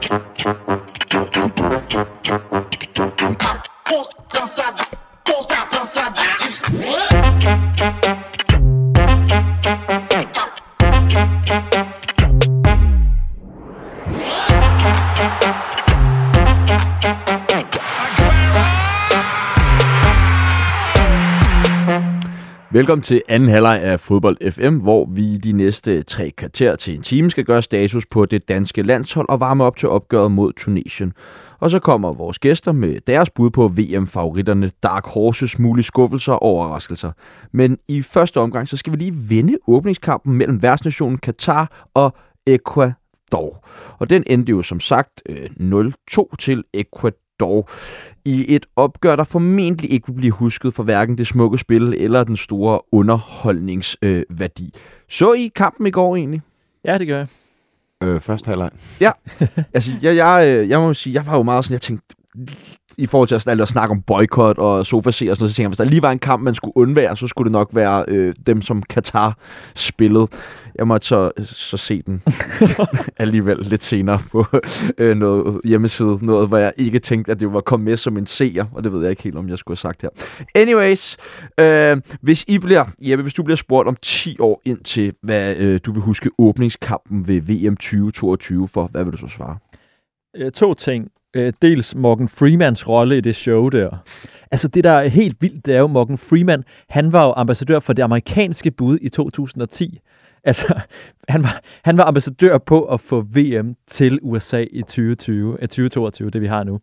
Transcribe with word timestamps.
Pull 0.00 0.18
down, 3.42 3.62
pull 3.84 4.46
down, 4.56 4.78
pull 5.24 5.46
down. 5.46 5.67
Velkommen 22.70 23.02
til 23.02 23.22
anden 23.28 23.48
halvleg 23.48 23.80
af 23.82 24.00
Fodbold 24.00 24.50
FM, 24.50 24.76
hvor 24.76 25.06
vi 25.10 25.36
de 25.36 25.52
næste 25.52 26.02
tre 26.02 26.30
kvarter 26.30 26.76
til 26.76 26.94
en 26.94 27.02
time 27.02 27.30
skal 27.30 27.44
gøre 27.44 27.62
status 27.62 28.06
på 28.06 28.26
det 28.26 28.48
danske 28.48 28.82
landshold 28.82 29.28
og 29.28 29.40
varme 29.40 29.64
op 29.64 29.76
til 29.76 29.88
opgøret 29.88 30.30
mod 30.30 30.52
Tunesien. 30.52 31.12
Og 31.58 31.70
så 31.70 31.78
kommer 31.78 32.12
vores 32.12 32.38
gæster 32.38 32.72
med 32.72 33.00
deres 33.06 33.30
bud 33.30 33.50
på 33.50 33.68
VM-favoritterne, 33.68 34.70
Dark 34.82 35.06
Horses, 35.06 35.58
mulige 35.58 35.84
skuffelser 35.84 36.32
og 36.32 36.42
overraskelser. 36.42 37.12
Men 37.52 37.78
i 37.88 38.02
første 38.02 38.40
omgang, 38.40 38.68
så 38.68 38.76
skal 38.76 38.92
vi 38.92 38.98
lige 38.98 39.14
vinde 39.14 39.58
åbningskampen 39.66 40.34
mellem 40.34 40.62
værtsnationen 40.62 41.18
Katar 41.18 41.88
og 41.94 42.14
Ecuador. 42.46 43.66
Og 43.98 44.10
den 44.10 44.24
endte 44.26 44.50
jo 44.50 44.62
som 44.62 44.80
sagt 44.80 45.22
øh, 45.28 45.50
0-2 46.10 46.36
til 46.38 46.64
Ecuador 46.74 47.27
dog 47.40 47.68
i 48.24 48.54
et 48.54 48.66
opgør, 48.76 49.16
der 49.16 49.24
formentlig 49.24 49.92
ikke 49.92 50.06
vil 50.06 50.14
blive 50.14 50.32
husket 50.32 50.74
for 50.74 50.82
hverken 50.82 51.18
det 51.18 51.26
smukke 51.26 51.58
spil 51.58 51.94
eller 51.96 52.24
den 52.24 52.36
store 52.36 52.80
underholdningsværdi. 52.92 54.64
Øh, 54.74 54.80
så 55.08 55.32
I 55.32 55.52
kampen 55.54 55.86
i 55.86 55.90
går 55.90 56.16
egentlig? 56.16 56.42
Ja, 56.84 56.98
det 56.98 57.06
gør 57.06 57.18
jeg. 57.18 57.26
Øh, 58.02 58.20
første 58.20 58.48
halvleg. 58.48 58.70
Ja, 59.00 59.10
altså 59.74 59.90
jeg, 60.02 60.16
jeg, 60.16 60.48
øh, 60.48 60.68
jeg 60.68 60.80
må 60.80 60.94
sige, 60.94 61.14
jeg 61.14 61.26
var 61.26 61.36
jo 61.36 61.42
meget 61.42 61.64
sådan, 61.64 61.72
jeg 61.72 61.80
tænkte, 61.80 62.14
i 62.98 63.06
forhold 63.06 63.28
til 63.28 63.34
at, 63.34 63.60
at 63.60 63.68
snakke 63.68 63.92
om 63.92 64.02
boykot 64.02 64.58
og 64.58 64.86
sofa 64.86 65.08
og 65.08 65.14
sådan 65.14 65.26
noget, 65.26 65.38
så 65.38 65.56
tænker 65.56 65.62
jeg, 65.62 65.68
hvis 65.68 65.78
der 65.78 65.84
lige 65.84 66.02
var 66.02 66.10
en 66.10 66.18
kamp, 66.18 66.42
man 66.42 66.54
skulle 66.54 66.76
undvære, 66.76 67.16
så 67.16 67.26
skulle 67.26 67.46
det 67.46 67.52
nok 67.52 67.68
være 67.72 68.04
øh, 68.08 68.34
dem, 68.46 68.62
som 68.62 68.82
Katar 68.82 69.38
spillede. 69.74 70.28
Jeg 70.74 70.86
måtte 70.86 71.06
så, 71.06 71.30
så 71.44 71.76
se 71.76 72.02
den 72.02 72.22
alligevel 73.16 73.58
lidt 73.60 73.82
senere 73.82 74.20
på 74.32 74.44
øh, 74.98 75.16
noget 75.16 75.60
hjemmeside, 75.64 76.18
noget, 76.22 76.48
hvor 76.48 76.58
jeg 76.58 76.72
ikke 76.76 76.98
tænkte, 76.98 77.32
at 77.32 77.40
det 77.40 77.52
var 77.52 77.60
kommet 77.60 77.84
med 77.84 77.96
som 77.96 78.16
en 78.16 78.26
seer, 78.26 78.64
og 78.72 78.84
det 78.84 78.92
ved 78.92 79.00
jeg 79.00 79.10
ikke 79.10 79.22
helt, 79.22 79.36
om 79.36 79.48
jeg 79.48 79.58
skulle 79.58 79.72
have 79.72 79.92
sagt 79.92 80.02
her. 80.02 80.08
Anyways, 80.54 81.16
øh, 81.60 81.96
hvis 82.20 82.44
I 82.48 82.58
bliver, 82.58 82.84
Jeppe, 83.02 83.22
hvis 83.22 83.34
du 83.34 83.42
bliver 83.42 83.56
spurgt 83.56 83.88
om 83.88 83.96
10 84.02 84.36
år 84.40 84.62
ind 84.64 84.78
til, 84.78 85.12
hvad 85.22 85.56
øh, 85.56 85.80
du 85.86 85.92
vil 85.92 86.02
huske 86.02 86.30
åbningskampen 86.38 87.28
ved 87.28 87.40
VM 87.40 87.76
2022 87.76 88.68
for, 88.68 88.86
hvad 88.86 89.04
vil 89.04 89.12
du 89.12 89.18
så 89.18 89.28
svare? 89.28 89.56
Øh, 90.36 90.52
to 90.52 90.74
ting 90.74 91.08
øh, 91.38 91.52
dels 91.62 91.94
Morgan 91.94 92.28
Freemans 92.28 92.88
rolle 92.88 93.18
i 93.18 93.20
det 93.20 93.36
show 93.36 93.68
der. 93.68 93.96
Altså 94.50 94.68
det, 94.68 94.84
der 94.84 94.90
er 94.90 95.08
helt 95.08 95.36
vildt, 95.42 95.66
det 95.66 95.74
er 95.74 95.78
jo 95.78 95.86
Morgan 95.86 96.18
Freeman, 96.18 96.64
han 96.88 97.12
var 97.12 97.26
jo 97.26 97.32
ambassadør 97.36 97.80
for 97.80 97.92
det 97.92 98.02
amerikanske 98.02 98.70
bud 98.70 98.98
i 99.00 99.08
2010. 99.08 100.00
Altså, 100.44 100.80
han 101.28 101.42
var, 101.42 101.60
han 101.84 101.96
var 101.96 102.04
ambassadør 102.04 102.58
på 102.58 102.84
at 102.84 103.00
få 103.00 103.20
VM 103.20 103.76
til 103.86 104.18
USA 104.22 104.64
i 104.70 104.82
2020, 104.82 105.52
eh, 105.62 105.68
2022, 105.68 106.30
det 106.30 106.40
vi 106.40 106.46
har 106.46 106.64
nu. 106.64 106.80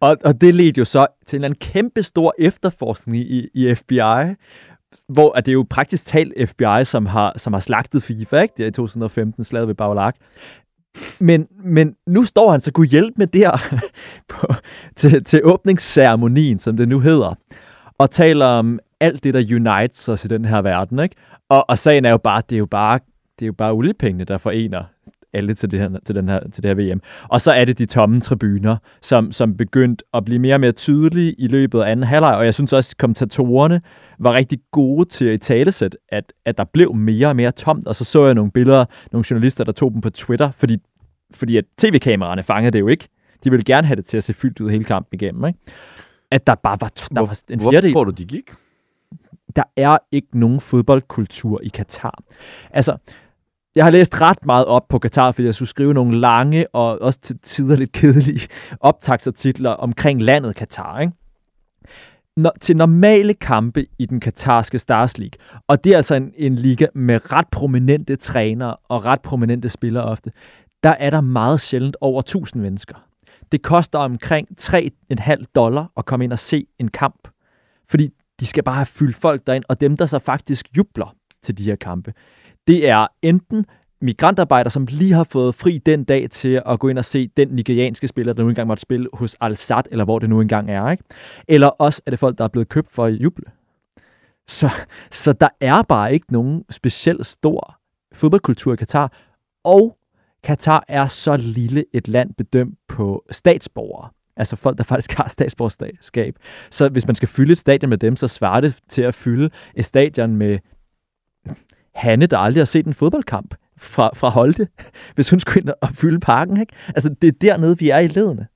Og, 0.00 0.16
og 0.24 0.40
det 0.40 0.54
ledte 0.54 0.78
jo 0.78 0.84
så 0.84 1.06
til 1.26 1.44
en 1.44 1.54
kæmpe 1.54 2.02
stor 2.02 2.34
efterforskning 2.38 3.24
i, 3.24 3.48
i 3.54 3.74
FBI, 3.74 4.34
hvor 5.08 5.32
at 5.32 5.46
det 5.46 5.52
er 5.52 5.54
jo 5.54 5.66
praktisk 5.70 6.06
talt 6.06 6.50
FBI, 6.50 6.84
som 6.84 7.06
har, 7.06 7.38
som 7.38 7.52
har 7.52 7.60
slagtet 7.60 8.02
FIFA, 8.02 8.40
ikke? 8.40 8.54
Det 8.56 8.62
er 8.62 8.68
i 8.68 8.72
2015, 8.72 9.44
slaget 9.44 9.68
ved 9.68 9.74
Bagelak. 9.74 10.16
Men, 11.18 11.46
men 11.64 11.94
nu 12.06 12.24
står 12.24 12.50
han 12.50 12.60
så 12.60 12.72
kunne 12.72 12.86
hjælpe 12.86 13.14
med 13.16 13.26
der 13.26 13.78
på, 14.28 14.46
til, 14.96 15.24
til 15.24 15.40
åbningsceremonien, 15.44 16.58
som 16.58 16.76
det 16.76 16.88
nu 16.88 17.00
hedder, 17.00 17.34
og 17.98 18.10
taler 18.10 18.46
om 18.46 18.78
alt 19.00 19.24
det, 19.24 19.34
der 19.34 19.56
unites 19.56 20.08
os 20.08 20.24
i 20.24 20.28
den 20.28 20.44
her 20.44 20.62
verden. 20.62 20.98
Ikke? 20.98 21.16
Og, 21.48 21.70
og 21.70 21.78
sagen 21.78 22.04
er 22.04 22.10
jo 22.10 22.18
bare, 22.18 22.42
det 22.48 22.56
er 22.56 22.58
jo 22.58 22.66
bare, 22.66 23.00
det 23.38 23.44
er 23.44 23.46
jo 23.46 23.52
bare 23.52 23.72
oliepengene, 23.72 24.24
der 24.24 24.38
forener 24.38 24.84
alle 25.32 25.54
til 25.54 25.70
det, 25.70 25.80
her, 25.80 25.90
til, 26.06 26.14
den 26.14 26.28
her, 26.28 26.40
til 26.52 26.62
det 26.62 26.76
her 26.76 26.94
VM. 26.94 27.00
Og 27.28 27.40
så 27.40 27.52
er 27.52 27.64
det 27.64 27.78
de 27.78 27.86
tomme 27.86 28.20
tribuner, 28.20 28.76
som, 29.02 29.32
som 29.32 29.56
begyndte 29.56 30.04
at 30.14 30.24
blive 30.24 30.38
mere 30.38 30.54
og 30.54 30.60
mere 30.60 30.72
tydelige 30.72 31.32
i 31.32 31.46
løbet 31.46 31.80
af 31.80 31.90
anden 31.90 32.06
halvleg, 32.06 32.34
og 32.34 32.44
jeg 32.44 32.54
synes 32.54 32.72
også, 32.72 32.92
at 32.92 32.98
kommentatorerne 32.98 33.80
var 34.18 34.32
rigtig 34.32 34.58
gode 34.72 35.08
til 35.08 35.24
at 35.24 35.34
i 35.34 35.38
talesæt, 35.38 35.96
at, 36.08 36.32
at 36.44 36.58
der 36.58 36.64
blev 36.64 36.94
mere 36.94 37.26
og 37.28 37.36
mere 37.36 37.52
tomt, 37.52 37.86
og 37.86 37.96
så 37.96 38.04
så 38.04 38.24
jeg 38.24 38.34
nogle 38.34 38.50
billeder, 38.50 38.84
nogle 39.12 39.24
journalister, 39.30 39.64
der 39.64 39.72
tog 39.72 39.92
dem 39.92 40.00
på 40.00 40.10
Twitter, 40.10 40.50
fordi, 40.50 40.78
fordi 41.34 41.56
at 41.56 41.64
tv-kameraerne 41.78 42.42
fangede 42.42 42.70
det 42.70 42.80
jo 42.80 42.88
ikke. 42.88 43.08
De 43.44 43.50
ville 43.50 43.64
gerne 43.64 43.86
have 43.86 43.96
det 43.96 44.06
til 44.06 44.16
at 44.16 44.24
se 44.24 44.34
fyldt 44.34 44.60
ud 44.60 44.70
hele 44.70 44.84
kampen 44.84 45.20
igennem, 45.20 45.44
ikke? 45.44 45.58
At 46.30 46.46
der 46.46 46.54
bare 46.54 46.78
var, 46.80 46.88
der 46.88 47.06
Hvor, 47.12 47.26
var 47.26 47.38
en 47.50 47.60
hvor 47.60 47.70
fjerdedel. 47.70 47.94
tror 47.94 48.04
du, 48.04 48.10
de 48.10 48.24
gik? 48.24 48.50
Der 49.56 49.62
er 49.76 49.98
ikke 50.12 50.38
nogen 50.38 50.60
fodboldkultur 50.60 51.60
i 51.62 51.68
Katar. 51.68 52.22
Altså, 52.70 52.96
jeg 53.76 53.84
har 53.84 53.90
læst 53.90 54.20
ret 54.20 54.46
meget 54.46 54.64
op 54.64 54.88
på 54.88 54.98
Katar, 54.98 55.32
fordi 55.32 55.46
jeg 55.46 55.54
skulle 55.54 55.68
skrive 55.68 55.94
nogle 55.94 56.18
lange 56.20 56.74
og 56.74 57.02
også 57.02 57.20
til 57.20 57.38
tider 57.42 57.76
lidt 57.76 57.92
kedelige 57.92 58.40
optagsartikler 58.80 59.70
omkring 59.70 60.22
landet 60.22 60.56
Katar. 60.56 61.00
Ikke? 61.00 61.12
No, 62.38 62.50
til 62.60 62.76
normale 62.76 63.34
kampe 63.34 63.86
i 63.98 64.06
den 64.06 64.20
katarske 64.20 64.78
Stars 64.78 65.18
League, 65.18 65.38
og 65.68 65.84
det 65.84 65.92
er 65.92 65.96
altså 65.96 66.14
en, 66.14 66.32
en 66.36 66.54
liga 66.54 66.86
med 66.94 67.32
ret 67.32 67.48
prominente 67.52 68.16
trænere 68.16 68.76
og 68.88 69.04
ret 69.04 69.20
prominente 69.20 69.68
spillere 69.68 70.04
ofte, 70.04 70.32
der 70.82 70.90
er 70.90 71.10
der 71.10 71.20
meget 71.20 71.60
sjældent 71.60 71.96
over 72.00 72.20
1000 72.20 72.62
mennesker. 72.62 72.94
Det 73.52 73.62
koster 73.62 73.98
omkring 73.98 74.48
3,5 74.60 75.44
dollar 75.54 75.92
at 75.96 76.04
komme 76.04 76.24
ind 76.24 76.32
og 76.32 76.38
se 76.38 76.66
en 76.78 76.88
kamp, 76.88 77.28
fordi 77.88 78.10
de 78.40 78.46
skal 78.46 78.62
bare 78.62 78.74
have 78.74 78.86
fyldt 78.86 79.16
folk 79.16 79.46
derind, 79.46 79.64
og 79.68 79.80
dem, 79.80 79.96
der 79.96 80.06
så 80.06 80.18
faktisk 80.18 80.66
jubler 80.76 81.14
til 81.42 81.58
de 81.58 81.64
her 81.64 81.76
kampe, 81.76 82.12
det 82.66 82.88
er 82.88 83.06
enten 83.22 83.64
migrantarbejdere, 84.00 84.70
som 84.70 84.86
lige 84.90 85.12
har 85.12 85.24
fået 85.24 85.54
fri 85.54 85.78
den 85.78 86.04
dag 86.04 86.30
til 86.30 86.62
at 86.66 86.78
gå 86.80 86.88
ind 86.88 86.98
og 86.98 87.04
se 87.04 87.28
den 87.36 87.48
nigerianske 87.48 88.08
spiller, 88.08 88.32
der 88.32 88.42
nu 88.42 88.48
engang 88.48 88.66
måtte 88.66 88.80
spille 88.80 89.08
hos 89.12 89.36
Al-Sad, 89.40 89.82
eller 89.90 90.04
hvor 90.04 90.18
det 90.18 90.28
nu 90.28 90.40
engang 90.40 90.70
er. 90.70 90.90
Ikke? 90.90 91.04
Eller 91.48 91.66
også 91.66 92.02
er 92.06 92.10
det 92.10 92.18
folk, 92.18 92.38
der 92.38 92.44
er 92.44 92.48
blevet 92.48 92.68
købt 92.68 92.90
for 92.90 93.04
at 93.04 93.12
juble. 93.12 93.44
Så, 94.48 94.70
så 95.10 95.32
der 95.32 95.48
er 95.60 95.82
bare 95.82 96.12
ikke 96.12 96.32
nogen 96.32 96.64
specielt 96.70 97.26
stor 97.26 97.78
fodboldkultur 98.12 98.72
i 98.72 98.76
Katar, 98.76 99.12
og 99.64 99.98
Katar 100.42 100.84
er 100.88 101.08
så 101.08 101.36
lille 101.36 101.84
et 101.92 102.08
land 102.08 102.34
bedømt 102.34 102.78
på 102.88 103.24
statsborgere. 103.30 104.08
Altså 104.36 104.56
folk, 104.56 104.78
der 104.78 104.84
faktisk 104.84 105.12
har 105.12 105.28
statsborgerskab. 105.28 106.36
Så 106.70 106.88
hvis 106.88 107.06
man 107.06 107.14
skal 107.14 107.28
fylde 107.28 107.52
et 107.52 107.58
stadion 107.58 107.90
med 107.90 107.98
dem, 107.98 108.16
så 108.16 108.28
svarer 108.28 108.60
det 108.60 108.76
til 108.88 109.02
at 109.02 109.14
fylde 109.14 109.50
et 109.74 109.84
stadion 109.84 110.36
med 110.36 110.58
Hanne, 111.94 112.26
der 112.26 112.38
aldrig 112.38 112.60
har 112.60 112.64
set 112.64 112.86
en 112.86 112.94
fodboldkamp 112.94 113.54
fra, 113.78 114.10
fra 114.16 114.28
Holte, 114.28 114.68
hvis 115.14 115.30
hun 115.30 115.40
skulle 115.40 115.60
ind 115.60 115.70
og 115.82 115.88
fylde 115.94 116.20
parken. 116.20 116.60
Ikke? 116.60 116.72
Altså, 116.88 117.14
det 117.22 117.28
er 117.28 117.32
dernede, 117.40 117.78
vi 117.78 117.88
er 117.90 117.98
i 117.98 118.06
ledende. 118.08 118.46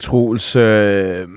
Troels, 0.00 0.56
øh, 0.56 1.28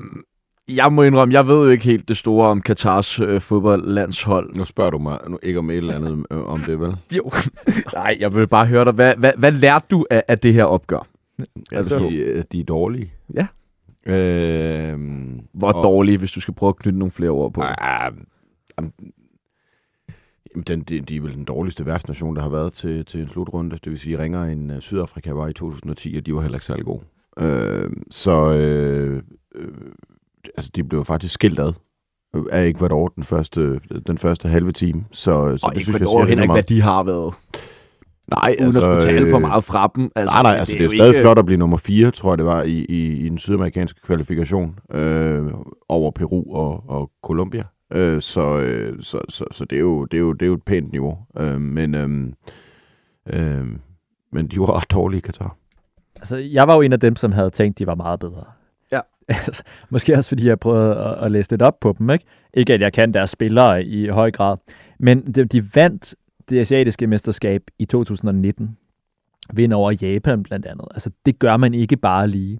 jeg 0.68 0.94
må 0.94 1.04
indrømme, 1.04 1.34
jeg 1.34 1.48
ved 1.48 1.64
jo 1.66 1.70
ikke 1.70 1.84
helt 1.84 2.08
det 2.08 2.18
store 2.18 2.48
om 2.48 2.62
Katars 2.62 3.20
øh, 3.20 3.42
fodboldlandshold. 3.42 4.56
Nu 4.56 4.66
spørger 4.66 4.92
du 4.92 4.98
mig 4.98 5.20
nu 5.28 5.40
ikke 5.44 5.60
om 5.60 5.70
et 5.70 5.78
eller 5.78 5.96
andet 5.96 6.26
øh, 6.32 6.40
om 6.46 6.60
det, 6.60 6.80
vel? 6.80 6.96
Jo. 7.18 7.32
Nej, 7.94 8.18
jeg 8.20 8.34
vil 8.36 8.48
bare 8.48 8.66
høre 8.66 8.86
dig. 8.86 8.94
Hvad, 8.94 9.16
hvad, 9.18 9.32
hvad 9.38 9.52
lærte 9.52 9.86
du 9.92 10.06
af, 10.10 10.24
af 10.28 10.40
det 10.40 10.54
her 10.54 10.64
opgør? 10.64 11.08
Altså, 11.72 12.00
de, 12.00 12.16
øh, 12.16 12.44
de 12.52 12.60
er 12.60 12.64
dårlige. 12.64 13.14
Ja. 13.34 13.48
Øh, 14.14 15.00
Hvor 15.54 15.72
og- 15.72 15.84
dårlige, 15.84 16.18
hvis 16.18 16.32
du 16.32 16.42
skal 16.42 16.54
prøve 16.54 16.70
at 16.70 16.76
knytte 16.76 17.00
nogle 17.00 17.12
flere 17.12 17.30
ord 17.32 17.54
på. 17.54 17.62
Ah, 17.62 18.12
jamen, 20.56 20.64
den, 20.68 20.82
de, 20.82 21.00
de 21.02 21.16
er 21.16 21.22
vel 21.22 21.34
den 21.34 21.46
dårligste 21.46 21.86
værtsnation, 21.86 22.36
der 22.36 22.42
har 22.42 22.50
været 22.50 22.74
til, 22.74 23.06
til 23.06 23.20
en 23.22 23.30
slutrunde. 23.30 23.78
Det 23.84 23.92
vil 23.92 24.00
sige, 24.00 24.20
ringere 24.20 24.52
end 24.52 24.72
uh, 24.72 24.80
Sydafrika 24.80 25.32
var 25.32 25.48
i 25.48 25.54
2010, 25.54 26.16
og 26.18 26.26
de 26.26 26.36
var 26.36 26.42
heller 26.42 26.56
ikke 26.58 26.66
særlig 26.66 26.86
gode. 26.86 27.02
Øh, 27.40 27.90
så 28.12 28.54
øh, 28.54 29.24
øh, 29.56 29.68
altså, 30.58 30.72
de 30.76 30.84
blev 30.84 31.06
faktisk 31.06 31.34
skilt 31.34 31.60
ad 31.60 31.74
af 32.52 32.66
Ecuador 32.68 33.08
den 33.08 33.24
første, 33.24 33.80
den 34.08 34.18
første 34.18 34.48
halve 34.48 34.72
time. 34.72 35.06
Så, 35.12 35.22
så 35.22 35.32
og 35.66 35.72
det 35.72 35.78
ikke 35.78 35.84
synes 35.84 36.00
jeg 36.00 36.08
over 36.08 36.22
siger 36.22 36.28
heller 36.28 36.44
ikke, 36.44 36.54
hvad 36.54 36.64
de 36.64 36.82
har 36.82 37.04
været. 37.04 37.34
Nej, 38.28 38.56
Uden 38.60 38.76
at 38.78 38.84
skulle 38.84 39.02
tale 39.02 39.30
for 39.30 39.36
øh, 39.36 39.42
meget 39.42 39.64
fra 39.64 39.92
dem. 39.96 40.12
Altså, 40.16 40.34
nej, 40.36 40.44
nej, 40.44 40.60
altså 40.60 40.74
det 40.74 40.80
er 40.80 40.84
jo 40.84 40.92
jo 40.92 40.98
stadig 40.98 41.10
ikke- 41.10 41.22
flot 41.22 41.38
at 41.40 41.46
blive 41.46 41.58
nummer 41.58 41.78
4, 41.78 42.12
tror 42.12 42.32
jeg 42.32 42.38
det 42.38 42.46
var, 42.46 42.64
i, 42.64 42.86
i, 42.90 43.26
i 43.26 43.30
den 43.30 43.38
sydamerikanske 43.38 44.02
kvalifikation 44.02 44.80
øh, 44.94 45.46
over 45.90 46.12
Peru 46.12 46.56
og, 46.56 46.84
og 46.88 47.12
Colombia. 47.24 47.64
Øh, 47.92 48.22
så, 48.22 48.60
øh, 48.60 49.04
så, 49.04 49.22
så, 49.30 49.46
så 49.52 49.66
det, 49.66 49.76
er 49.76 49.80
jo, 49.80 50.06
det, 50.06 50.18
er 50.18 50.22
jo, 50.22 50.34
det 50.34 50.42
er 50.42 50.48
jo 50.48 50.54
et 50.54 50.64
pænt 50.64 50.92
niveau. 50.92 51.18
Øh, 51.38 51.62
men, 51.62 51.96
øh, 51.96 52.34
øh, 53.28 53.68
men 54.32 54.48
de 54.48 54.60
var 54.60 54.78
ret 54.78 54.92
dårlige 54.92 55.18
i 55.18 55.22
Katar. 55.22 55.58
Altså, 56.16 56.38
jeg 56.38 56.68
var 56.68 56.76
jo 56.76 56.82
en 56.82 56.94
af 56.94 57.00
dem, 57.00 57.16
som 57.16 57.32
havde 57.32 57.50
tænkt, 57.50 57.80
de 57.80 57.88
var 57.88 57.96
meget 57.96 58.20
bedre. 58.20 58.44
Ja. 58.92 59.00
Altså, 59.28 59.64
Måske 59.90 60.14
også, 60.14 60.30
fordi 60.30 60.48
jeg 60.48 60.60
prøvede 60.60 60.96
at, 60.96 61.26
at 61.26 61.32
læse 61.32 61.52
lidt 61.52 61.62
op 61.62 61.80
på 61.80 61.96
dem. 62.00 62.10
Ikke, 62.10 62.26
ikke 62.54 62.74
at 62.74 62.82
jeg 62.82 62.94
kan 62.94 63.14
deres 63.14 63.30
spillere 63.30 63.84
i 63.84 64.08
høj 64.08 64.32
grad. 64.32 64.58
Men 65.00 65.34
de, 65.34 65.46
de 65.46 65.76
vandt 65.76 66.16
det 66.50 66.60
asiatiske 66.60 67.08
mesterskab 67.08 67.62
i 67.80 67.86
2019. 67.86 68.78
vinder 69.54 69.78
over 69.78 69.92
Japan 69.92 70.44
blandt 70.44 70.66
andet. 70.66 70.88
Altså, 70.92 71.10
det 71.26 71.40
gør 71.40 71.58
man 71.58 71.74
ikke 71.74 71.98
bare 71.98 72.28
lige. 72.28 72.60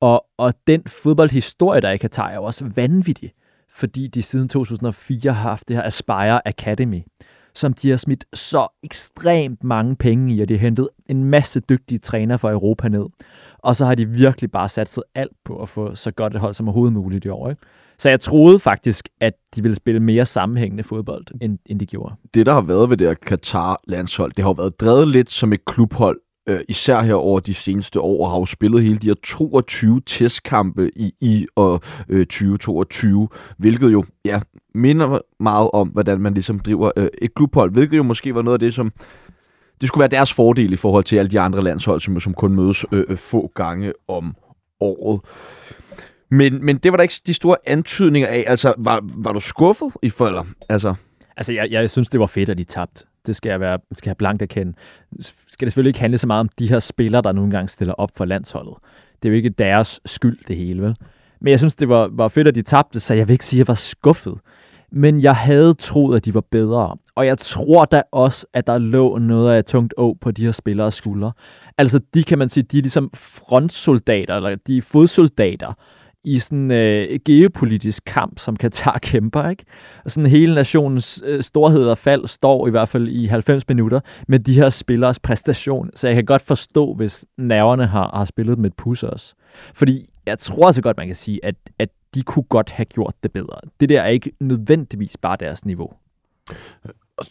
Og, 0.00 0.26
og 0.36 0.54
den 0.66 0.82
fodboldhistorie, 0.86 1.80
der 1.80 1.88
er 1.88 1.92
i 1.92 1.96
Katar, 1.96 2.28
er 2.28 2.34
jo 2.34 2.44
også 2.44 2.70
vanvittig, 2.76 3.32
fordi 3.80 4.06
de 4.06 4.22
siden 4.22 4.48
2004 4.48 5.32
har 5.32 5.42
haft 5.42 5.68
det 5.68 5.76
her 5.76 5.82
Aspire 5.82 6.48
Academy, 6.48 7.02
som 7.54 7.72
de 7.72 7.90
har 7.90 7.96
smidt 7.96 8.24
så 8.34 8.68
ekstremt 8.82 9.64
mange 9.64 9.96
penge 9.96 10.34
i, 10.34 10.40
og 10.40 10.48
de 10.48 10.54
har 10.54 10.60
hentet 10.60 10.88
en 11.06 11.24
masse 11.24 11.60
dygtige 11.60 11.98
træner 11.98 12.36
fra 12.36 12.50
Europa 12.50 12.88
ned. 12.88 13.06
Og 13.58 13.76
så 13.76 13.84
har 13.86 13.94
de 13.94 14.08
virkelig 14.08 14.50
bare 14.50 14.68
satset 14.68 15.04
alt 15.14 15.32
på 15.44 15.62
at 15.62 15.68
få 15.68 15.94
så 15.94 16.10
godt 16.10 16.34
et 16.34 16.40
hold 16.40 16.54
som 16.54 16.68
overhovedet 16.68 16.92
muligt 16.92 17.24
i 17.24 17.28
år. 17.28 17.50
Ikke? 17.50 17.62
Så 17.98 18.08
jeg 18.08 18.20
troede 18.20 18.58
faktisk, 18.58 19.08
at 19.20 19.34
de 19.56 19.62
ville 19.62 19.76
spille 19.76 20.00
mere 20.00 20.26
sammenhængende 20.26 20.84
fodbold, 20.84 21.26
end, 21.40 21.58
end 21.66 21.80
de 21.80 21.86
gjorde. 21.86 22.14
Det, 22.34 22.46
der 22.46 22.52
har 22.52 22.60
været 22.60 22.90
ved 22.90 22.96
det 22.96 23.06
her 23.06 23.14
Katar-landshold, 23.14 24.32
det 24.36 24.44
har 24.44 24.50
jo 24.50 24.54
været 24.54 24.80
drevet 24.80 25.08
lidt 25.08 25.30
som 25.30 25.52
et 25.52 25.64
klubhold, 25.64 26.20
øh, 26.48 26.60
især 26.68 27.02
her 27.02 27.14
over 27.14 27.40
de 27.40 27.54
seneste 27.54 28.00
år, 28.00 28.24
og 28.24 28.30
har 28.30 28.38
jo 28.38 28.46
spillet 28.46 28.82
hele 28.82 28.98
de 28.98 29.06
her 29.06 29.14
22 29.22 30.00
testkampe 30.06 30.90
i, 30.96 31.14
i 31.20 31.46
og 31.56 31.80
øh, 32.08 32.26
2022, 32.26 33.28
hvilket 33.58 33.92
jo 33.92 34.04
ja, 34.24 34.40
minder 34.74 35.18
meget 35.40 35.70
om, 35.72 35.88
hvordan 35.88 36.20
man 36.20 36.34
ligesom 36.34 36.60
driver 36.60 36.92
øh, 36.96 37.08
et 37.22 37.34
klubhold, 37.34 37.72
hvilket 37.72 37.96
jo 37.96 38.02
måske 38.02 38.34
var 38.34 38.42
noget 38.42 38.54
af 38.54 38.60
det, 38.60 38.74
som 38.74 38.92
det 39.80 39.88
skulle 39.88 40.00
være 40.00 40.18
deres 40.18 40.32
fordel 40.32 40.72
i 40.72 40.76
forhold 40.76 41.04
til 41.04 41.16
alle 41.16 41.30
de 41.30 41.40
andre 41.40 41.64
landshold, 41.64 42.00
som, 42.00 42.20
som 42.20 42.34
kun 42.34 42.54
mødes 42.54 42.84
øh, 42.92 43.04
øh, 43.08 43.16
få 43.16 43.52
gange 43.54 43.92
om 44.08 44.36
året. 44.80 45.20
Men, 46.30 46.64
men 46.64 46.78
det 46.78 46.92
var 46.92 46.96
der 46.96 47.02
ikke 47.02 47.14
de 47.26 47.34
store 47.34 47.56
antydninger 47.66 48.28
af. 48.28 48.44
Altså, 48.46 48.74
var, 48.78 49.00
var 49.02 49.32
du 49.32 49.40
skuffet 49.40 49.92
i 50.02 50.10
folder? 50.10 50.44
Altså, 50.68 50.94
altså 51.36 51.52
jeg, 51.52 51.70
jeg 51.70 51.90
synes, 51.90 52.08
det 52.08 52.20
var 52.20 52.26
fedt, 52.26 52.48
at 52.48 52.58
de 52.58 52.64
tabte. 52.64 53.04
Det 53.26 53.36
skal 53.36 53.50
jeg, 53.50 53.60
være, 53.60 53.78
skal 53.92 54.10
jeg 54.10 54.16
blankt 54.16 54.42
erkende. 54.42 54.72
Skal 55.20 55.66
det 55.66 55.72
selvfølgelig 55.72 55.90
ikke 55.90 56.00
handle 56.00 56.18
så 56.18 56.26
meget 56.26 56.40
om 56.40 56.48
de 56.58 56.68
her 56.68 56.78
spillere, 56.78 57.22
der 57.22 57.32
nogle 57.32 57.50
gange 57.50 57.68
stiller 57.68 57.94
op 57.94 58.10
for 58.16 58.24
landsholdet. 58.24 58.74
Det 59.22 59.28
er 59.28 59.32
jo 59.32 59.36
ikke 59.36 59.48
deres 59.48 60.00
skyld, 60.06 60.38
det 60.48 60.56
hele, 60.56 60.82
vel? 60.82 60.96
Men 61.40 61.50
jeg 61.50 61.58
synes, 61.58 61.74
det 61.74 61.88
var, 61.88 62.08
var 62.12 62.28
fedt, 62.28 62.48
at 62.48 62.54
de 62.54 62.62
tabte, 62.62 63.00
så 63.00 63.14
jeg 63.14 63.28
vil 63.28 63.32
ikke 63.32 63.46
sige, 63.46 63.58
at 63.60 63.66
jeg 63.66 63.68
var 63.68 63.74
skuffet. 63.74 64.34
Men 64.92 65.20
jeg 65.20 65.36
havde 65.36 65.74
troet, 65.74 66.16
at 66.16 66.24
de 66.24 66.34
var 66.34 66.44
bedre. 66.50 66.96
Og 67.14 67.26
jeg 67.26 67.38
tror 67.38 67.84
da 67.84 68.02
også, 68.12 68.46
at 68.54 68.66
der 68.66 68.78
lå 68.78 69.18
noget 69.18 69.52
af 69.52 69.64
tungt 69.64 69.94
å 69.96 70.16
på 70.20 70.30
de 70.30 70.44
her 70.44 70.52
spillere 70.52 70.92
skuldre. 70.92 71.32
Altså, 71.78 72.00
de 72.14 72.24
kan 72.24 72.38
man 72.38 72.48
sige, 72.48 72.62
de 72.62 72.78
er 72.78 72.82
ligesom 72.82 73.10
frontsoldater, 73.14 74.36
eller 74.36 74.56
de 74.66 74.78
er 74.78 74.82
fodsoldater, 74.82 75.72
i 76.24 76.38
sådan 76.38 76.70
øh, 76.70 77.20
geopolitisk 77.24 78.02
kamp, 78.06 78.38
som 78.38 78.56
Katar 78.56 78.98
kæmper. 79.12 79.48
Ikke? 79.48 79.64
Og 80.04 80.10
sådan 80.10 80.30
hele 80.30 80.54
nationens 80.54 81.22
øh, 81.26 81.42
storhed 81.42 81.84
og 81.84 81.98
fald 81.98 82.26
står 82.26 82.66
i 82.66 82.70
hvert 82.70 82.88
fald 82.88 83.08
i 83.08 83.26
90 83.26 83.68
minutter 83.68 84.00
med 84.28 84.38
de 84.38 84.54
her 84.54 84.70
spillers 84.70 85.18
præstation. 85.18 85.90
Så 85.96 86.06
jeg 86.06 86.14
kan 86.14 86.24
godt 86.24 86.42
forstå, 86.42 86.94
hvis 86.94 87.24
nerverne 87.38 87.86
har, 87.86 88.10
har 88.14 88.24
spillet 88.24 88.58
med 88.58 88.70
et 88.70 88.76
pus 88.76 89.02
også. 89.02 89.34
Fordi 89.74 90.10
jeg 90.26 90.38
tror 90.38 90.66
altså 90.66 90.82
godt, 90.82 90.96
man 90.96 91.06
kan 91.06 91.16
sige, 91.16 91.44
at, 91.44 91.54
at 91.78 91.88
de 92.14 92.22
kunne 92.22 92.42
godt 92.42 92.70
have 92.70 92.86
gjort 92.86 93.14
det 93.22 93.32
bedre. 93.32 93.60
Det 93.80 93.88
der 93.88 94.00
er 94.00 94.08
ikke 94.08 94.32
nødvendigvis 94.40 95.16
bare 95.16 95.36
deres 95.40 95.64
niveau. 95.64 95.92
Øh, 96.50 96.90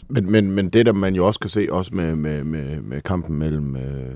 men, 0.10 0.32
men, 0.32 0.52
men 0.52 0.70
det, 0.70 0.86
der 0.86 0.94
man 0.94 1.16
jo 1.16 1.28
også 1.28 1.40
kan 1.40 1.50
se, 1.50 1.68
også 1.72 1.96
med, 1.96 2.16
med, 2.16 2.44
med, 2.44 2.82
med 2.82 3.02
kampen 3.02 3.36
mellem 3.36 3.76
øh, 3.76 4.06
øh 4.06 4.16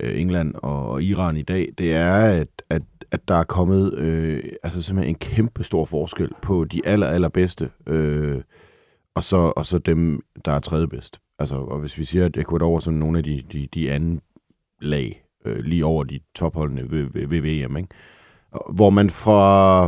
Øh, 0.00 0.20
England 0.20 0.54
og 0.54 1.02
Iran 1.02 1.36
i 1.36 1.42
dag, 1.42 1.72
det 1.78 1.92
er, 1.92 2.14
at, 2.14 2.48
at 2.70 2.82
at 3.10 3.28
der 3.28 3.34
er 3.34 3.44
kommet 3.44 3.94
øh, 3.94 4.42
altså 4.62 4.82
simpelthen 4.82 5.14
en 5.14 5.18
kæmpe 5.18 5.64
stor 5.64 5.84
forskel 5.84 6.30
på 6.42 6.64
de 6.64 6.80
aller, 6.84 7.06
allerbedste, 7.06 7.70
øh, 7.86 8.42
og, 9.14 9.24
så, 9.24 9.36
og 9.36 9.66
så 9.66 9.78
dem, 9.78 10.20
der 10.44 10.52
er 10.52 10.60
tredje 10.60 10.86
bedst. 10.86 11.20
Altså, 11.38 11.56
og 11.56 11.78
hvis 11.78 11.98
vi 11.98 12.04
siger, 12.04 12.24
at 12.24 12.36
Ecuador 12.36 12.76
er 12.76 12.80
sådan 12.80 12.98
nogle 12.98 13.18
af 13.18 13.24
de, 13.24 13.42
de, 13.52 13.68
de 13.74 13.92
anden 13.92 14.20
lag, 14.80 15.24
øh, 15.44 15.58
lige 15.64 15.84
over 15.84 16.04
de 16.04 16.20
topholdene 16.34 16.90
ved, 16.90 17.06
ved, 17.12 17.26
ved 17.26 17.40
VM, 17.40 17.76
ikke? 17.76 17.88
hvor 18.70 18.90
man 18.90 19.10
fra 19.10 19.82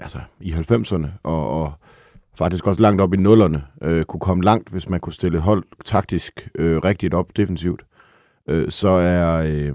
altså, 0.00 0.18
i 0.40 0.52
90'erne 0.52 1.06
og, 1.22 1.62
og 1.62 1.72
faktisk 2.38 2.66
også 2.66 2.82
langt 2.82 3.00
op 3.00 3.14
i 3.14 3.16
nullerne 3.16 3.64
øh, 3.82 4.04
kunne 4.04 4.20
komme 4.20 4.44
langt, 4.44 4.68
hvis 4.68 4.88
man 4.88 5.00
kunne 5.00 5.12
stille 5.12 5.38
et 5.38 5.44
hold 5.44 5.64
taktisk 5.84 6.48
øh, 6.54 6.78
rigtigt 6.78 7.14
op 7.14 7.36
defensivt, 7.36 7.80
øh, 7.80 7.95
Øh, 8.48 8.70
så 8.70 8.88
er, 8.88 9.44
øh, 9.46 9.74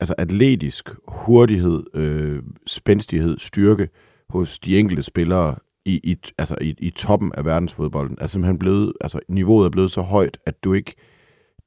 altså 0.00 0.14
atletisk 0.18 0.90
hurtighed, 1.08 1.84
øh, 1.94 2.42
spændstighed, 2.66 3.38
styrke 3.38 3.88
hos 4.28 4.58
de 4.58 4.78
enkelte 4.78 5.02
spillere 5.02 5.54
i, 5.84 6.00
i, 6.04 6.16
altså 6.38 6.56
i, 6.60 6.74
i 6.78 6.90
toppen 6.90 7.32
af 7.34 7.44
verdensfodbolden 7.44 8.18
er 8.20 8.26
simpelthen 8.26 8.58
blevet, 8.58 8.92
altså 9.00 9.20
niveauet 9.28 9.66
er 9.66 9.70
blevet 9.70 9.90
så 9.90 10.02
højt, 10.02 10.38
at 10.46 10.64
du 10.64 10.72
ikke, 10.72 10.94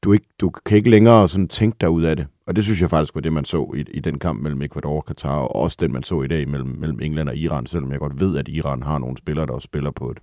du 0.04 0.14
ikke, 0.14 0.28
du 0.42 0.50
kan 0.50 0.78
ikke 0.78 0.90
længere 0.90 1.30
sådan 1.30 1.48
tænke 1.48 1.78
dig 1.82 1.90
ud 1.90 2.04
af 2.04 2.16
det. 2.16 2.28
Og 2.48 2.56
det 2.56 2.64
synes 2.64 2.82
jeg 2.82 2.90
faktisk 2.90 3.16
var 3.16 3.22
det, 3.22 3.34
man 3.34 3.46
så 3.46 3.74
i, 3.76 3.86
i 3.92 4.00
den 4.00 4.20
kamp 4.20 4.42
mellem 4.42 4.62
Ecuador 4.62 4.98
og 4.98 5.06
Katar, 5.06 5.40
og 5.40 5.56
også 5.56 5.78
den, 5.80 5.94
man 5.94 6.04
så 6.04 6.22
i 6.22 6.28
dag 6.28 6.48
mellem, 6.48 6.70
mellem 6.70 7.00
England 7.00 7.30
og 7.30 7.38
Iran, 7.38 7.66
selvom 7.66 7.92
jeg 7.92 8.00
godt 8.00 8.20
ved, 8.20 8.38
at 8.38 8.48
Iran 8.48 8.84
har 8.84 8.98
nogle 8.98 9.18
spillere, 9.18 9.46
der 9.46 9.54
også 9.54 9.66
spiller 9.66 9.92
på 9.92 10.12
et, 10.12 10.18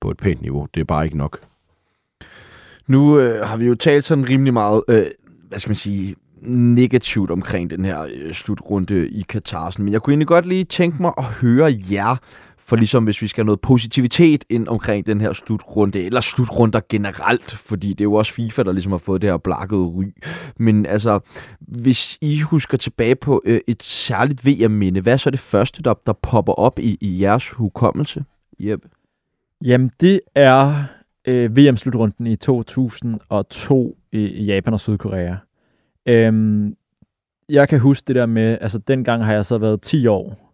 på 0.00 0.10
et 0.10 0.16
pænt 0.16 0.42
niveau. 0.42 0.66
Det 0.74 0.80
er 0.80 0.84
bare 0.84 1.04
ikke 1.04 1.16
nok. 1.16 1.40
Nu 2.86 3.18
øh, 3.18 3.46
har 3.46 3.56
vi 3.56 3.66
jo 3.66 3.74
talt 3.74 4.04
sådan 4.04 4.28
rimelig 4.28 4.52
meget, 4.52 4.82
øh, 4.88 5.06
hvad 5.52 5.60
skal 5.60 5.70
man 5.70 5.76
sige, 5.76 6.16
negativt 6.42 7.30
omkring 7.30 7.70
den 7.70 7.84
her 7.84 8.06
øh, 8.14 8.32
slutrunde 8.32 9.08
i 9.08 9.22
Katar. 9.28 9.74
Men 9.78 9.92
jeg 9.92 10.02
kunne 10.02 10.12
egentlig 10.12 10.26
godt 10.26 10.46
lige 10.46 10.64
tænke 10.64 11.02
mig 11.02 11.12
at 11.18 11.24
høre 11.24 11.74
jer, 11.90 12.16
for 12.58 12.76
ligesom 12.76 13.04
hvis 13.04 13.22
vi 13.22 13.28
skal 13.28 13.42
have 13.42 13.46
noget 13.46 13.60
positivitet 13.60 14.44
ind 14.50 14.68
omkring 14.68 15.06
den 15.06 15.20
her 15.20 15.32
slutrunde, 15.32 16.04
eller 16.04 16.20
slutrunder 16.20 16.80
generelt, 16.88 17.52
fordi 17.52 17.88
det 17.88 18.00
er 18.00 18.04
jo 18.04 18.14
også 18.14 18.32
FIFA, 18.32 18.62
der 18.62 18.72
ligesom 18.72 18.92
har 18.92 18.98
fået 18.98 19.22
det 19.22 19.30
her 19.30 19.36
blakkede 19.36 19.84
ry. 19.84 20.04
Men 20.56 20.86
altså, 20.86 21.20
hvis 21.60 22.18
I 22.20 22.40
husker 22.40 22.78
tilbage 22.78 23.16
på 23.16 23.42
øh, 23.44 23.60
et 23.66 23.82
særligt 23.82 24.46
VM-minde, 24.46 25.00
hvad 25.00 25.12
er 25.12 25.16
så 25.16 25.30
det 25.30 25.40
første, 25.40 25.82
der, 25.82 25.94
der 26.06 26.12
popper 26.12 26.52
op 26.52 26.78
i, 26.78 26.98
i 27.00 27.22
jeres 27.22 27.50
hukommelse? 27.50 28.24
Jeppe? 28.60 28.88
Jamen, 29.64 29.90
det 30.00 30.20
er 30.34 30.84
øh, 31.26 31.56
VM-slutrunden 31.56 32.26
i 32.26 32.36
2002 32.36 33.98
i 34.12 34.44
Japan 34.44 34.74
og 34.74 34.80
Sydkorea. 34.80 35.34
Øhm, 36.06 36.76
jeg 37.48 37.68
kan 37.68 37.80
huske 37.80 38.04
det 38.08 38.16
der 38.16 38.26
med, 38.26 38.58
altså 38.60 38.78
dengang 38.78 39.24
har 39.24 39.32
jeg 39.32 39.44
så 39.44 39.58
været 39.58 39.82
10 39.82 40.06
år. 40.06 40.52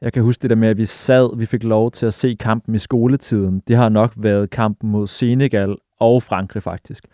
Jeg 0.00 0.12
kan 0.12 0.22
huske 0.22 0.42
det 0.42 0.50
der 0.50 0.56
med, 0.56 0.68
at 0.68 0.76
vi 0.76 0.86
sad, 0.86 1.36
vi 1.38 1.46
fik 1.46 1.64
lov 1.64 1.90
til 1.90 2.06
at 2.06 2.14
se 2.14 2.36
kampen 2.40 2.74
i 2.74 2.78
skoletiden. 2.78 3.62
Det 3.68 3.76
har 3.76 3.88
nok 3.88 4.12
været 4.16 4.50
kampen 4.50 4.90
mod 4.90 5.06
Senegal 5.06 5.76
og 6.00 6.22
Frankrig 6.22 6.62
faktisk. 6.62 7.04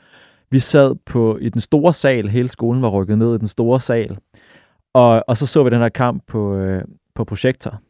Vi 0.50 0.60
sad 0.60 0.94
på 1.06 1.38
i 1.40 1.48
den 1.48 1.60
store 1.60 1.94
sal, 1.94 2.28
hele 2.28 2.48
skolen 2.48 2.82
var 2.82 2.88
rykket 2.88 3.18
ned 3.18 3.34
i 3.34 3.38
den 3.38 3.46
store 3.46 3.80
sal, 3.80 4.18
og, 4.94 5.24
og 5.28 5.36
så 5.36 5.46
så 5.46 5.62
vi 5.62 5.70
den 5.70 5.78
her 5.78 5.88
kamp 5.88 6.22
på, 6.26 6.56
øh, 6.56 6.84
på 7.14 7.24
projektor. 7.24 7.80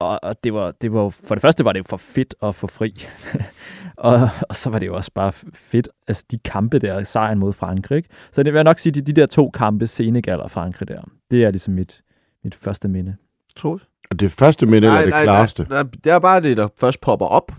Og, 0.00 0.20
og 0.22 0.44
det 0.44 0.54
var, 0.54 0.70
det 0.70 0.92
var, 0.92 1.08
for 1.08 1.34
det 1.34 1.42
første 1.42 1.64
var 1.64 1.72
det 1.72 1.88
for 1.88 1.96
fedt 1.96 2.34
at 2.42 2.54
få 2.54 2.66
fri. 2.66 3.06
og, 3.96 4.28
og 4.48 4.56
så 4.56 4.70
var 4.70 4.78
det 4.78 4.86
jo 4.86 4.96
også 4.96 5.10
bare 5.14 5.32
fedt, 5.54 5.88
altså 6.08 6.24
de 6.30 6.38
kampe 6.38 6.78
der, 6.78 7.04
sejren 7.04 7.38
mod 7.38 7.52
Frankrig. 7.52 7.96
Ikke? 7.96 8.08
Så 8.32 8.42
det 8.42 8.52
vil 8.52 8.58
jeg 8.58 8.64
nok 8.64 8.78
sige, 8.78 8.92
de, 8.92 9.00
de 9.00 9.12
der 9.12 9.26
to 9.26 9.50
kampe, 9.50 9.86
Senegal 9.86 10.40
og 10.40 10.50
Frankrig 10.50 10.88
der, 10.88 11.02
det 11.30 11.44
er 11.44 11.50
ligesom 11.50 11.74
mit, 11.74 12.02
mit 12.44 12.54
første 12.54 12.88
minde. 12.88 13.16
Troels? 13.56 13.82
Og 14.10 14.20
det 14.20 14.32
første 14.32 14.66
minde 14.66 14.88
nej, 14.88 14.98
er 14.98 15.04
det 15.04 15.10
nej, 15.10 15.22
klareste? 15.22 15.66
Nej, 15.68 15.82
nej, 15.82 15.90
det 16.04 16.12
er 16.12 16.18
bare 16.18 16.40
det, 16.40 16.56
der 16.56 16.68
først 16.78 17.00
popper 17.00 17.26
op. 17.26 17.52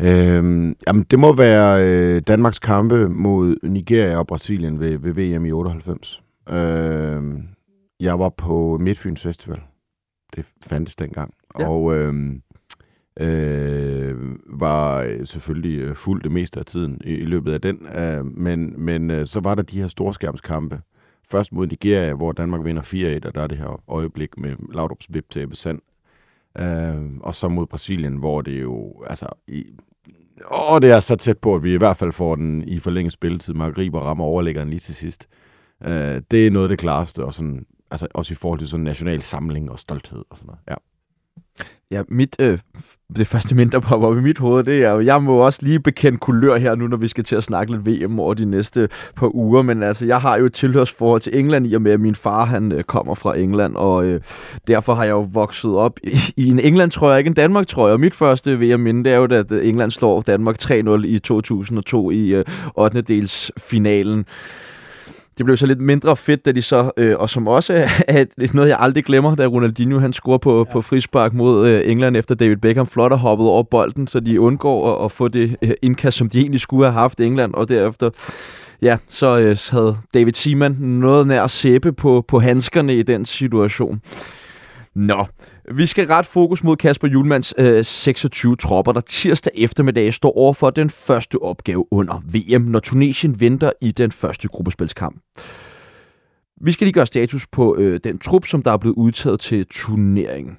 Øhm, 0.00 0.76
jamen, 0.86 1.02
det 1.10 1.18
må 1.18 1.32
være 1.32 1.88
øh, 1.88 2.22
Danmarks 2.26 2.58
kampe 2.58 3.08
mod 3.08 3.56
Nigeria 3.62 4.18
og 4.18 4.26
Brasilien 4.26 4.80
ved, 4.80 4.98
ved 4.98 5.12
VM 5.12 5.46
i 5.46 5.52
98. 5.52 6.22
Øhm, 6.48 7.42
jeg 8.00 8.18
var 8.18 8.28
på 8.28 8.78
Midtfyns 8.80 9.22
Festival. 9.22 9.60
Det 10.36 10.44
fandtes 10.62 10.96
dengang. 10.96 11.34
Ja. 11.58 11.68
Og 11.68 11.94
øhm, 11.94 12.42
øh, 13.20 14.16
var 14.46 15.06
selvfølgelig 15.24 15.78
øh, 15.78 15.96
fuld 15.96 16.22
det 16.22 16.32
meste 16.32 16.60
af 16.60 16.66
tiden 16.66 17.00
i, 17.04 17.10
i 17.10 17.24
løbet 17.24 17.52
af 17.52 17.60
den. 17.60 17.86
Øh, 17.86 18.26
men 18.26 18.74
men 18.84 19.10
øh, 19.10 19.26
så 19.26 19.40
var 19.40 19.54
der 19.54 19.62
de 19.62 19.80
her 19.80 19.88
storskærmskampe. 19.88 20.80
Først 21.30 21.52
mod 21.52 21.66
Nigeria, 21.66 22.14
hvor 22.14 22.32
Danmark 22.32 22.64
vinder 22.64 22.82
4-1, 23.22 23.26
og 23.26 23.34
der 23.34 23.42
er 23.42 23.46
det 23.46 23.58
her 23.58 23.82
øjeblik 23.88 24.38
med 24.38 24.52
Laudrup's 24.52 25.06
vip 25.08 25.30
til 25.30 25.48
Sand. 25.52 25.80
Øh, 26.58 27.16
og 27.20 27.34
så 27.34 27.48
mod 27.48 27.66
Brasilien, 27.66 28.16
hvor 28.16 28.42
det 28.42 28.62
jo, 28.62 29.04
altså, 29.06 29.26
i, 29.48 29.64
åh, 30.50 30.80
det 30.80 30.90
er 30.90 31.00
så 31.00 31.16
tæt 31.16 31.38
på, 31.38 31.54
at 31.54 31.62
vi 31.62 31.74
i 31.74 31.78
hvert 31.78 31.96
fald 31.96 32.12
får 32.12 32.36
den 32.36 32.68
i 32.68 32.78
forlænget 32.78 33.12
spilletid. 33.12 33.54
Mark 33.54 33.78
Riber 33.78 34.00
rammer 34.00 34.24
overlæggeren 34.24 34.70
lige 34.70 34.80
til 34.80 34.94
sidst. 34.94 35.28
Øh, 35.84 36.22
det 36.30 36.46
er 36.46 36.50
noget 36.50 36.64
af 36.64 36.68
det 36.68 36.78
klareste, 36.78 37.24
og 37.24 37.34
sådan, 37.34 37.66
altså 37.94 38.06
også 38.14 38.32
i 38.32 38.34
forhold 38.34 38.58
til 38.58 38.68
sådan 38.68 38.84
national 38.84 39.22
samling 39.22 39.70
og 39.70 39.78
stolthed 39.78 40.24
og 40.30 40.36
sådan 40.36 40.46
noget. 40.46 40.60
Ja. 40.68 40.74
Ja, 41.90 42.02
mit, 42.08 42.36
øh, 42.40 42.58
det 43.16 43.26
første 43.26 43.54
mindre 43.60 43.80
popper 43.80 44.08
op 44.08 44.18
i 44.18 44.20
mit 44.20 44.38
hoved, 44.38 44.64
det 44.64 44.84
er 44.84 44.90
jo, 44.90 45.00
jeg 45.00 45.22
må 45.22 45.36
også 45.36 45.58
lige 45.62 45.80
bekende 45.80 46.18
kulør 46.18 46.56
her 46.56 46.74
nu, 46.74 46.86
når 46.86 46.96
vi 46.96 47.08
skal 47.08 47.24
til 47.24 47.36
at 47.36 47.44
snakke 47.44 47.72
lidt 47.72 48.04
VM 48.04 48.20
over 48.20 48.34
de 48.34 48.44
næste 48.44 48.88
par 49.16 49.34
uger, 49.34 49.62
men 49.62 49.82
altså, 49.82 50.06
jeg 50.06 50.20
har 50.20 50.38
jo 50.38 50.46
et 50.46 50.52
tilhørsforhold 50.52 51.20
til 51.20 51.38
England 51.38 51.66
i 51.66 51.74
og 51.74 51.82
med, 51.82 51.92
at 51.92 52.00
min 52.00 52.14
far, 52.14 52.44
han 52.44 52.72
øh, 52.72 52.84
kommer 52.84 53.14
fra 53.14 53.38
England, 53.38 53.76
og 53.76 54.04
øh, 54.04 54.20
derfor 54.66 54.94
har 54.94 55.04
jeg 55.04 55.10
jo 55.10 55.28
vokset 55.32 55.74
op 55.74 55.98
i, 56.02 56.18
i 56.36 56.48
en 56.48 56.58
England, 56.58 56.90
tror 56.90 57.10
jeg, 57.10 57.18
ikke 57.18 57.28
en 57.28 57.34
Danmark, 57.34 57.66
tror 57.66 57.86
jeg, 57.86 57.92
og 57.92 58.00
mit 58.00 58.14
første 58.14 58.58
VM-minde, 58.60 59.04
det 59.04 59.12
er 59.12 59.16
jo, 59.16 59.24
at 59.24 59.52
øh, 59.52 59.68
England 59.68 59.90
slår 59.90 60.20
Danmark 60.20 60.56
3-0 60.62 60.90
i 61.04 61.18
2002 61.18 62.10
i 62.10 62.28
øh, 62.28 62.44
8. 62.74 63.00
dels 63.00 63.52
finalen 63.58 64.26
det 65.38 65.44
blev 65.46 65.56
så 65.56 65.66
lidt 65.66 65.80
mindre 65.80 66.16
fedt, 66.16 66.44
da 66.44 66.52
de 66.52 66.62
så, 66.62 66.90
øh, 66.96 67.18
og 67.18 67.30
som 67.30 67.48
også 67.48 67.88
er 68.08 68.24
noget, 68.54 68.68
jeg 68.68 68.76
aldrig 68.80 69.04
glemmer, 69.04 69.34
da 69.34 69.46
Ronaldinho 69.46 69.98
han 69.98 70.12
scorer 70.12 70.38
på, 70.38 70.58
ja. 70.58 70.72
på 70.72 70.80
frispark 70.80 71.34
mod 71.34 71.68
øh, 71.68 71.90
England 71.90 72.16
efter 72.16 72.34
David 72.34 72.56
Beckham 72.56 72.86
flot 72.86 73.12
og 73.12 73.18
hoppet 73.18 73.46
over 73.46 73.62
bolden, 73.62 74.06
så 74.06 74.20
de 74.20 74.40
undgår 74.40 74.98
at, 74.98 75.04
at 75.04 75.12
få 75.12 75.28
det 75.28 75.56
øh, 75.62 75.70
indkast, 75.82 76.16
som 76.16 76.28
de 76.28 76.40
egentlig 76.40 76.60
skulle 76.60 76.84
have 76.84 76.92
haft 77.00 77.20
England, 77.20 77.54
og 77.54 77.68
derefter 77.68 78.10
ja, 78.82 78.96
så 79.08 79.38
øh, 79.38 79.56
havde 79.70 79.96
David 80.14 80.32
Seaman 80.32 80.72
noget 80.80 81.26
nær 81.26 81.42
at 81.42 81.50
sæbe 81.50 81.92
på, 81.92 82.24
på 82.28 82.40
handskerne 82.40 82.96
i 82.96 83.02
den 83.02 83.26
situation. 83.26 84.00
Nå, 84.94 85.26
vi 85.74 85.86
skal 85.86 86.06
ret 86.06 86.26
fokus 86.26 86.64
mod 86.64 86.76
Kasper 86.76 87.08
Julmans 87.08 87.54
øh, 87.58 87.84
26 87.84 88.56
tropper, 88.56 88.92
der 88.92 89.00
tirsdag 89.00 89.52
eftermiddag 89.56 90.14
står 90.14 90.36
over 90.36 90.52
for 90.52 90.70
den 90.70 90.90
første 90.90 91.42
opgave 91.42 91.92
under 91.92 92.22
VM, 92.24 92.62
når 92.62 92.80
Tunesien 92.80 93.40
venter 93.40 93.72
i 93.80 93.90
den 93.90 94.12
første 94.12 94.48
gruppespilskamp. 94.48 95.22
Vi 96.60 96.72
skal 96.72 96.84
lige 96.84 96.92
gøre 96.92 97.06
status 97.06 97.46
på 97.46 97.76
øh, 97.76 98.00
den 98.04 98.18
trup, 98.18 98.46
som 98.46 98.62
der 98.62 98.70
er 98.70 98.76
blevet 98.76 98.94
udtaget 98.96 99.40
til 99.40 99.66
turneringen. 99.70 100.56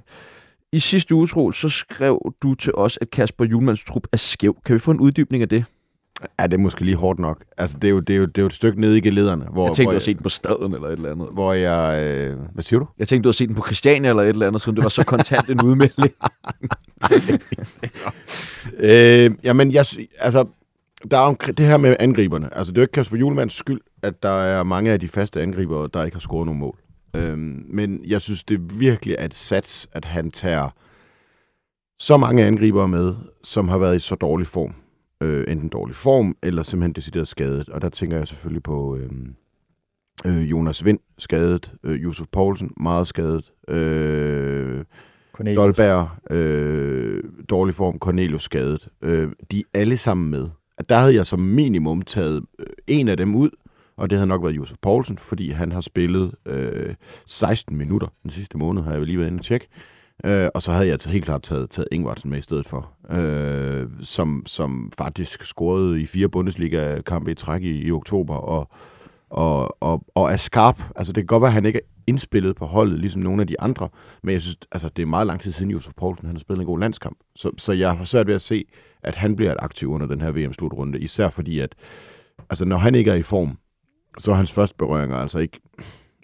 I 0.71 0.79
sidste 0.79 1.15
uge, 1.15 1.27
så 1.53 1.69
skrev 1.69 2.33
du 2.43 2.55
til 2.55 2.75
os, 2.75 2.97
at 3.01 3.09
Kasper 3.09 3.45
Julmans 3.45 3.83
trup 3.83 4.07
er 4.11 4.17
skæv. 4.17 4.57
Kan 4.65 4.73
vi 4.73 4.79
få 4.79 4.91
en 4.91 4.99
uddybning 4.99 5.41
af 5.41 5.49
det? 5.49 5.65
Ja, 6.39 6.47
det 6.47 6.53
er 6.53 6.57
måske 6.57 6.85
lige 6.85 6.95
hårdt 6.95 7.19
nok. 7.19 7.43
Altså, 7.57 7.77
det 7.77 7.87
er 7.87 7.91
jo, 7.91 7.99
det 7.99 8.13
er 8.13 8.17
jo, 8.17 8.25
det 8.25 8.37
er 8.37 8.41
jo 8.41 8.47
et 8.47 8.53
stykke 8.53 8.81
nede 8.81 8.97
i 8.97 9.01
gelederne. 9.01 9.45
Hvor, 9.45 9.67
jeg 9.67 9.75
tænkte, 9.75 9.83
hvor 9.83 9.91
du 9.91 9.95
har 9.95 9.99
set 9.99 10.15
den 10.15 10.23
på 10.23 10.29
staden 10.29 10.73
eller 10.73 10.87
et 10.87 10.91
eller 10.91 11.11
andet. 11.11 11.27
Hvor 11.31 11.53
jeg... 11.53 12.03
Øh, 12.03 12.39
hvad 12.53 12.63
siger 12.63 12.79
du? 12.79 12.87
Jeg 12.99 13.07
tænkte, 13.07 13.23
du 13.23 13.29
har 13.29 13.33
set 13.33 13.47
den 13.47 13.55
på 13.55 13.63
Christiania 13.65 14.09
eller 14.09 14.23
et 14.23 14.29
eller 14.29 14.47
andet, 14.47 14.61
så 14.61 14.71
det 14.71 14.83
var 14.83 14.89
så 14.89 15.03
kontant 15.03 15.49
en 15.49 15.61
udmelding. 15.61 16.13
øh, 18.89 19.31
jamen, 19.43 19.71
jeg, 19.71 19.85
altså, 20.19 20.45
der 21.11 21.17
er 21.17 21.33
det 21.33 21.65
her 21.65 21.77
med 21.77 21.95
angriberne. 21.99 22.57
Altså, 22.57 22.71
det 22.71 22.77
er 22.77 22.81
jo 22.81 22.83
ikke 22.83 22.91
Kasper 22.91 23.17
Julemands 23.17 23.53
skyld, 23.53 23.81
at 24.01 24.23
der 24.23 24.29
er 24.41 24.63
mange 24.63 24.91
af 24.91 24.99
de 24.99 25.07
faste 25.07 25.41
angribere, 25.41 25.89
der 25.93 26.03
ikke 26.03 26.15
har 26.15 26.21
scoret 26.21 26.45
nogen 26.45 26.59
mål. 26.59 26.77
Øhm, 27.15 27.65
men 27.67 28.01
jeg 28.05 28.21
synes, 28.21 28.43
det 28.43 28.79
virkelig 28.79 29.15
er 29.19 29.25
et 29.25 29.33
sats, 29.33 29.87
at 29.91 30.05
han 30.05 30.31
tager 30.31 30.69
så 31.99 32.17
mange 32.17 32.45
angribere 32.45 32.87
med, 32.87 33.13
som 33.43 33.67
har 33.67 33.77
været 33.77 33.95
i 33.95 33.99
så 33.99 34.15
dårlig 34.15 34.47
form 34.47 34.73
øh, 35.25 35.51
enten 35.51 35.69
dårlig 35.69 35.95
form, 35.95 36.37
eller 36.43 36.63
simpelthen 36.63 36.93
decideret 36.93 37.27
skadet. 37.27 37.69
Og 37.69 37.81
der 37.81 37.89
tænker 37.89 38.17
jeg 38.17 38.27
selvfølgelig 38.27 38.63
på 38.63 38.95
øh, 38.95 39.09
øh, 40.25 40.51
Jonas 40.51 40.85
Vind 40.85 40.99
skadet, 41.17 41.73
øh, 41.83 42.03
Josef 42.03 42.27
Poulsen 42.31 42.71
meget 42.77 43.07
skadet, 43.07 43.51
øh, 43.67 44.83
Cornelius. 45.33 45.57
Dolberg 45.57 46.09
øh, 46.31 47.23
dårlig 47.49 47.75
form, 47.75 47.99
Cornelius 47.99 48.43
skadet. 48.43 48.87
Øh, 49.01 49.29
de 49.51 49.59
er 49.59 49.79
alle 49.79 49.97
sammen 49.97 50.29
med. 50.29 50.49
At 50.77 50.89
der 50.89 50.99
havde 50.99 51.15
jeg 51.15 51.25
som 51.25 51.39
minimum 51.39 52.01
taget 52.01 52.43
øh, 52.59 52.65
en 52.87 53.07
af 53.07 53.17
dem 53.17 53.35
ud, 53.35 53.49
og 53.97 54.09
det 54.09 54.17
havde 54.17 54.27
nok 54.27 54.43
været 54.43 54.55
Josef 54.55 54.77
Poulsen, 54.81 55.17
fordi 55.17 55.51
han 55.51 55.71
har 55.71 55.81
spillet 55.81 56.35
øh, 56.45 56.95
16 57.25 57.77
minutter 57.77 58.07
den 58.23 58.31
sidste 58.31 58.57
måned, 58.57 58.83
har 58.83 58.91
jeg 58.91 59.01
lige 59.01 59.19
været 59.19 59.27
inde 59.27 59.39
og 59.39 59.45
tjekke. 59.45 59.67
Øh, 60.23 60.49
og 60.53 60.61
så 60.61 60.71
havde 60.71 60.85
jeg 60.85 60.91
altså 60.91 61.09
helt 61.09 61.25
klart 61.25 61.41
taget, 61.41 61.69
taget 61.69 61.87
Ingvartsen 61.91 62.29
med 62.29 62.39
i 62.39 62.41
stedet 62.41 62.67
for, 62.67 62.91
øh, 63.11 63.87
som, 64.01 64.43
som 64.45 64.91
faktisk 64.97 65.43
scorede 65.43 66.01
i 66.01 66.05
fire 66.05 66.29
Bundesliga-kampe 66.29 67.31
i 67.31 67.35
træk 67.35 67.61
i, 67.61 67.81
i 67.81 67.91
oktober, 67.91 68.35
og, 68.35 68.69
og, 69.29 69.83
og, 69.83 70.05
og 70.15 70.31
er 70.31 70.37
skarp. 70.37 70.81
Altså 70.95 71.13
det 71.13 71.21
kan 71.21 71.27
godt 71.27 71.41
være, 71.41 71.49
at 71.49 71.53
han 71.53 71.65
ikke 71.65 71.79
er 71.79 71.87
indspillet 72.07 72.55
på 72.55 72.65
holdet, 72.65 72.99
ligesom 72.99 73.21
nogle 73.21 73.41
af 73.41 73.47
de 73.47 73.61
andre, 73.61 73.89
men 74.23 74.33
jeg 74.33 74.41
synes, 74.41 74.57
altså, 74.71 74.89
det 74.89 75.01
er 75.01 75.07
meget 75.07 75.27
lang 75.27 75.39
tid 75.39 75.51
siden 75.51 75.71
Josef 75.71 75.93
Poulsen 75.97 76.25
han 76.25 76.35
har 76.35 76.39
spillet 76.39 76.61
en 76.61 76.67
god 76.67 76.79
landskamp. 76.79 77.17
Så, 77.35 77.51
så 77.57 77.73
jeg 77.73 77.97
har 77.97 78.05
svært 78.05 78.27
ved 78.27 78.35
at 78.35 78.41
se, 78.41 78.65
at 79.03 79.15
han 79.15 79.35
bliver 79.35 79.51
et 79.51 79.57
aktiv 79.59 79.91
under 79.91 80.07
den 80.07 80.21
her 80.21 80.31
VM-slutrunde, 80.31 80.99
især 80.99 81.29
fordi, 81.29 81.59
at 81.59 81.75
altså, 82.49 82.65
når 82.65 82.77
han 82.77 82.95
ikke 82.95 83.11
er 83.11 83.15
i 83.15 83.23
form, 83.23 83.57
så 84.17 84.31
er 84.31 84.35
hans 84.35 84.51
første 84.51 84.75
berøringer 84.77 85.17
altså 85.17 85.39
ikke, 85.39 85.59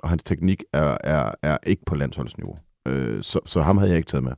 og 0.03 0.09
hans 0.09 0.23
teknik 0.23 0.63
er, 0.73 0.97
er, 1.03 1.31
er 1.41 1.57
ikke 1.63 1.85
på 1.85 1.95
landsholdsniveau. 1.95 2.57
Øh, 2.87 3.23
så, 3.23 3.39
så 3.45 3.61
ham 3.61 3.77
havde 3.77 3.89
jeg 3.89 3.97
ikke 3.97 4.07
taget 4.07 4.23
med. 4.23 4.31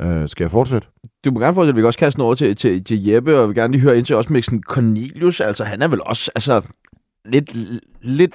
Øh, 0.00 0.28
skal 0.28 0.44
jeg 0.44 0.50
fortsætte? 0.50 0.88
Du 1.24 1.30
må 1.30 1.40
gerne 1.40 1.54
fortsætte. 1.54 1.74
Vi 1.74 1.80
kan 1.80 1.86
også 1.86 1.98
kaste 1.98 2.16
den 2.16 2.24
over 2.24 2.34
til, 2.34 2.56
til, 2.56 2.84
til 2.84 3.04
Jeppe, 3.04 3.38
og 3.38 3.42
vi 3.42 3.46
vil 3.46 3.56
gerne 3.56 3.72
lige 3.72 3.82
høre 3.82 3.98
ind 3.98 4.06
til 4.06 4.16
også 4.16 4.32
med 4.32 4.42
sådan 4.42 4.62
Cornelius. 4.62 5.40
Altså, 5.40 5.64
han 5.64 5.82
er 5.82 5.88
vel 5.88 6.02
også 6.02 6.30
altså, 6.34 6.62
lidt, 7.24 7.50
lidt 8.02 8.34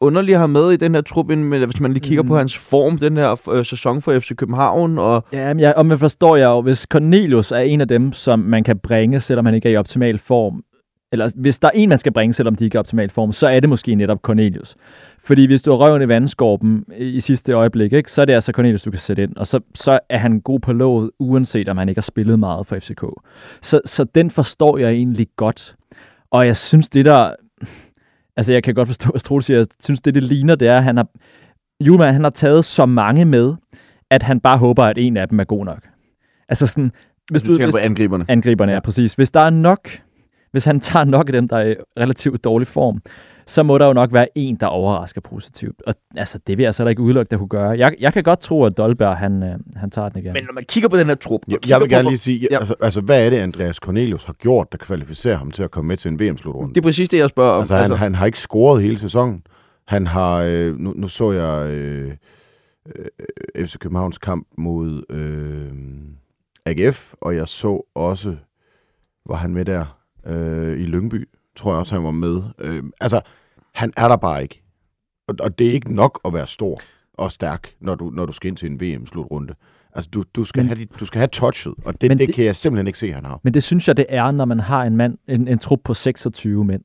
underlig 0.00 0.34
at 0.34 0.40
have 0.40 0.48
med 0.48 0.72
i 0.72 0.76
den 0.76 0.94
her 0.94 1.02
trup, 1.02 1.26
men 1.26 1.64
hvis 1.64 1.80
man 1.80 1.92
lige 1.92 2.04
kigger 2.04 2.22
mm. 2.22 2.28
på 2.28 2.38
hans 2.38 2.58
form, 2.58 2.98
den 2.98 3.16
her 3.16 3.50
øh, 3.50 3.64
sæson 3.64 4.02
for 4.02 4.18
FC 4.18 4.36
København. 4.36 4.98
Og... 4.98 5.24
Ja, 5.32 5.54
men 5.54 5.60
jeg, 5.60 5.74
og 5.76 5.86
man 5.86 5.98
forstår 5.98 6.36
jeg 6.36 6.46
jo, 6.46 6.60
hvis 6.60 6.86
Cornelius 6.90 7.52
er 7.52 7.58
en 7.58 7.80
af 7.80 7.88
dem, 7.88 8.12
som 8.12 8.38
man 8.38 8.64
kan 8.64 8.78
bringe, 8.78 9.20
selvom 9.20 9.44
han 9.44 9.54
ikke 9.54 9.68
er 9.68 9.72
i 9.72 9.76
optimal 9.76 10.18
form, 10.18 10.64
eller 11.12 11.30
hvis 11.34 11.58
der 11.58 11.68
er 11.68 11.72
en, 11.74 11.88
man 11.88 11.98
skal 11.98 12.12
bringe, 12.12 12.32
selvom 12.32 12.54
de 12.54 12.64
ikke 12.64 12.76
er 12.76 12.78
i 12.78 12.80
optimal 12.80 13.10
form, 13.10 13.32
så 13.32 13.48
er 13.48 13.60
det 13.60 13.68
måske 13.68 13.94
netop 13.94 14.18
Cornelius. 14.22 14.76
Fordi 15.24 15.46
hvis 15.46 15.62
du 15.62 15.70
har 15.70 15.78
røven 15.78 16.02
i 16.02 16.08
vandskorpen 16.08 16.84
i 16.96 17.20
sidste 17.20 17.52
øjeblik, 17.52 17.92
ikke, 17.92 18.12
så 18.12 18.20
er 18.20 18.24
det 18.24 18.32
altså 18.32 18.52
Cornelius, 18.52 18.82
du 18.82 18.90
kan 18.90 19.00
sætte 19.00 19.22
ind. 19.22 19.36
Og 19.36 19.46
så, 19.46 19.60
så 19.74 19.98
er 20.08 20.18
han 20.18 20.40
god 20.40 20.60
på 20.60 20.72
låget, 20.72 21.10
uanset 21.18 21.68
om 21.68 21.78
han 21.78 21.88
ikke 21.88 21.98
har 21.98 22.02
spillet 22.02 22.38
meget 22.38 22.66
for 22.66 22.78
FCK. 22.78 23.04
Så, 23.62 23.80
så 23.84 24.04
den 24.04 24.30
forstår 24.30 24.78
jeg 24.78 24.90
egentlig 24.90 25.26
godt. 25.36 25.76
Og 26.30 26.46
jeg 26.46 26.56
synes, 26.56 26.88
det 26.88 27.04
der... 27.04 27.34
Altså, 28.36 28.52
jeg 28.52 28.62
kan 28.62 28.74
godt 28.74 28.88
forstå, 28.88 29.10
hvad 29.10 29.20
Troels 29.20 29.46
siger. 29.46 29.58
Jeg 29.58 29.66
synes, 29.82 30.00
det, 30.00 30.14
det 30.14 30.22
ligner, 30.24 30.54
det 30.54 30.68
er, 30.68 30.76
at 30.76 30.84
han 30.84 30.96
har... 30.96 31.06
Julemand, 31.80 32.12
han 32.12 32.22
har 32.22 32.30
taget 32.30 32.64
så 32.64 32.86
mange 32.86 33.24
med, 33.24 33.54
at 34.10 34.22
han 34.22 34.40
bare 34.40 34.58
håber, 34.58 34.84
at 34.84 34.98
en 34.98 35.16
af 35.16 35.28
dem 35.28 35.40
er 35.40 35.44
god 35.44 35.64
nok. 35.64 35.88
Altså 36.48 36.66
sådan... 36.66 36.92
Hvis 37.30 37.42
du, 37.42 37.58
du 37.58 37.70
på 37.70 37.78
angriberne. 37.78 38.24
Angriberne, 38.28 38.72
ja. 38.72 38.76
ja, 38.76 38.80
præcis. 38.80 39.14
Hvis 39.14 39.30
der 39.30 39.40
er 39.40 39.50
nok... 39.50 39.88
Hvis 40.52 40.64
han 40.64 40.80
tager 40.80 41.04
nok 41.04 41.28
af 41.28 41.32
dem, 41.32 41.48
der 41.48 41.56
er 41.56 41.66
i 41.66 41.74
relativt 41.98 42.44
dårlig 42.44 42.66
form, 42.66 43.02
så 43.50 43.62
må 43.62 43.78
der 43.78 43.86
jo 43.86 43.92
nok 43.92 44.12
være 44.12 44.28
en, 44.34 44.56
der 44.56 44.66
overrasker 44.66 45.20
positivt. 45.20 45.82
Og 45.86 45.94
altså, 46.16 46.38
det 46.46 46.58
vil 46.58 46.64
jeg 46.64 46.74
så 46.74 46.84
da 46.84 46.90
ikke 46.90 47.02
udelukke, 47.02 47.30
der 47.30 47.36
kunne 47.36 47.48
gøre. 47.48 47.68
Jeg, 47.68 47.94
jeg 48.00 48.12
kan 48.12 48.22
godt 48.22 48.40
tro, 48.40 48.64
at 48.64 48.78
Dolberg, 48.78 49.16
han, 49.16 49.42
øh, 49.42 49.58
han 49.76 49.90
tager 49.90 50.08
den 50.08 50.18
igen. 50.18 50.32
Men 50.32 50.44
når 50.44 50.52
man 50.52 50.64
kigger 50.64 50.88
på 50.88 50.96
den 50.96 51.06
her 51.06 51.14
trup... 51.14 51.40
Jeg, 51.48 51.68
jeg 51.68 51.80
vil 51.80 51.88
gerne 51.88 52.08
lige 52.08 52.18
sige, 52.18 52.48
ja. 52.50 52.58
altså, 52.58 52.74
altså, 52.80 53.00
hvad 53.00 53.26
er 53.26 53.30
det, 53.30 53.36
Andreas 53.36 53.76
Cornelius 53.76 54.24
har 54.24 54.32
gjort, 54.32 54.72
der 54.72 54.78
kvalificerer 54.78 55.36
ham 55.36 55.50
til 55.50 55.62
at 55.62 55.70
komme 55.70 55.88
med 55.88 55.96
til 55.96 56.08
en 56.08 56.20
VM-slutrunde? 56.20 56.74
Det 56.74 56.80
er 56.80 56.82
præcis 56.82 57.08
det, 57.08 57.18
jeg 57.18 57.28
spørger 57.28 57.52
om. 57.52 57.60
Altså, 57.60 57.74
han, 57.74 57.84
altså. 57.84 57.96
han 57.96 58.14
har 58.14 58.26
ikke 58.26 58.38
scoret 58.38 58.82
hele 58.82 58.98
sæsonen. 58.98 59.42
Han 59.86 60.06
har... 60.06 60.36
Øh, 60.36 60.78
nu, 60.78 60.92
nu 60.96 61.08
så 61.08 61.32
jeg 61.32 61.70
øh, 61.70 62.12
øh, 63.56 63.66
FC 63.66 63.78
Københavns 63.78 64.18
kamp 64.18 64.46
mod 64.58 65.02
øh, 65.10 65.72
AGF, 66.66 67.14
og 67.20 67.36
jeg 67.36 67.48
så 67.48 67.86
også... 67.94 68.36
Var 69.26 69.36
han 69.36 69.54
med 69.54 69.64
der 69.64 69.98
øh, 70.26 70.80
i 70.80 70.84
Lyngby? 70.84 71.28
Tror 71.56 71.70
jeg 71.70 71.78
også, 71.78 71.94
han 71.94 72.04
var 72.04 72.10
med. 72.10 72.42
Øh, 72.58 72.82
altså, 73.00 73.20
han 73.74 73.92
er 73.96 74.08
der 74.08 74.16
bare 74.16 74.42
ikke. 74.42 74.62
Og, 75.28 75.34
og 75.40 75.58
det 75.58 75.68
er 75.68 75.72
ikke 75.72 75.94
nok 75.94 76.20
at 76.24 76.34
være 76.34 76.46
stor 76.46 76.80
og 77.14 77.32
stærk, 77.32 77.74
når 77.80 77.94
du, 77.94 78.10
når 78.10 78.26
du 78.26 78.32
skal 78.32 78.48
ind 78.48 78.56
til 78.56 78.70
en 78.70 78.80
VM-slutrunde. 78.80 79.54
Altså, 79.92 80.10
du, 80.10 80.24
du, 80.34 80.44
skal 80.44 80.64
men, 80.64 80.76
have, 80.76 80.86
du 81.00 81.06
skal 81.06 81.18
have 81.18 81.28
touchet, 81.28 81.74
og 81.84 82.00
det, 82.00 82.10
det, 82.10 82.18
det 82.18 82.34
kan 82.34 82.44
jeg 82.44 82.56
simpelthen 82.56 82.86
ikke 82.86 82.98
se, 82.98 83.12
han 83.12 83.24
har. 83.24 83.40
Men 83.42 83.54
det 83.54 83.62
synes 83.62 83.88
jeg, 83.88 83.96
det 83.96 84.06
er, 84.08 84.30
når 84.30 84.44
man 84.44 84.60
har 84.60 84.82
en 84.82 84.96
mand, 84.96 85.18
en, 85.28 85.48
en 85.48 85.58
trup 85.58 85.80
på 85.84 85.94
26 85.94 86.64
mænd. 86.64 86.82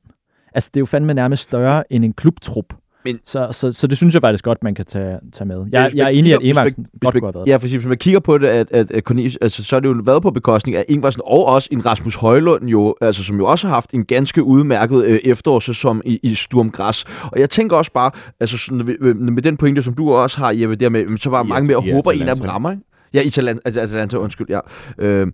Altså, 0.54 0.70
det 0.74 0.76
er 0.76 0.82
jo 0.82 0.86
fandme 0.86 1.14
nærmest 1.14 1.42
større 1.42 1.92
end 1.92 2.04
en 2.04 2.12
klubtrup. 2.12 2.74
Men, 3.06 3.20
så, 3.26 3.48
så, 3.52 3.72
så 3.72 3.86
det 3.86 3.96
synes 3.96 4.14
jeg 4.14 4.22
faktisk 4.22 4.44
godt, 4.44 4.62
man 4.62 4.74
kan 4.74 4.84
tage, 4.84 5.18
tage 5.32 5.48
med. 5.48 5.66
Jeg, 5.72 5.90
jeg 5.94 6.04
er 6.04 6.08
enig 6.08 6.30
i, 6.30 6.32
at 6.32 6.38
Emarksen 6.42 6.86
godt 7.00 7.12
kunne 7.12 7.26
have 7.26 7.34
været 7.34 7.48
Ja, 7.48 7.56
for 7.56 7.68
hvis 7.68 7.84
man 7.84 7.98
kigger 7.98 8.20
på 8.20 8.38
det, 8.38 8.46
at, 8.46 8.70
at, 8.70 8.90
at 8.90 9.04
Cornelius, 9.04 9.36
altså, 9.40 9.64
så 9.64 9.76
er 9.76 9.80
det 9.80 9.88
jo 9.88 10.00
været 10.04 10.22
på 10.22 10.30
bekostning 10.30 10.76
af 10.76 10.84
Ingvarsen 10.88 11.22
og 11.24 11.46
også 11.46 11.68
en 11.72 11.86
Rasmus 11.86 12.16
Højlund, 12.16 12.68
jo, 12.68 12.94
altså, 13.00 13.24
som 13.24 13.36
jo 13.36 13.46
også 13.46 13.66
har 13.66 13.74
haft 13.74 13.90
en 13.90 14.04
ganske 14.04 14.42
udmærket 14.42 15.04
øh, 15.04 15.18
efterårssæson 15.24 16.02
i, 16.04 16.20
i 16.22 16.34
Sturm 16.34 16.70
Græs. 16.70 17.04
Og 17.22 17.40
jeg 17.40 17.50
tænker 17.50 17.76
også 17.76 17.92
bare, 17.92 18.10
altså 18.40 18.58
sådan, 18.58 18.96
med, 19.00 19.14
med 19.14 19.42
den 19.42 19.56
pointe, 19.56 19.82
som 19.82 19.94
du 19.94 20.12
også 20.12 20.38
har, 20.38 20.52
Jeppe, 20.52 20.76
der 20.76 20.88
med, 20.88 21.18
så 21.18 21.30
var 21.30 21.38
ja, 21.38 21.42
mange 21.42 21.66
mere 21.66 21.94
håber, 21.94 22.12
en 22.12 22.28
af 22.28 22.36
dem 22.36 22.44
rammer. 22.44 22.70
Ikke? 22.70 22.82
Ja, 23.14 23.22
Italien, 23.22 23.60
altså, 23.64 23.80
Atalanta, 23.80 24.16
undskyld, 24.16 24.46
ja. 24.48 24.60
Øh, 24.98 25.26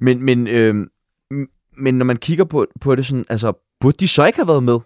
men, 0.00 0.22
men, 0.24 0.48
øh, 0.48 0.74
men 1.76 1.94
når 1.94 2.04
man 2.04 2.16
kigger 2.16 2.44
på, 2.44 2.66
på 2.80 2.94
det 2.94 3.06
sådan, 3.06 3.24
altså, 3.28 3.52
burde 3.80 3.96
de 4.00 4.08
så 4.08 4.26
ikke 4.26 4.38
have 4.38 4.48
været 4.48 4.62
med? 4.62 4.78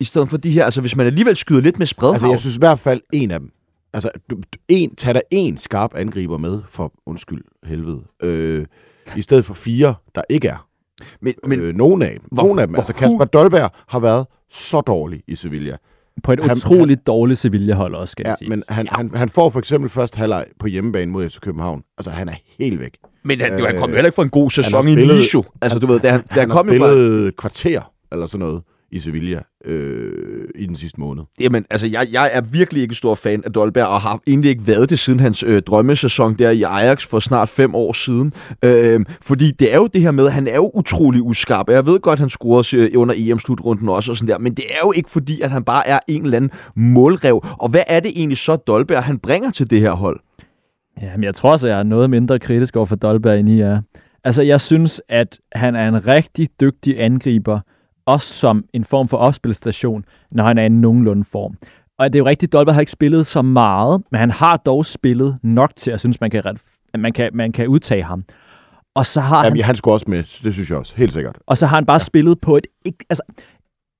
I 0.00 0.04
stedet 0.04 0.28
for 0.28 0.36
de 0.36 0.50
her, 0.50 0.64
altså 0.64 0.80
hvis 0.80 0.96
man 0.96 1.06
alligevel 1.06 1.36
skyder 1.36 1.60
lidt 1.60 1.78
med 1.78 1.86
spredhavn. 1.86 2.14
Altså 2.14 2.30
jeg 2.30 2.40
synes 2.40 2.56
i 2.56 2.58
hvert 2.58 2.78
fald 2.78 3.00
en 3.12 3.30
af 3.30 3.40
dem. 3.40 3.52
Altså, 3.92 4.10
du, 4.30 4.36
en, 4.68 4.94
tag 4.96 5.14
der 5.14 5.20
en 5.30 5.56
skarp 5.56 5.94
angriber 5.94 6.38
med, 6.38 6.60
for 6.68 6.92
undskyld 7.06 7.44
helvede, 7.64 8.02
øh, 8.22 8.66
i 9.16 9.22
stedet 9.22 9.44
for 9.44 9.54
fire, 9.54 9.94
der 10.14 10.22
ikke 10.28 10.48
er. 10.48 10.66
Men, 11.20 11.34
men 11.46 11.60
øh, 11.60 11.74
nogen 11.74 12.02
af 12.02 12.10
dem. 12.10 12.28
Hvor, 12.32 12.42
nogen 12.42 12.58
af 12.58 12.66
dem. 12.66 12.76
Altså 12.76 12.92
Kasper 12.92 13.24
Dolberg 13.24 13.70
har 13.88 13.98
været 13.98 14.26
så 14.50 14.80
dårlig 14.80 15.22
i 15.28 15.36
Sevilla. 15.36 15.76
På 16.22 16.32
et 16.32 16.40
han, 16.40 16.56
utroligt 16.56 16.98
han, 16.98 17.04
dårligt 17.06 17.40
Sevilla-hold 17.40 17.94
også, 17.94 18.12
skal 18.12 18.22
ja, 18.24 18.28
jeg 18.28 18.36
sige. 18.38 18.48
men 18.48 18.64
han, 18.68 18.86
ja. 18.86 18.96
han, 18.96 19.10
han 19.14 19.28
får 19.28 19.50
for 19.50 19.58
eksempel 19.58 19.90
først 19.90 20.14
halvleg 20.14 20.46
på 20.58 20.66
hjemmebane 20.66 21.12
mod 21.12 21.28
FC 21.28 21.40
København. 21.40 21.82
Altså, 21.98 22.10
han 22.10 22.28
er 22.28 22.34
helt 22.58 22.80
væk. 22.80 22.96
Men 23.22 23.40
han, 23.40 23.52
øh, 23.52 23.66
han 23.66 23.78
kom 23.78 23.90
jo 23.90 23.94
heller 23.94 24.08
ikke 24.08 24.14
for 24.14 24.22
en 24.22 24.30
god 24.30 24.50
sæson 24.50 24.88
i 24.88 24.94
Nisho. 24.94 25.42
Altså, 25.62 25.78
du 25.78 25.86
ved, 25.86 26.00
da 26.00 26.10
han, 26.10 26.24
han, 26.30 26.40
han 26.40 26.48
kom 26.48 26.66
har 26.66 26.72
spillet 26.72 27.22
bare... 27.24 27.32
kvarter, 27.32 27.92
eller 28.12 28.26
sådan 28.26 28.46
noget 28.46 28.62
i 28.92 29.00
Sevilla 29.00 29.40
øh, 29.64 30.48
i 30.54 30.66
den 30.66 30.74
sidste 30.74 31.00
måned. 31.00 31.24
Jamen, 31.40 31.66
altså, 31.70 31.86
jeg, 31.86 32.08
jeg 32.12 32.30
er 32.32 32.40
virkelig 32.40 32.82
ikke 32.82 32.94
stor 32.94 33.14
fan 33.14 33.42
af 33.44 33.52
Dolberg, 33.52 33.86
og 33.86 34.00
har 34.00 34.20
egentlig 34.26 34.50
ikke 34.50 34.66
været 34.66 34.90
det 34.90 34.98
siden 34.98 35.20
hans 35.20 35.42
øh, 35.42 35.62
drømmesæson 35.62 36.34
der 36.34 36.50
i 36.50 36.62
Ajax 36.62 37.06
for 37.06 37.20
snart 37.20 37.48
fem 37.48 37.74
år 37.74 37.92
siden. 37.92 38.32
Øh, 38.64 39.00
fordi 39.22 39.50
det 39.50 39.72
er 39.72 39.76
jo 39.76 39.86
det 39.86 40.02
her 40.02 40.10
med, 40.10 40.26
at 40.26 40.32
han 40.32 40.48
er 40.48 40.56
jo 40.56 40.70
utrolig 40.74 41.22
uskarp. 41.22 41.68
Jeg 41.68 41.86
ved 41.86 42.00
godt, 42.00 42.12
at 42.12 42.20
han 42.20 42.28
scorede 42.28 42.76
øh, 42.76 43.00
under 43.00 43.14
EM-slutrunden 43.18 43.88
også 43.88 44.10
og 44.12 44.16
sådan 44.16 44.28
der, 44.28 44.38
men 44.38 44.54
det 44.54 44.64
er 44.70 44.80
jo 44.84 44.92
ikke 44.92 45.10
fordi, 45.10 45.40
at 45.40 45.50
han 45.50 45.64
bare 45.64 45.88
er 45.88 45.98
en 46.08 46.24
eller 46.24 46.36
anden 46.36 46.50
målrev. 46.76 47.44
Og 47.58 47.68
hvad 47.68 47.82
er 47.86 48.00
det 48.00 48.12
egentlig 48.16 48.38
så, 48.38 48.56
Dolberg 48.56 49.04
han 49.04 49.18
bringer 49.18 49.50
til 49.50 49.70
det 49.70 49.80
her 49.80 49.92
hold? 49.92 50.20
Jamen, 51.02 51.24
jeg 51.24 51.34
tror 51.34 51.52
også, 51.52 51.68
jeg 51.68 51.78
er 51.78 51.82
noget 51.82 52.10
mindre 52.10 52.38
kritisk 52.38 52.76
over 52.76 52.86
for 52.86 52.96
Dolberg, 52.96 53.40
end 53.40 53.48
I 53.48 53.60
er. 53.60 53.80
Altså, 54.24 54.42
jeg 54.42 54.60
synes, 54.60 55.02
at 55.08 55.38
han 55.52 55.76
er 55.76 55.88
en 55.88 56.06
rigtig 56.06 56.48
dygtig 56.60 57.02
angriber, 57.02 57.60
også 58.12 58.34
som 58.34 58.64
en 58.72 58.84
form 58.84 59.08
for 59.08 59.16
opspilstation, 59.16 60.04
når 60.30 60.44
han 60.44 60.58
er 60.58 60.62
i 60.62 60.66
en 60.66 60.80
nogenlunde 60.80 61.24
form. 61.24 61.56
Og 61.98 62.12
det 62.12 62.18
er 62.18 62.22
jo 62.22 62.26
rigtigt, 62.26 62.52
Dolberg 62.52 62.74
har 62.74 62.80
ikke 62.80 62.92
spillet 62.92 63.26
så 63.26 63.42
meget, 63.42 64.02
men 64.10 64.18
han 64.18 64.30
har 64.30 64.56
dog 64.56 64.86
spillet 64.86 65.38
nok 65.42 65.76
til, 65.76 65.90
at 65.90 65.92
jeg 65.92 66.00
synes, 66.00 66.20
man 66.20 66.30
kan, 66.30 66.42
man 66.98 67.12
kan, 67.12 67.30
man 67.34 67.52
kan 67.52 67.68
udtage 67.68 68.02
ham. 68.02 68.24
Og 68.94 69.06
så 69.06 69.20
har 69.20 69.44
Jamen, 69.44 69.56
han, 69.56 69.64
han 69.64 69.76
skulle 69.76 69.94
også 69.94 70.06
med, 70.08 70.42
det 70.42 70.54
synes 70.54 70.70
jeg 70.70 70.78
også, 70.78 70.92
helt 70.96 71.12
sikkert. 71.12 71.38
og 71.46 71.58
så 71.58 71.66
har 71.66 71.76
han 71.76 71.86
bare 71.86 71.94
ja. 71.94 71.98
spillet 71.98 72.40
på 72.40 72.56
et 72.56 72.66
altså, 73.10 73.22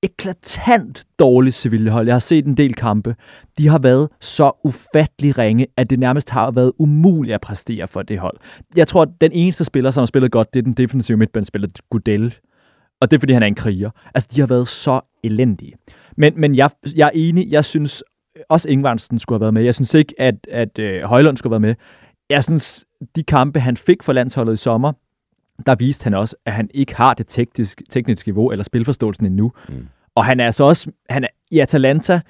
eklatant 0.03 1.05
dårligt 1.19 1.55
Sevilla-hold. 1.55 2.07
Jeg 2.07 2.15
har 2.15 2.19
set 2.19 2.45
en 2.45 2.57
del 2.57 2.73
kampe. 2.75 3.15
De 3.57 3.67
har 3.67 3.79
været 3.79 4.09
så 4.21 4.51
ufattelig 4.63 5.37
ringe, 5.37 5.67
at 5.77 5.89
det 5.89 5.99
nærmest 5.99 6.29
har 6.29 6.51
været 6.51 6.71
umuligt 6.79 7.33
at 7.33 7.41
præstere 7.41 7.87
for 7.87 8.01
det 8.01 8.19
hold. 8.19 8.37
Jeg 8.75 8.87
tror, 8.87 9.01
at 9.01 9.09
den 9.21 9.31
eneste 9.31 9.65
spiller, 9.65 9.91
som 9.91 10.01
har 10.01 10.05
spillet 10.05 10.31
godt, 10.31 10.53
det 10.53 10.59
er 10.59 10.63
den 10.63 10.73
defensive 10.73 11.17
midtbanespiller, 11.17 11.67
Gudel. 11.89 12.35
Og 13.01 13.11
det 13.11 13.17
er, 13.17 13.19
fordi 13.19 13.33
han 13.33 13.43
er 13.43 13.47
en 13.47 13.55
kriger. 13.55 13.89
Altså, 14.13 14.29
de 14.33 14.39
har 14.39 14.47
været 14.47 14.67
så 14.67 15.01
elendige. 15.23 15.73
Men, 16.17 16.33
men 16.35 16.55
jeg, 16.55 16.69
jeg 16.95 17.05
er 17.05 17.11
enig. 17.13 17.51
Jeg 17.51 17.65
synes 17.65 18.03
også 18.49 18.69
Ingvarsen 18.69 19.19
skulle 19.19 19.37
have 19.37 19.41
været 19.41 19.53
med. 19.53 19.63
Jeg 19.63 19.75
synes 19.75 19.93
ikke, 19.93 20.13
at, 20.17 20.35
at 20.51 20.79
øh, 20.79 21.03
Højlund 21.03 21.37
skulle 21.37 21.55
have 21.55 21.61
været 21.61 21.77
med. 21.77 21.85
Jeg 22.29 22.43
synes, 22.43 22.85
de 23.15 23.23
kampe, 23.23 23.59
han 23.59 23.77
fik 23.77 24.03
for 24.03 24.13
landsholdet 24.13 24.53
i 24.53 24.57
sommer, 24.57 24.93
der 25.65 25.75
viste 25.75 26.03
han 26.03 26.13
også, 26.13 26.35
at 26.45 26.53
han 26.53 26.69
ikke 26.73 26.95
har 26.95 27.13
det 27.13 27.27
tekniske, 27.27 27.83
tekniske 27.89 28.27
niveau 28.27 28.51
eller 28.51 28.63
spilforståelsen 28.63 29.25
endnu. 29.25 29.51
Mm. 29.69 29.87
Og 30.15 30.25
han 30.25 30.39
er 30.39 30.45
altså 30.45 30.63
også, 30.63 30.91
han 31.09 31.23
er, 31.23 31.27
i 31.51 31.59
Atalanta 31.59 32.21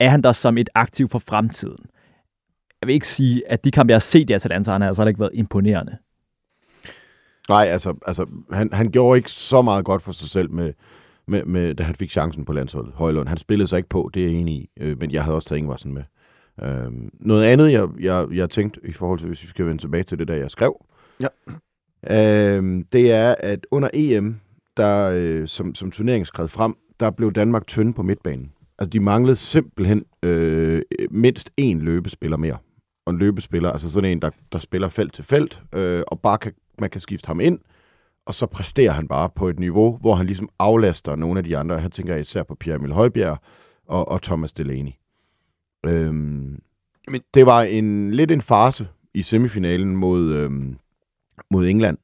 er 0.00 0.08
han 0.08 0.22
der 0.22 0.32
som 0.32 0.58
et 0.58 0.68
aktiv 0.74 1.08
for 1.08 1.18
fremtiden. 1.18 1.84
Jeg 2.80 2.86
vil 2.86 2.94
ikke 2.94 3.08
sige, 3.08 3.50
at 3.50 3.64
de 3.64 3.70
kampe, 3.70 3.90
jeg 3.90 3.94
har 3.94 4.00
set 4.00 4.30
i 4.30 4.32
Atalanta, 4.32 4.72
han 4.72 4.80
har 4.80 4.88
altså 4.88 5.04
ikke 5.04 5.20
været 5.20 5.30
imponerende. 5.34 5.96
Nej, 7.48 7.64
altså, 7.66 7.94
altså 8.06 8.26
han, 8.52 8.70
han 8.72 8.90
gjorde 8.90 9.16
ikke 9.18 9.30
så 9.30 9.62
meget 9.62 9.84
godt 9.84 10.02
for 10.02 10.12
sig 10.12 10.28
selv, 10.28 10.50
med, 10.50 10.72
med, 11.26 11.44
med, 11.44 11.74
da 11.74 11.82
han 11.82 11.94
fik 11.94 12.10
chancen 12.10 12.44
på 12.44 12.52
landsholdet. 12.52 12.92
Højlund, 12.94 13.28
han 13.28 13.38
spillede 13.38 13.68
sig 13.68 13.76
ikke 13.76 13.88
på, 13.88 14.10
det 14.14 14.22
er 14.22 14.26
jeg 14.26 14.34
enig 14.36 14.54
i, 14.54 14.70
øh, 14.80 15.00
men 15.00 15.10
jeg 15.10 15.24
havde 15.24 15.34
også 15.36 15.48
taget 15.48 15.58
Ingvarsen 15.58 15.94
med. 15.94 16.02
Øh, 16.62 16.92
noget 17.12 17.44
andet, 17.44 17.72
jeg, 17.72 17.88
jeg, 18.00 18.26
jeg 18.32 18.50
tænkte 18.50 18.80
i 18.84 18.92
forhold 18.92 19.18
til, 19.18 19.28
hvis 19.28 19.42
vi 19.42 19.48
skal 19.48 19.66
vende 19.66 19.82
tilbage 19.82 20.02
til 20.02 20.18
det, 20.18 20.28
der 20.28 20.34
jeg 20.34 20.50
skrev, 20.50 20.84
Ja. 21.20 21.28
øh, 22.10 22.84
det 22.92 23.12
er, 23.12 23.34
at 23.38 23.66
under 23.70 23.88
EM, 23.94 24.40
der, 24.76 25.10
øh, 25.14 25.48
som, 25.48 25.74
som 25.74 25.90
turneringen 25.90 26.26
skred 26.26 26.48
frem, 26.48 26.74
der 27.00 27.10
blev 27.10 27.32
Danmark 27.32 27.66
tynde 27.66 27.92
på 27.92 28.02
midtbanen. 28.02 28.52
Altså, 28.78 28.90
de 28.90 29.00
manglede 29.00 29.36
simpelthen 29.36 30.04
øh, 30.22 30.82
mindst 31.10 31.50
én 31.60 31.78
løbespiller 31.78 32.36
mere. 32.36 32.56
Og 33.06 33.12
en 33.12 33.18
løbespiller, 33.18 33.70
altså 33.70 33.90
sådan 33.90 34.10
en, 34.10 34.22
der, 34.22 34.30
der 34.52 34.58
spiller 34.58 34.88
felt 34.88 35.14
til 35.14 35.24
felt, 35.24 35.62
øh, 35.74 36.02
og 36.06 36.20
bare 36.20 36.38
kan, 36.38 36.52
man 36.78 36.90
kan 36.90 37.00
skifte 37.00 37.26
ham 37.26 37.40
ind, 37.40 37.58
og 38.26 38.34
så 38.34 38.46
præsterer 38.46 38.92
han 38.92 39.08
bare 39.08 39.28
på 39.28 39.48
et 39.48 39.58
niveau, 39.58 39.96
hvor 39.96 40.14
han 40.14 40.26
ligesom 40.26 40.48
aflaster 40.58 41.16
nogle 41.16 41.38
af 41.38 41.44
de 41.44 41.56
andre. 41.56 41.80
Her 41.80 41.88
tænker 41.88 42.12
jeg 42.12 42.20
især 42.20 42.42
på 42.42 42.54
Pierre 42.54 42.76
Emil 42.76 42.92
Højbjerg 42.92 43.38
og, 43.86 44.08
og 44.08 44.22
Thomas 44.22 44.52
Delaney. 44.52 44.92
Øhm, 45.86 46.62
men 47.08 47.20
det 47.34 47.46
var 47.46 47.62
en 47.62 48.10
lidt 48.10 48.30
en 48.30 48.40
farse 48.40 48.88
i 49.14 49.22
semifinalen 49.22 49.96
mod, 49.96 50.32
øhm, 50.32 50.76
mod 51.50 51.66
England. 51.66 51.98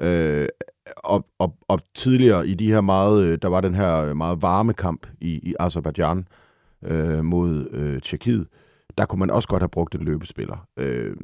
Øh, 0.00 0.48
og, 0.96 1.26
og, 1.38 1.56
og 1.68 1.80
tidligere 1.94 2.48
i 2.48 2.54
de 2.54 2.66
her 2.66 2.80
meget, 2.80 3.22
øh, 3.22 3.38
der 3.42 3.48
var 3.48 3.60
den 3.60 3.74
her 3.74 4.14
meget 4.14 4.42
varme 4.42 4.74
kamp 4.74 5.06
i, 5.20 5.28
i 5.28 5.54
Azerbaijan 5.60 6.28
øh, 6.84 7.24
mod 7.24 7.68
øh, 7.70 8.00
Tjekkiet, 8.00 8.46
der 9.00 9.06
kunne 9.06 9.18
man 9.18 9.30
også 9.30 9.48
godt 9.48 9.62
have 9.62 9.68
brugt 9.68 9.94
en 9.94 10.04
løbespiller. 10.04 10.66
Øh, 10.76 11.16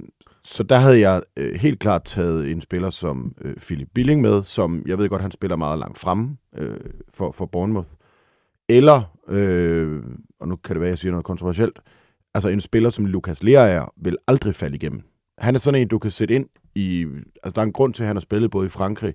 så 0.45 0.63
der 0.63 0.77
havde 0.77 1.01
jeg 1.01 1.23
øh, 1.37 1.55
helt 1.55 1.79
klart 1.79 2.05
taget 2.05 2.51
en 2.51 2.61
spiller 2.61 2.91
som 2.91 3.35
øh, 3.41 3.57
Philip 3.57 3.89
Billing 3.95 4.21
med, 4.21 4.43
som 4.43 4.83
jeg 4.87 4.99
ved 4.99 5.09
godt, 5.09 5.23
han 5.23 5.31
spiller 5.31 5.57
meget 5.57 5.79
langt 5.79 5.99
fremme 5.99 6.37
øh, 6.57 6.81
for, 7.09 7.33
for 7.33 7.47
Bournemouth. 7.47 7.89
Eller, 8.69 9.03
øh, 9.29 10.03
og 10.41 10.49
nu 10.49 10.57
kan 10.57 10.75
det 10.75 10.81
være, 10.81 10.89
at 10.89 10.91
jeg 10.91 10.99
siger 10.99 11.13
noget 11.13 11.25
kontroversielt, 11.25 11.81
altså 12.35 12.49
en 12.49 12.61
spiller 12.61 12.91
som 12.91 13.07
Lukas 13.07 13.43
Lerager 13.43 13.93
vil 13.97 14.17
aldrig 14.27 14.55
falde 14.55 14.77
igennem. 14.77 15.03
Han 15.39 15.55
er 15.55 15.59
sådan 15.59 15.81
en, 15.81 15.89
du 15.89 15.99
kan 15.99 16.11
sætte 16.11 16.35
ind 16.35 16.47
i... 16.75 17.07
Altså, 17.43 17.55
der 17.55 17.61
er 17.61 17.67
en 17.67 17.73
grund 17.73 17.95
til, 17.95 18.03
at 18.03 18.07
han 18.07 18.17
har 18.17 18.21
spillet 18.21 18.51
både 18.51 18.67
i 18.67 18.69
Frankrig 18.69 19.15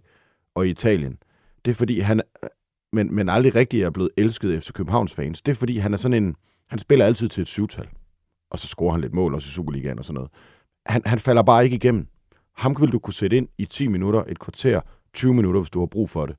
og 0.55 0.67
i 0.67 0.69
Italien. 0.69 1.17
Det 1.65 1.71
er 1.71 1.75
fordi, 1.75 1.99
han 1.99 2.21
men, 2.93 3.15
men 3.15 3.29
aldrig 3.29 3.55
rigtig 3.55 3.81
er 3.81 3.89
blevet 3.89 4.11
elsket 4.17 4.53
efter 4.53 4.73
Københavns 4.73 5.13
fans. 5.13 5.41
Det 5.41 5.51
er 5.51 5.55
fordi, 5.55 5.77
han 5.77 5.93
er 5.93 5.97
sådan 5.97 6.23
en... 6.23 6.35
Han 6.67 6.79
spiller 6.79 7.05
altid 7.05 7.29
til 7.29 7.41
et 7.41 7.47
syvtal. 7.47 7.87
Og 8.51 8.59
så 8.59 8.67
scorer 8.67 8.91
han 8.91 9.01
lidt 9.01 9.13
mål 9.13 9.35
også 9.35 9.47
i 9.47 9.51
Superligaen 9.51 9.99
og 9.99 10.05
sådan 10.05 10.13
noget. 10.13 10.31
Han, 10.85 11.01
han 11.05 11.19
falder 11.19 11.43
bare 11.43 11.63
ikke 11.63 11.75
igennem. 11.75 12.07
Ham 12.55 12.75
vil 12.79 12.91
du 12.91 12.99
kunne 12.99 13.13
sætte 13.13 13.37
ind 13.37 13.47
i 13.57 13.65
10 13.65 13.87
minutter, 13.87 14.23
et 14.27 14.39
kvarter, 14.39 14.81
20 15.13 15.33
minutter, 15.33 15.61
hvis 15.61 15.69
du 15.69 15.79
har 15.79 15.85
brug 15.85 16.09
for 16.09 16.25
det. 16.25 16.35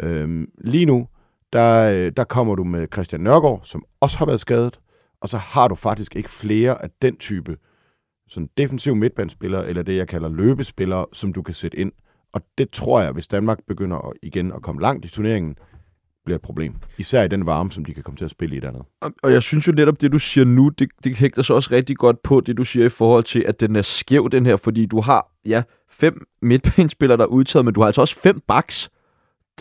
Øhm, 0.00 0.50
lige 0.58 0.86
nu, 0.86 1.08
der, 1.52 1.90
øh, 1.90 2.12
der 2.16 2.24
kommer 2.24 2.54
du 2.54 2.64
med 2.64 2.86
Christian 2.92 3.20
Nørgaard, 3.20 3.60
som 3.64 3.84
også 4.00 4.18
har 4.18 4.26
været 4.26 4.40
skadet, 4.40 4.80
og 5.20 5.28
så 5.28 5.38
har 5.38 5.68
du 5.68 5.74
faktisk 5.74 6.16
ikke 6.16 6.30
flere 6.30 6.82
af 6.82 6.90
den 7.02 7.16
type 7.16 7.56
sådan 8.28 8.48
defensiv 8.56 8.96
midtbandspillere, 8.96 9.68
eller 9.68 9.82
det, 9.82 9.96
jeg 9.96 10.08
kalder 10.08 10.28
løbespillere, 10.28 11.06
som 11.12 11.32
du 11.32 11.42
kan 11.42 11.54
sætte 11.54 11.78
ind. 11.78 11.92
Og 12.32 12.42
det 12.58 12.70
tror 12.70 13.00
jeg, 13.00 13.12
hvis 13.12 13.28
Danmark 13.28 13.58
begynder 13.66 14.08
at, 14.08 14.12
igen 14.22 14.52
at 14.52 14.62
komme 14.62 14.82
langt 14.82 15.04
i 15.04 15.08
turneringen, 15.08 15.56
bliver 16.26 16.36
et 16.36 16.42
problem. 16.42 16.74
Især 16.98 17.22
i 17.22 17.28
den 17.28 17.46
varme, 17.46 17.72
som 17.72 17.84
de 17.84 17.94
kan 17.94 18.02
komme 18.02 18.16
til 18.16 18.24
at 18.24 18.30
spille 18.30 18.56
i 18.56 18.60
dernede. 18.60 18.84
Og, 19.22 19.32
jeg 19.32 19.42
synes 19.42 19.66
jo 19.66 19.72
netop, 19.72 20.00
det 20.00 20.12
du 20.12 20.18
siger 20.18 20.44
nu, 20.44 20.68
det, 20.68 20.88
det 21.04 21.16
hægter 21.16 21.42
så 21.42 21.54
også 21.54 21.68
rigtig 21.72 21.96
godt 21.96 22.22
på 22.22 22.40
det, 22.40 22.56
du 22.56 22.64
siger 22.64 22.86
i 22.86 22.88
forhold 22.88 23.24
til, 23.24 23.44
at 23.48 23.60
den 23.60 23.76
er 23.76 23.82
skæv, 23.82 24.28
den 24.32 24.46
her, 24.46 24.56
fordi 24.56 24.86
du 24.86 25.00
har, 25.00 25.32
ja, 25.46 25.62
fem 25.90 26.26
midtbanespillere, 26.42 27.16
der 27.16 27.24
er 27.24 27.28
udtaget, 27.28 27.64
men 27.64 27.74
du 27.74 27.80
har 27.80 27.86
altså 27.86 28.00
også 28.00 28.20
fem 28.20 28.40
backs. 28.48 28.90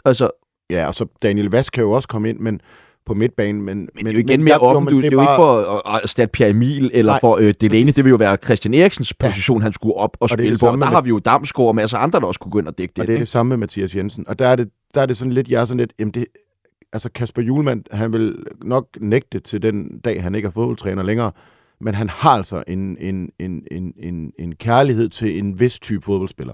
Altså, 0.05 0.29
Ja, 0.69 0.87
og 0.87 0.95
så 0.95 1.05
Daniel 1.21 1.49
Vask 1.49 1.73
kan 1.73 1.83
jo 1.83 1.91
også 1.91 2.07
komme 2.07 2.29
ind, 2.29 2.39
men 2.39 2.61
på 3.05 3.13
midtbanen. 3.13 3.61
Men, 3.61 3.77
men, 3.77 3.89
men 3.95 4.05
det 4.05 4.11
er 4.11 4.13
jo 4.13 4.19
igen 4.19 4.43
mere 4.43 4.57
offentligt. 4.57 5.03
Det, 5.03 5.11
det 5.11 5.17
er 5.17 5.21
jo 5.21 5.25
bare... 5.25 5.33
ikke 5.33 5.41
for 5.41 5.95
at 5.95 6.01
erstatte 6.03 6.31
Pierre 6.31 6.49
Emil 6.49 6.91
eller 6.93 7.11
Nej. 7.11 7.19
for 7.19 7.37
øh, 7.37 7.53
Delaney. 7.61 7.93
Det 7.95 8.03
vil 8.03 8.09
jo 8.09 8.15
være 8.15 8.37
Christian 8.43 8.73
Eriksens 8.73 9.13
position, 9.13 9.57
ja. 9.59 9.63
han 9.63 9.73
skulle 9.73 9.95
op 9.95 10.09
og, 10.13 10.17
og 10.21 10.29
spille 10.29 10.57
på. 10.57 10.67
Og 10.67 10.77
der 10.77 10.85
har 10.85 11.01
vi 11.01 11.09
jo 11.09 11.19
Damsgaard 11.19 11.67
og 11.67 11.75
masser 11.75 11.97
af 11.97 12.03
andre, 12.03 12.19
der 12.19 12.25
også 12.25 12.39
kunne 12.39 12.51
gå 12.51 12.59
ind 12.59 12.67
og 12.67 12.77
dække 12.77 12.93
det. 12.95 13.01
Og 13.01 13.07
det 13.07 13.13
er 13.13 13.19
det 13.19 13.27
samme 13.27 13.49
med 13.49 13.57
Mathias 13.57 13.95
Jensen. 13.95 14.25
Og 14.27 14.39
der 14.39 14.47
er 14.47 14.55
det, 14.55 14.69
der 14.93 15.01
er 15.01 15.05
det 15.05 15.17
sådan 15.17 15.33
lidt, 15.33 15.47
jeg 15.47 15.61
er 15.61 15.65
sådan 15.65 15.79
lidt, 15.79 15.93
jamen 15.99 16.13
det, 16.13 16.25
altså 16.95 17.09
Kasper 17.09 17.41
Julemand, 17.41 17.83
han 17.91 18.13
vil 18.13 18.45
nok 18.61 18.87
nægte 18.99 19.39
til 19.39 19.61
den 19.61 19.99
dag, 19.99 20.23
han 20.23 20.35
ikke 20.35 20.45
er 20.45 20.51
fodboldtræner 20.51 21.03
længere, 21.03 21.31
men 21.79 21.95
han 21.95 22.09
har 22.09 22.29
altså 22.29 22.63
en, 22.67 22.97
en, 22.97 23.31
en, 23.39 23.63
en, 23.71 23.93
en, 23.97 24.33
en 24.39 24.55
kærlighed 24.55 25.09
til 25.09 25.39
en 25.39 25.59
vis 25.59 25.79
type 25.79 26.01
fodboldspiller. 26.01 26.53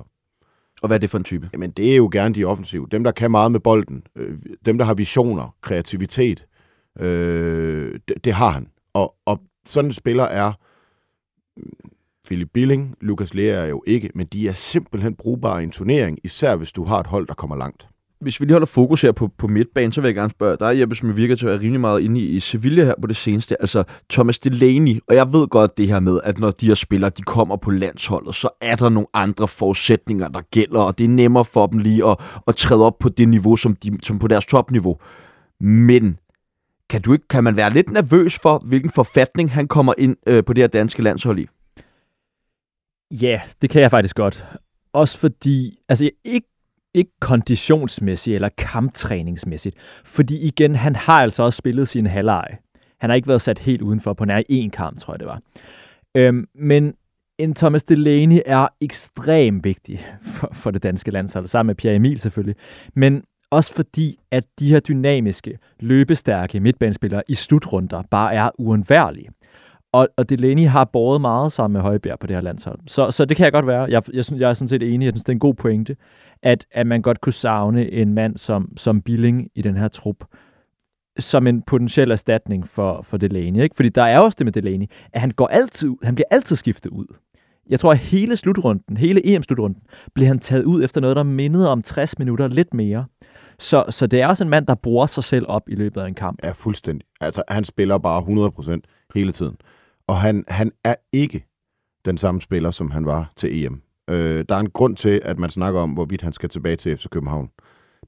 Og 0.82 0.88
hvad 0.88 0.98
er 0.98 1.00
det 1.00 1.10
for 1.10 1.18
en 1.18 1.24
type? 1.24 1.50
Jamen, 1.54 1.72
det 1.72 1.92
er 1.92 1.96
jo 1.96 2.10
gerne 2.12 2.36
de 2.36 2.46
offensive. 2.46 2.88
Dem, 2.92 3.04
der 3.04 3.12
kan 3.12 3.32
meget 3.32 3.52
med 3.52 3.60
bolden. 3.60 4.04
Øh, 4.16 4.38
dem, 4.66 4.78
der 4.78 4.86
har 4.86 4.94
visioner, 4.94 5.56
kreativitet. 5.62 6.46
Øh, 7.00 8.00
det, 8.08 8.26
det 8.26 8.34
har 8.34 8.50
han. 8.50 8.68
Og, 8.94 9.16
og 9.26 9.42
sådan 9.66 9.90
en 9.90 9.94
spiller 9.94 10.24
er 10.24 10.54
Philip 12.26 12.50
Billing, 12.54 12.96
Lukas 13.02 13.34
Lea 13.34 13.64
er 13.64 13.66
jo 13.66 13.84
ikke, 13.88 14.12
men 14.16 14.28
de 14.28 14.48
er 14.48 14.54
simpelthen 14.54 15.16
brugbare 15.16 15.62
i 15.62 15.64
en 15.64 15.72
turnering, 15.72 16.20
især 16.24 16.56
hvis 16.56 16.72
du 16.72 16.84
har 16.84 17.00
et 17.00 17.08
hold, 17.08 17.28
der 17.28 17.34
kommer 17.34 17.56
langt 17.56 17.88
hvis 18.22 18.40
vi 18.40 18.46
lige 18.46 18.54
holder 18.54 18.66
fokus 18.66 19.02
her 19.02 19.12
på, 19.12 19.28
på 19.38 19.48
midtbanen, 19.48 19.92
så 19.92 20.02
vil 20.02 20.08
jeg 20.08 20.16
gerne 20.16 20.30
spørge 20.30 20.58
dig, 20.60 20.80
Jeppe, 20.80 20.96
som 20.96 21.18
virker 21.18 21.36
til 21.36 21.46
at 21.46 21.52
være 21.52 21.60
rimelig 21.60 21.82
meget 21.82 22.02
inde 22.02 22.20
i, 22.20 22.28
i 22.30 22.40
Sevilla 22.40 22.84
her 22.84 22.94
på 23.02 23.08
det 23.08 23.16
seneste. 23.16 23.62
Altså, 23.62 23.84
Thomas 24.10 24.40
Delaney, 24.40 25.00
og 25.08 25.16
jeg 25.16 25.34
ved 25.34 25.48
godt 25.48 25.78
det 25.78 25.88
her 25.88 26.00
med, 26.00 26.20
at 26.24 26.40
når 26.40 26.52
de 26.52 26.68
her 26.68 26.76
spillere, 26.76 27.12
de 27.18 27.22
kommer 27.22 27.56
på 27.56 27.72
landsholdet, 27.72 28.36
så 28.36 28.50
er 28.62 28.76
der 28.76 28.90
nogle 28.90 29.08
andre 29.14 29.48
forudsætninger, 29.48 30.28
der 30.28 30.42
gælder, 30.52 30.80
og 30.80 30.98
det 30.98 31.04
er 31.04 31.10
nemmere 31.10 31.46
for 31.46 31.68
dem 31.68 31.80
lige 31.80 32.08
at, 32.08 32.18
at 32.48 32.56
træde 32.56 32.86
op 32.86 33.00
på 33.00 33.10
det 33.10 33.30
niveau, 33.30 33.56
som, 33.56 33.76
de, 33.76 33.98
som 34.04 34.20
på 34.20 34.28
deres 34.28 34.46
topniveau. 34.46 34.98
Men 35.60 36.18
kan, 36.90 37.02
du 37.02 37.14
ikke, 37.14 37.28
kan 37.28 37.44
man 37.44 37.56
være 37.56 37.74
lidt 37.74 37.92
nervøs 37.92 38.40
for, 38.40 38.64
hvilken 38.66 38.90
forfatning 38.90 39.52
han 39.52 39.68
kommer 39.68 39.94
ind 39.98 40.18
øh, 40.28 40.44
på 40.44 40.54
det 40.54 40.62
her 40.62 40.68
danske 40.68 41.02
landshold 41.02 41.40
i? 41.40 41.48
Ja, 43.12 43.42
det 43.62 43.70
kan 43.70 43.82
jeg 43.82 43.92
faktisk 43.92 44.16
godt. 44.16 44.46
Også 44.94 45.18
fordi, 45.18 45.80
altså 45.90 46.10
ikke 46.24 46.48
ikke 46.94 47.12
konditionsmæssigt 47.20 48.36
eller 48.36 48.50
kamptræningsmæssigt. 48.58 49.76
Fordi 50.04 50.48
igen, 50.48 50.76
han 50.76 50.96
har 50.96 51.20
altså 51.20 51.44
også 51.44 51.58
spillet 51.58 51.88
sin 51.88 52.06
halvleg. 52.06 52.48
Han 53.00 53.10
har 53.10 53.16
ikke 53.16 53.28
været 53.28 53.42
sat 53.42 53.60
helt 53.60 53.82
udenfor 53.82 54.14
på 54.14 54.26
nær 54.26 54.42
én 54.52 54.70
kamp, 54.70 55.00
tror 55.00 55.14
jeg 55.14 55.20
det 55.20 55.28
var. 55.28 55.42
Øhm, 56.16 56.48
men 56.56 56.94
en 57.40 57.54
Thomas 57.54 57.84
Delaney 57.84 58.40
er 58.46 58.68
ekstremt 58.82 59.64
vigtig 59.64 60.08
for, 60.24 60.50
for 60.54 60.72
det 60.72 60.84
danske 60.84 61.12
landshold, 61.12 61.48
sammen 61.48 61.68
med 61.68 61.76
Pierre 61.76 61.96
Emil 61.96 62.20
selvfølgelig. 62.20 62.56
Men 62.96 63.24
Også 63.52 63.74
fordi, 63.74 64.20
at 64.32 64.44
de 64.60 64.70
her 64.70 64.80
dynamiske, 64.80 65.58
løbestærke 65.80 66.60
midtbanespillere 66.60 67.24
i 67.28 67.36
slutrunder 67.36 68.02
bare 68.12 68.34
er 68.34 68.50
uundværlige. 68.58 69.30
Og, 69.94 70.08
og 70.18 70.30
Delaney 70.30 70.68
har 70.68 70.86
båret 70.86 71.22
meget 71.22 71.52
sammen 71.52 71.74
med 71.74 71.82
Højbjerg 71.82 72.20
på 72.20 72.28
det 72.28 72.36
her 72.36 72.42
landshold. 72.42 72.80
Så, 72.88 73.12
så 73.12 73.26
det 73.26 73.38
kan 73.38 73.44
jeg 73.44 73.52
godt 73.52 73.68
være. 73.68 73.82
Jeg, 73.82 74.04
jeg, 74.14 74.26
synes, 74.26 74.42
jeg 74.42 74.50
er 74.50 74.54
sådan 74.54 74.68
set 74.68 74.94
enig, 74.94 75.08
at 75.08 75.14
det 75.14 75.30
er 75.30 75.34
en 75.34 75.40
god 75.40 75.54
pointe, 75.54 75.96
at, 76.44 76.66
at 76.72 76.88
man 76.88 77.02
godt 77.02 77.22
kunne 77.22 77.34
savne 77.34 77.92
en 77.92 78.14
mand 78.14 78.38
som, 78.38 78.78
som 78.78 79.02
Billing 79.02 79.50
i 79.56 79.62
den 79.62 79.78
her 79.78 79.88
trup 79.88 80.26
som 81.20 81.48
en 81.48 81.62
potentiel 81.62 82.12
erstatning 82.12 82.68
for, 82.68 83.02
for 83.02 83.18
Delaney. 83.18 83.62
Ikke? 83.64 83.76
Fordi 83.76 83.90
der 83.90 84.04
er 84.04 84.20
også 84.20 84.36
det 84.40 84.46
med 84.46 84.54
Delaney, 84.54 84.86
at 85.14 85.22
han, 85.22 85.32
går 85.32 85.48
altid, 85.48 85.92
han 86.04 86.16
bliver 86.16 86.28
altid 86.32 86.56
skiftet 86.56 86.90
ud. 86.90 87.06
Jeg 87.70 87.80
tror, 87.80 87.92
at 87.92 87.98
hele 87.98 88.38
slutrunden, 88.38 88.98
hele 88.98 89.36
EM-slutrunden, 89.36 89.84
blev 90.14 90.28
han 90.28 90.40
taget 90.40 90.64
ud 90.64 90.84
efter 90.84 91.02
noget, 91.02 91.16
der 91.16 91.24
mindede 91.24 91.70
om 91.70 91.82
60 91.82 92.20
minutter 92.20 92.48
lidt 92.48 92.74
mere. 92.74 93.06
Så, 93.60 93.86
så 93.90 94.08
det 94.08 94.22
er 94.22 94.28
også 94.28 94.44
en 94.44 94.50
mand, 94.50 94.68
der 94.68 94.76
bruger 94.76 95.06
sig 95.06 95.24
selv 95.24 95.46
op 95.48 95.70
i 95.70 95.76
løbet 95.76 96.02
af 96.02 96.08
en 96.08 96.14
kamp. 96.14 96.40
Ja, 96.44 96.52
fuldstændig. 96.52 97.08
Altså, 97.22 97.44
han 97.48 97.64
spiller 97.64 97.98
bare 97.98 98.52
100% 98.78 99.08
hele 99.16 99.32
tiden. 99.32 99.56
Og 100.08 100.18
han, 100.18 100.46
han 100.48 100.72
er 100.84 100.96
ikke 101.12 101.46
den 102.06 102.18
samme 102.18 102.42
spiller, 102.42 102.72
som 102.72 102.92
han 102.92 103.06
var 103.06 103.32
til 103.36 103.66
EM. 103.66 103.82
Øh, 104.10 104.46
der 104.50 104.56
er 104.56 104.60
en 104.60 104.70
grund 104.70 104.96
til, 104.96 105.22
at 105.24 105.40
man 105.40 105.50
snakker 105.50 105.80
om, 105.80 105.92
hvorvidt 105.92 106.22
han 106.22 106.34
skal 106.34 106.50
tilbage 106.50 106.76
til 106.76 106.98
FC 106.98 107.06
København. 107.10 107.50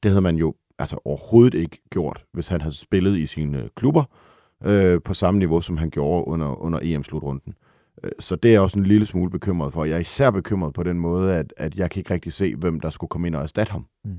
Det 0.04 0.12
havde 0.12 0.22
man 0.22 0.36
jo 0.36 0.56
altså 0.80 1.00
overhovedet 1.06 1.54
ikke 1.54 1.82
gjort, 1.90 2.26
hvis 2.34 2.48
han 2.48 2.62
havde 2.62 2.76
spillet 2.76 3.18
i 3.18 3.28
sine 3.28 3.70
klubber 3.76 4.04
øh, 4.64 5.02
på 5.02 5.14
samme 5.14 5.40
niveau, 5.40 5.62
som 5.62 5.78
han 5.78 5.90
gjorde 5.90 6.28
under, 6.28 6.62
under 6.62 6.80
EM-slutrunden. 6.82 7.54
Øh, 8.04 8.12
så 8.20 8.36
det 8.36 8.50
er 8.50 8.54
jeg 8.54 8.62
også 8.62 8.80
en 8.80 8.86
lille 8.86 9.06
smule 9.06 9.32
bekymret 9.32 9.74
for. 9.74 9.86
Jeg 9.86 9.96
er 9.96 10.00
især 10.00 10.32
bekymret 10.32 10.74
på 10.74 10.84
den 10.84 11.00
måde, 11.00 11.36
at, 11.36 11.54
at 11.58 11.76
jeg 11.76 11.92
kan 11.92 12.00
ikke 12.00 12.14
rigtig 12.14 12.34
se, 12.34 12.56
hvem 12.56 12.80
der 12.80 12.90
skulle 12.90 13.10
komme 13.10 13.28
ind 13.28 13.36
og 13.36 13.44
erstatte 13.44 13.72
ham. 13.72 13.88
Mm. 14.06 14.18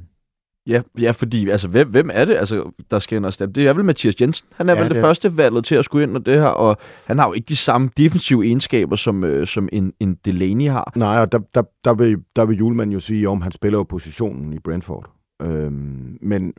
Ja, 0.67 0.83
ja, 0.99 1.11
fordi 1.11 1.49
altså, 1.49 1.69
hvem, 1.69 1.91
hvem 1.91 2.11
er 2.13 2.25
det, 2.25 2.35
altså, 2.35 2.71
der 2.91 2.99
skal 2.99 3.17
ind 3.17 3.27
og 3.27 3.33
stemme? 3.33 3.53
Det 3.53 3.67
er 3.67 3.73
vel 3.73 3.85
Mathias 3.85 4.21
Jensen. 4.21 4.49
Han 4.57 4.69
er 4.69 4.75
ja, 4.75 4.81
vel 4.81 4.89
det, 4.89 4.95
det 4.95 5.03
første 5.03 5.37
valget 5.37 5.65
til 5.65 5.75
at 5.75 5.85
skulle 5.85 6.03
ind 6.07 6.17
og 6.17 6.27
det 6.27 6.35
her, 6.35 6.47
og 6.47 6.77
han 7.05 7.19
har 7.19 7.27
jo 7.27 7.33
ikke 7.33 7.47
de 7.47 7.57
samme 7.57 7.91
defensive 7.97 8.45
egenskaber, 8.45 8.97
som, 8.97 9.25
øh, 9.25 9.47
som 9.47 9.69
en, 9.73 9.93
en 10.01 10.15
Delaney 10.15 10.69
har. 10.69 10.93
Nej, 10.97 11.21
og 11.21 11.33
der, 11.33 11.39
der, 11.55 11.63
der, 11.85 11.95
vil, 11.95 12.17
der 12.37 12.45
vil 12.45 12.59
Julemand 12.59 12.93
jo 12.93 13.01
sige, 13.01 13.29
om 13.29 13.41
han 13.41 13.53
spiller 13.53 13.79
jo 13.79 13.83
positionen 13.83 14.53
i 14.53 14.59
Brentford. 14.59 15.11
Øhm, 15.43 16.19
men, 16.21 16.55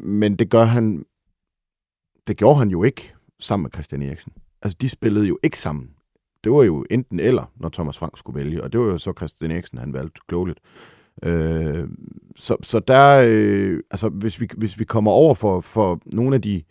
men 0.00 0.36
det 0.36 0.50
gør 0.50 0.64
han, 0.64 1.04
det 2.26 2.36
gjorde 2.36 2.58
han 2.58 2.68
jo 2.68 2.82
ikke 2.82 3.14
sammen 3.40 3.62
med 3.62 3.70
Christian 3.74 4.02
Eriksen. 4.02 4.32
Altså, 4.62 4.76
de 4.80 4.88
spillede 4.88 5.26
jo 5.26 5.38
ikke 5.42 5.58
sammen. 5.58 5.90
Det 6.44 6.52
var 6.52 6.62
jo 6.62 6.84
enten 6.90 7.20
eller, 7.20 7.52
når 7.56 7.68
Thomas 7.68 7.98
Frank 7.98 8.18
skulle 8.18 8.44
vælge, 8.44 8.62
og 8.62 8.72
det 8.72 8.80
var 8.80 8.86
jo 8.86 8.98
så 8.98 9.12
Christian 9.16 9.50
Eriksen, 9.50 9.78
han 9.78 9.92
valgte 9.92 10.20
klogeligt. 10.28 10.60
Øh, 11.22 11.88
så, 12.36 12.56
så 12.62 12.80
der, 12.80 13.22
øh, 13.26 13.80
altså 13.90 14.08
hvis 14.08 14.40
vi, 14.40 14.48
hvis 14.56 14.78
vi 14.78 14.84
kommer 14.84 15.10
over 15.10 15.34
for, 15.34 15.60
for 15.60 16.00
nogle 16.06 16.34
af 16.34 16.42
de, 16.42 16.62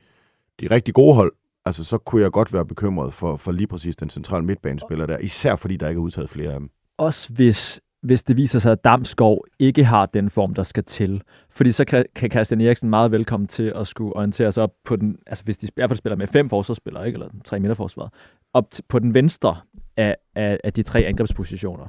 de 0.60 0.68
rigtig 0.72 0.94
gode 0.94 1.16
hold, 1.16 1.34
altså 1.66 1.84
så 1.84 1.98
kunne 1.98 2.22
jeg 2.22 2.32
godt 2.32 2.54
være 2.54 2.66
bekymret 2.66 3.14
for, 3.14 3.38
for 3.38 3.52
lige 3.52 3.68
præcis 3.68 3.96
den 3.96 4.10
centrale 4.10 4.46
midtbanespiller 4.46 5.06
der, 5.06 5.18
især 5.18 5.56
fordi 5.56 5.78
der 5.78 5.88
ikke 5.88 6.00
er 6.00 6.04
udtaget 6.04 6.30
flere 6.30 6.54
af 6.54 6.60
dem. 6.60 6.70
Også 6.98 7.34
hvis, 7.34 7.82
hvis 8.02 8.24
det 8.24 8.36
viser 8.38 8.60
sig, 8.60 8.72
at 8.72 8.84
Damskov 8.84 9.46
ikke 9.60 9.84
har 9.84 10.06
den 10.06 10.30
form, 10.30 10.54
der 10.54 10.64
skal 10.64 10.84
til. 10.84 11.22
Fordi 11.50 11.72
så 11.72 11.86
kan, 11.86 12.06
kan 12.16 12.32
Christian 12.32 12.62
Eriksen 12.62 12.90
meget 12.90 13.12
velkommen 13.12 13.48
til 13.48 13.74
at 13.76 13.88
skulle 13.88 14.16
orientere 14.16 14.52
sig 14.52 14.64
op 14.64 14.74
på 14.86 14.96
den, 14.96 15.18
altså 15.28 15.44
hvis 15.44 15.58
de 15.58 15.68
i 15.68 15.72
hvert 15.76 15.90
fald 15.90 15.98
spiller 15.98 16.16
med 16.16 16.28
fem 16.28 16.50
forsvarsspillere, 16.50 17.08
ikke? 17.08 17.16
eller 17.16 17.30
tre 17.46 17.60
midterforsvar, 17.60 18.14
op 18.54 18.72
til, 18.72 18.84
på 18.88 19.00
den 19.00 19.14
venstre 19.14 19.58
af, 19.98 20.16
af, 20.36 20.60
af 20.64 20.74
de 20.74 20.82
tre 20.82 21.00
angrebspositioner. 21.00 21.88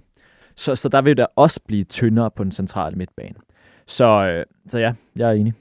Så, 0.60 0.76
så 0.76 0.88
der 0.88 1.02
vil 1.02 1.16
der 1.16 1.26
også 1.36 1.60
blive 1.66 1.84
tyndere 1.84 2.30
på 2.30 2.44
den 2.44 2.52
centrale 2.52 2.96
midtbane. 2.96 3.34
Så, 3.86 4.04
øh, 4.04 4.44
så 4.68 4.78
ja, 4.78 4.92
jeg 5.16 5.28
er 5.28 5.32
enig. 5.32 5.54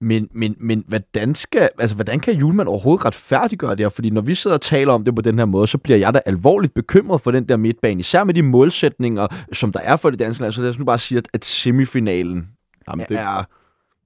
Men, 0.00 0.28
men, 0.32 0.56
men 0.58 0.84
hvordan, 0.88 1.34
skal, 1.34 1.68
altså, 1.78 1.96
hvordan 1.96 2.20
kan 2.20 2.34
Julemand 2.34 2.68
overhovedet 2.68 3.04
retfærdiggøre 3.04 3.70
det 3.70 3.80
her? 3.80 3.88
Fordi 3.88 4.10
når 4.10 4.20
vi 4.20 4.34
sidder 4.34 4.56
og 4.56 4.60
taler 4.60 4.92
om 4.92 5.04
det 5.04 5.14
på 5.14 5.20
den 5.20 5.38
her 5.38 5.44
måde, 5.44 5.66
så 5.66 5.78
bliver 5.78 5.98
jeg 5.98 6.14
da 6.14 6.20
alvorligt 6.26 6.74
bekymret 6.74 7.20
for 7.20 7.30
den 7.30 7.48
der 7.48 7.56
midtbane. 7.56 8.00
Især 8.00 8.24
med 8.24 8.34
de 8.34 8.42
målsætninger, 8.42 9.26
som 9.52 9.72
der 9.72 9.80
er 9.80 9.96
for 9.96 10.10
det 10.10 10.18
danske 10.18 10.42
land. 10.42 10.52
Så 10.52 10.62
lad 10.62 10.70
os 10.70 10.78
nu 10.78 10.84
bare 10.84 10.98
sige, 10.98 11.18
at, 11.18 11.28
at 11.32 11.44
semifinalen 11.44 12.48
Jamen, 12.88 13.06
det, 13.08 13.18
er... 13.18 13.44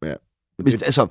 Ja, 0.04 0.14
hvis, 0.58 0.74
det, 0.74 0.82
altså, 0.82 1.06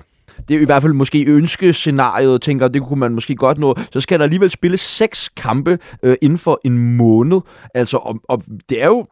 det 0.48 0.56
er 0.56 0.60
i 0.60 0.64
hvert 0.64 0.82
fald 0.82 0.92
måske 0.92 1.24
ønskescenariet, 1.26 2.42
tænker 2.42 2.68
det 2.68 2.82
kunne 2.82 3.00
man 3.00 3.14
måske 3.14 3.34
godt 3.36 3.58
nå, 3.58 3.74
så 3.92 4.00
skal 4.00 4.18
der 4.18 4.24
alligevel 4.24 4.50
spille 4.50 4.76
seks 4.76 5.28
kampe 5.28 5.78
øh, 6.02 6.16
inden 6.22 6.38
for 6.38 6.60
en 6.64 6.96
måned. 6.96 7.40
Altså, 7.74 7.96
og, 7.96 8.20
og 8.28 8.42
det 8.68 8.82
er 8.82 8.86
jo 8.86 9.06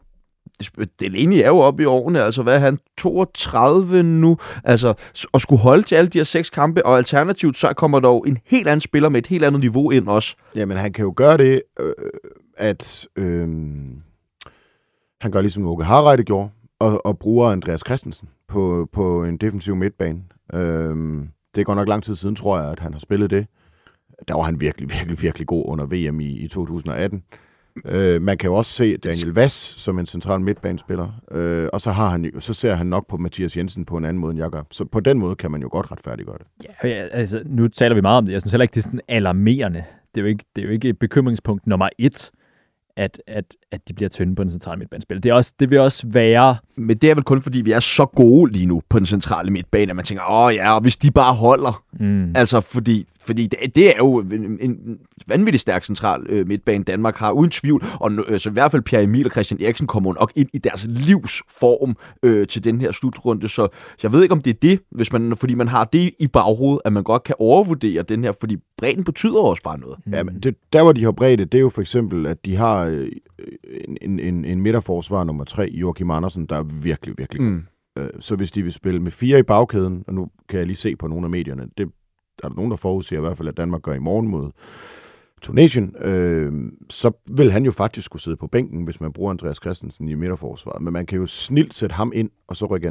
Delaney 1.00 1.36
er 1.36 1.46
jo 1.46 1.58
oppe 1.58 1.82
i 1.82 1.86
årene, 1.86 2.22
altså 2.22 2.42
hvad 2.42 2.54
er 2.54 2.58
han, 2.58 2.78
32 2.98 4.02
nu, 4.02 4.36
altså 4.64 4.94
og 5.32 5.40
skulle 5.40 5.62
holde 5.62 5.82
til 5.82 5.94
alle 5.94 6.08
de 6.08 6.18
her 6.18 6.24
seks 6.24 6.50
kampe, 6.50 6.86
og 6.86 6.96
alternativt 6.96 7.56
så 7.56 7.72
kommer 7.72 8.00
der 8.00 8.08
jo 8.08 8.20
en 8.20 8.38
helt 8.46 8.68
anden 8.68 8.80
spiller 8.80 9.08
med 9.08 9.18
et 9.18 9.26
helt 9.26 9.44
andet 9.44 9.60
niveau 9.60 9.90
ind 9.90 10.08
også. 10.08 10.36
Jamen 10.56 10.76
han 10.76 10.92
kan 10.92 11.04
jo 11.04 11.12
gøre 11.16 11.36
det, 11.36 11.62
øh, 11.80 11.92
at 12.56 13.06
øh, 13.16 13.48
han 15.20 15.30
gør 15.30 15.40
ligesom 15.40 15.66
Åke 15.66 15.84
Harreide 15.84 16.22
gjorde, 16.22 16.50
og, 16.78 17.06
og 17.06 17.18
bruger 17.18 17.50
Andreas 17.50 17.82
Christensen 17.86 18.28
på, 18.48 18.88
på 18.92 19.24
en 19.24 19.36
defensiv 19.36 19.76
midtbane. 19.76 20.20
Øhm, 20.54 21.28
det 21.54 21.60
er 21.60 21.64
godt 21.64 21.76
nok 21.76 21.88
lang 21.88 22.04
tid 22.04 22.14
siden, 22.14 22.36
tror 22.36 22.58
jeg, 22.60 22.70
at 22.70 22.78
han 22.78 22.92
har 22.92 23.00
spillet 23.00 23.30
det. 23.30 23.46
Der 24.28 24.34
var 24.34 24.42
han 24.42 24.60
virkelig, 24.60 24.90
virkelig, 24.98 25.22
virkelig 25.22 25.46
god 25.46 25.64
under 25.66 25.84
VM 25.84 26.20
i, 26.20 26.26
i 26.26 26.48
2018. 26.48 27.22
Øh, 27.84 28.22
man 28.22 28.38
kan 28.38 28.50
jo 28.50 28.54
også 28.54 28.72
se 28.72 28.96
Daniel 28.96 29.28
Vass 29.34 29.54
som 29.54 29.98
en 29.98 30.06
central 30.06 30.40
midtbanespiller, 30.40 31.20
øh, 31.30 31.68
og 31.72 31.80
så, 31.80 31.90
har 31.90 32.08
han, 32.08 32.32
så 32.40 32.54
ser 32.54 32.74
han 32.74 32.86
nok 32.86 33.06
på 33.06 33.16
Mathias 33.16 33.56
Jensen 33.56 33.84
på 33.84 33.96
en 33.96 34.04
anden 34.04 34.20
måde, 34.20 34.30
end 34.30 34.38
jeg 34.38 34.50
gør. 34.50 34.62
Så 34.70 34.84
på 34.84 35.00
den 35.00 35.18
måde 35.18 35.36
kan 35.36 35.50
man 35.50 35.62
jo 35.62 35.68
godt 35.72 35.92
retfærdiggøre 35.92 36.38
det. 36.38 36.66
Ja, 36.84 36.90
altså, 36.90 37.42
nu 37.46 37.68
taler 37.68 37.94
vi 37.94 38.00
meget 38.00 38.18
om 38.18 38.24
det. 38.26 38.32
Jeg 38.32 38.40
synes 38.42 38.52
heller 38.52 38.62
ikke, 38.62 38.74
det 38.74 38.80
er 38.80 38.82
sådan 38.82 39.00
alarmerende. 39.08 39.84
Det 40.14 40.20
er 40.20 40.22
jo 40.22 40.26
ikke, 40.26 40.44
det 40.56 40.62
er 40.62 40.66
jo 40.66 40.72
ikke 40.72 40.94
bekymringspunkt 40.94 41.66
nummer 41.66 41.88
et 41.98 42.30
at, 42.98 43.22
at, 43.26 43.44
at 43.72 43.88
de 43.88 43.92
bliver 43.92 44.08
tynde 44.08 44.34
på 44.34 44.42
den 44.42 44.50
centrale 44.50 44.78
midtbanespil. 44.78 45.22
Det, 45.22 45.28
er 45.28 45.34
også, 45.34 45.54
det 45.60 45.70
vil 45.70 45.78
også 45.78 46.06
være... 46.06 46.56
Men 46.76 46.96
det 46.96 47.10
er 47.10 47.14
vel 47.14 47.24
kun, 47.24 47.42
fordi 47.42 47.60
vi 47.60 47.72
er 47.72 47.80
så 47.80 48.06
gode 48.06 48.52
lige 48.52 48.66
nu 48.66 48.82
på 48.88 48.98
den 48.98 49.06
centrale 49.06 49.50
midtbane, 49.50 49.90
at 49.90 49.96
man 49.96 50.04
tænker, 50.04 50.30
åh 50.30 50.54
ja, 50.54 50.74
og 50.74 50.80
hvis 50.80 50.96
de 50.96 51.10
bare 51.10 51.34
holder. 51.34 51.84
Mm. 51.92 52.36
Altså, 52.36 52.60
fordi 52.60 53.06
fordi 53.28 53.46
det, 53.46 53.76
det 53.76 53.88
er 53.88 53.96
jo 53.98 54.18
en, 54.18 54.58
en 54.60 54.98
vanvittig 55.26 55.60
stærk 55.60 55.84
central 55.84 56.26
øh, 56.28 56.46
midtbane, 56.46 56.84
Danmark 56.84 57.16
har, 57.16 57.32
uden 57.32 57.50
tvivl. 57.50 57.84
Og 58.00 58.12
øh, 58.28 58.40
så 58.40 58.48
i 58.48 58.52
hvert 58.52 58.70
fald 58.70 58.82
Pierre 58.82 59.02
Emil 59.02 59.26
og 59.26 59.32
Christian 59.32 59.62
Eriksen 59.62 59.86
kommer 59.86 60.14
nok 60.14 60.32
ind 60.36 60.48
i 60.54 60.58
deres 60.58 60.86
livsform 60.90 61.96
øh, 62.22 62.46
til 62.46 62.64
den 62.64 62.80
her 62.80 62.92
slutrunde. 62.92 63.48
Så, 63.48 63.68
jeg 64.02 64.12
ved 64.12 64.22
ikke, 64.22 64.32
om 64.32 64.40
det 64.42 64.50
er 64.50 64.58
det, 64.62 64.80
hvis 64.90 65.12
man, 65.12 65.36
fordi 65.36 65.54
man 65.54 65.68
har 65.68 65.84
det 65.84 66.10
i 66.18 66.26
baghovedet, 66.26 66.80
at 66.84 66.92
man 66.92 67.02
godt 67.02 67.22
kan 67.22 67.34
overvurdere 67.38 68.02
den 68.02 68.24
her, 68.24 68.32
fordi 68.40 68.56
bredden 68.76 69.04
betyder 69.04 69.40
også 69.40 69.62
bare 69.62 69.78
noget. 69.78 69.98
Ja, 70.12 70.22
men 70.22 70.40
det, 70.40 70.56
der 70.72 70.82
hvor 70.82 70.92
de 70.92 71.04
har 71.04 71.12
bredde, 71.12 71.44
det 71.44 71.58
er 71.58 71.62
jo 71.62 71.68
for 71.68 71.80
eksempel, 71.80 72.26
at 72.26 72.44
de 72.44 72.56
har 72.56 72.84
øh, 72.84 73.08
en, 74.00 74.20
en, 74.20 74.44
en 74.44 74.60
midterforsvar 74.60 75.24
nummer 75.24 75.44
tre, 75.44 75.70
Joachim 75.72 76.10
Andersen, 76.10 76.46
der 76.46 76.56
er 76.56 76.62
virkelig, 76.62 77.14
virkelig 77.18 77.42
mm. 77.42 77.62
Øh, 77.98 78.10
så 78.20 78.36
hvis 78.36 78.52
de 78.52 78.62
vil 78.62 78.72
spille 78.72 79.00
med 79.00 79.10
fire 79.10 79.38
i 79.38 79.42
bagkæden, 79.42 80.04
og 80.06 80.14
nu 80.14 80.28
kan 80.48 80.58
jeg 80.58 80.66
lige 80.66 80.76
se 80.76 80.96
på 80.96 81.06
nogle 81.06 81.26
af 81.26 81.30
medierne, 81.30 81.68
det 81.78 81.88
er 82.42 82.48
der 82.48 82.56
nogen, 82.56 82.70
der 82.70 82.76
forudsiger 82.76 83.20
i 83.20 83.24
hvert 83.24 83.36
fald, 83.36 83.48
at 83.48 83.56
Danmark 83.56 83.82
gør 83.82 83.94
i 83.94 83.98
morgen 83.98 84.28
mod 84.28 84.50
Tunesien, 85.42 85.96
øh, 86.00 86.52
så 86.90 87.10
vil 87.30 87.52
han 87.52 87.64
jo 87.64 87.72
faktisk 87.72 88.04
skulle 88.04 88.22
sidde 88.22 88.36
på 88.36 88.46
bænken, 88.46 88.84
hvis 88.84 89.00
man 89.00 89.12
bruger 89.12 89.30
Andreas 89.30 89.56
Christensen 89.56 90.08
i 90.08 90.14
midterforsvaret. 90.14 90.82
Men 90.82 90.92
man 90.92 91.06
kan 91.06 91.18
jo 91.18 91.26
snilt 91.26 91.74
sætte 91.74 91.94
ham 91.94 92.12
ind, 92.14 92.30
og 92.48 92.56
så 92.56 92.66
rykke 92.66 92.88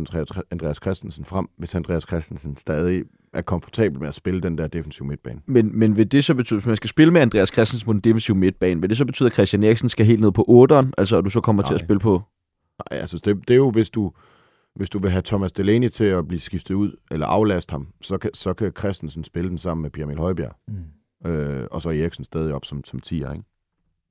Andreas 0.51 0.77
Christensen 0.77 1.25
frem, 1.25 1.47
hvis 1.57 1.75
Andreas 1.75 2.03
Christensen 2.03 2.57
stadig 2.57 3.03
er 3.33 3.41
komfortabel 3.41 3.99
med 3.99 4.07
at 4.07 4.15
spille 4.15 4.41
den 4.41 4.57
der 4.57 4.67
defensive 4.67 5.07
midtbane. 5.07 5.39
Men, 5.45 5.79
men 5.79 5.97
vil 5.97 6.11
det 6.11 6.25
så 6.25 6.33
betyde, 6.33 6.59
hvis 6.59 6.67
man 6.67 6.75
skal 6.75 6.89
spille 6.89 7.13
med 7.13 7.21
Andreas 7.21 7.49
Christensen 7.49 7.85
på 7.85 7.93
den 7.93 8.01
defensive 8.01 8.37
midtbane, 8.37 8.81
vil 8.81 8.89
det 8.89 8.97
så 8.97 9.05
betyde, 9.05 9.27
at 9.27 9.33
Christian 9.33 9.63
Eriksen 9.63 9.89
skal 9.89 10.05
helt 10.05 10.19
ned 10.21 10.31
på 10.31 10.67
8'eren, 10.71 10.91
altså 10.97 11.17
at 11.17 11.25
du 11.25 11.29
så 11.29 11.41
kommer 11.41 11.63
Nej. 11.63 11.69
til 11.69 11.73
at 11.73 11.79
spille 11.79 11.99
på? 11.99 12.21
Nej, 12.91 12.99
altså 12.99 13.17
det, 13.25 13.47
det 13.47 13.53
er 13.53 13.57
jo, 13.57 13.71
hvis 13.71 13.89
du, 13.89 14.11
hvis 14.77 14.89
du 14.89 14.99
vil 14.99 15.11
have 15.11 15.21
Thomas 15.21 15.51
Delaney 15.51 15.89
til 15.89 16.03
at 16.03 16.27
blive 16.27 16.39
skiftet 16.39 16.75
ud, 16.75 16.91
eller 17.11 17.27
aflaste 17.27 17.71
ham, 17.71 17.87
så 18.01 18.17
kan, 18.17 18.29
så 18.33 18.53
kan 18.53 18.71
Christensen 18.79 19.23
spille 19.23 19.49
den 19.49 19.57
sammen 19.57 19.81
med 19.81 19.89
Pierre 19.89 20.05
Emil 20.05 20.19
Højbjerg. 20.19 20.55
Mm. 20.67 21.29
Øh, 21.29 21.67
og 21.71 21.81
så 21.81 21.89
Eriksen 21.89 22.23
stadig 22.23 22.53
op 22.53 22.65
som, 22.65 22.83
som 22.85 22.99
10'er, 23.05 23.13
ikke? 23.13 23.43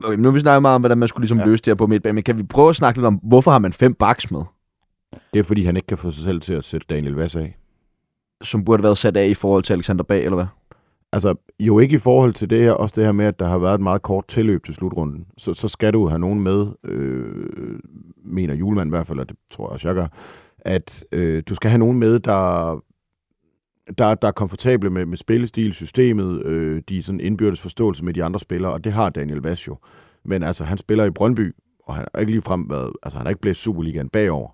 Okay, 0.05 0.17
nu 0.17 0.29
har 0.29 0.31
vi 0.33 0.41
snakket 0.41 0.63
meget 0.63 0.75
om, 0.75 0.83
hvordan 0.83 0.99
man 0.99 1.09
skulle 1.09 1.23
ligesom 1.23 1.39
ja. 1.39 1.45
løse 1.45 1.63
det 1.63 1.71
her 1.71 1.75
på 1.75 1.87
midtbanen, 1.87 2.15
men 2.15 2.25
kan 2.25 2.39
vi 2.39 2.43
prøve 2.43 2.69
at 2.69 2.77
snakke 2.77 2.99
lidt 2.99 3.07
om, 3.07 3.21
hvorfor 3.23 3.51
har 3.51 3.59
man 3.59 3.73
fem 3.73 3.95
baks 3.95 4.31
med? 4.31 4.43
Det 5.35 5.39
er, 5.39 5.43
fordi 5.45 5.65
han 5.65 5.77
ikke 5.77 5.87
kan 5.87 5.99
få 5.99 6.11
sig 6.11 6.25
selv 6.25 6.41
til 6.41 6.55
at 6.55 6.65
sætte 6.65 6.87
Daniel 6.91 7.15
Vass 7.15 7.37
af. 7.37 7.57
Som 8.43 8.65
burde 8.65 8.81
have 8.81 8.85
været 8.85 8.99
sat 8.99 9.17
af 9.17 9.27
i 9.27 9.35
forhold 9.35 9.63
til 9.63 9.73
Alexander 9.73 10.05
Bag, 10.05 10.25
eller 10.25 10.35
hvad? 10.37 10.47
Altså, 11.13 11.35
jo 11.61 11.79
ikke 11.79 11.95
i 11.95 11.99
forhold 11.99 12.35
til 12.35 12.51
det 12.51 12.63
her, 12.63 12.73
også 12.73 12.95
det 12.97 13.05
her 13.05 13.13
med, 13.13 13.27
at 13.27 13.39
der 13.39 13.49
har 13.49 13.59
været 13.59 13.75
et 13.75 13.81
meget 13.81 14.03
kort 14.03 14.27
tilløb 14.27 14.65
til 14.65 14.75
slutrunden, 14.75 15.27
så, 15.39 15.55
så 15.55 15.69
skal 15.69 15.93
du 15.93 16.09
have 16.09 16.19
nogen 16.19 16.41
med, 16.41 16.67
øh, 16.85 17.79
mener 18.25 18.55
Julemand 18.55 18.89
i 18.89 18.91
hvert 18.91 19.07
fald, 19.07 19.19
og 19.19 19.29
det 19.29 19.37
tror 19.51 19.65
jeg 19.65 19.73
også, 19.73 19.89
jeg 19.89 19.95
gør, 19.95 20.07
at 20.67 21.05
øh, 21.13 21.43
du 21.49 21.55
skal 21.55 21.71
have 21.71 21.79
nogen 21.79 21.99
med, 21.99 22.21
der, 22.21 22.81
der, 23.99 24.15
der 24.15 24.29
er 24.29 24.33
komfortable 24.33 24.91
med, 24.91 25.07
med 25.07 25.17
spillestil, 25.17 25.75
systemet, 25.75 26.47
øh, 26.47 26.83
de 26.89 27.03
sådan 27.03 27.21
indbyrdes 27.21 27.61
forståelse 27.61 28.05
med 28.05 28.15
de 28.15 28.25
andre 28.25 28.41
spillere, 28.41 28.73
og 28.73 28.85
det 28.85 28.93
har 28.93 29.11
Daniel 29.11 29.39
Vasjo. 29.39 29.77
Men 30.25 30.43
altså, 30.43 30.65
han 30.65 30.79
spiller 30.79 31.05
i 31.05 31.11
Brøndby, 31.11 31.55
og 31.83 31.95
han 31.95 32.07
har 32.15 32.21
ikke 32.21 32.33
lige 32.33 32.43
frem 32.43 32.71
været, 32.71 32.93
altså 33.03 33.17
han 33.17 33.27
har 33.27 33.31
ikke 33.31 33.41
blæst 33.41 33.61
Superligaen 33.61 34.09
bagover. 34.09 34.51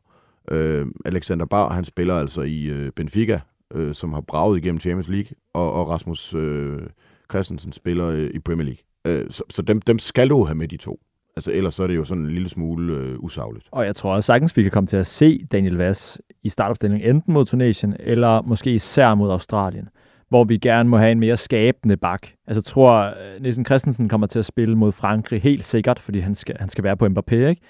Øh, 0.50 0.86
Alexander 1.04 1.46
Bar, 1.46 1.72
han 1.72 1.84
spiller 1.84 2.14
altså 2.14 2.42
i 2.42 2.64
øh, 2.64 2.92
Benfica, 2.92 3.40
øh, 3.74 3.94
som 3.94 4.12
har 4.12 4.20
braget 4.20 4.58
igennem 4.58 4.80
Champions 4.80 5.08
League, 5.08 5.36
og, 5.54 5.72
og 5.72 5.88
Rasmus 5.88 6.34
øh, 6.34 6.82
Christensen 7.30 7.72
spiller 7.72 8.06
øh, 8.06 8.30
i 8.34 8.38
Premier 8.38 8.64
League. 8.64 8.82
Øh, 9.04 9.30
så 9.30 9.42
så 9.50 9.62
dem, 9.62 9.80
dem 9.80 9.98
skal 9.98 10.28
du 10.28 10.44
have 10.44 10.54
med, 10.54 10.68
de 10.68 10.76
to. 10.76 11.00
Altså 11.36 11.52
ellers 11.52 11.74
så 11.74 11.82
er 11.82 11.86
det 11.86 11.96
jo 11.96 12.04
sådan 12.04 12.22
en 12.22 12.30
lille 12.30 12.48
smule 12.48 12.92
øh, 12.94 13.18
usagligt. 13.18 13.68
Og 13.70 13.86
jeg 13.86 13.96
tror 13.96 14.14
også 14.14 14.26
sagtens, 14.26 14.56
vi 14.56 14.62
kan 14.62 14.70
komme 14.70 14.86
til 14.86 14.96
at 14.96 15.06
se 15.06 15.46
Daniel 15.52 15.76
Vass 15.76 16.20
i 16.42 16.48
startopstillingen, 16.48 17.16
enten 17.16 17.34
mod 17.34 17.44
Tunesien, 17.44 17.96
eller 18.00 18.42
måske 18.42 18.74
især 18.74 19.14
mod 19.14 19.30
Australien, 19.30 19.88
hvor 20.28 20.44
vi 20.44 20.58
gerne 20.58 20.88
må 20.88 20.96
have 20.98 21.12
en 21.12 21.20
mere 21.20 21.36
skabende 21.36 21.96
bak. 21.96 22.28
Altså 22.46 22.58
jeg 22.58 22.64
tror, 22.64 23.02
øh, 23.02 23.42
Nielsen 23.42 23.64
Christensen 23.64 24.08
kommer 24.08 24.26
til 24.26 24.38
at 24.38 24.44
spille 24.44 24.76
mod 24.76 24.92
Frankrig 24.92 25.42
helt 25.42 25.64
sikkert, 25.64 25.98
fordi 25.98 26.20
han 26.20 26.34
skal, 26.34 26.56
han 26.60 26.68
skal 26.68 26.84
være 26.84 26.96
på 26.96 27.06
Mbappé, 27.06 27.34
ikke? 27.34 27.62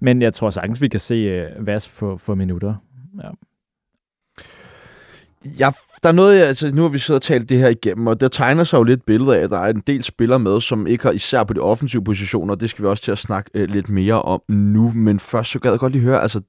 Men 0.00 0.22
jeg 0.22 0.34
tror 0.34 0.50
sagtens, 0.50 0.82
vi 0.82 0.88
kan 0.88 1.00
se 1.00 1.14
øh, 1.14 1.66
Vass 1.66 1.88
få, 1.88 2.16
få 2.16 2.34
minutter. 2.34 2.74
Ja. 3.22 3.28
Ja, 5.44 5.70
der 6.02 6.08
er 6.08 6.12
noget, 6.12 6.42
altså 6.42 6.74
nu 6.74 6.82
har 6.82 6.88
vi 6.88 6.98
siddet 6.98 7.18
og 7.18 7.22
talt 7.22 7.48
det 7.48 7.58
her 7.58 7.68
igennem, 7.68 8.06
og 8.06 8.20
der 8.20 8.28
tegner 8.28 8.64
sig 8.64 8.78
jo 8.78 8.82
lidt 8.82 9.06
billede 9.06 9.36
af, 9.36 9.42
at 9.42 9.50
der 9.50 9.58
er 9.58 9.70
en 9.70 9.82
del 9.86 10.04
spillere 10.04 10.38
med, 10.38 10.60
som 10.60 10.86
ikke 10.86 11.04
har 11.04 11.12
især 11.12 11.44
på 11.44 11.52
de 11.52 11.60
offensive 11.60 12.04
positioner, 12.04 12.54
og 12.54 12.60
det 12.60 12.70
skal 12.70 12.82
vi 12.82 12.88
også 12.88 13.02
til 13.02 13.12
at 13.12 13.18
snakke 13.18 13.50
øh, 13.54 13.68
lidt 13.68 13.88
mere 13.88 14.22
om 14.22 14.42
nu. 14.48 14.92
Men 14.94 15.20
først 15.20 15.50
så 15.50 15.58
gad 15.58 15.70
jeg 15.70 15.78
godt 15.78 15.92
lige 15.92 16.02
høre, 16.02 16.22
altså 16.22 16.40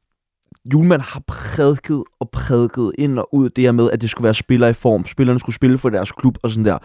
Julemand 0.73 1.01
har 1.01 1.23
prædiket 1.27 2.03
og 2.19 2.29
prædiket 2.29 2.91
ind 2.97 3.19
og 3.19 3.33
ud 3.33 3.49
det 3.49 3.63
her 3.63 3.71
med, 3.71 3.91
at 3.91 4.01
det 4.01 4.09
skulle 4.09 4.25
være 4.25 4.33
spillere 4.33 4.69
i 4.69 4.73
form. 4.73 5.05
Spillerne 5.05 5.39
skulle 5.39 5.55
spille 5.55 5.77
for 5.77 5.89
deres 5.89 6.11
klub 6.11 6.37
og 6.43 6.49
sådan 6.49 6.65
der. 6.65 6.77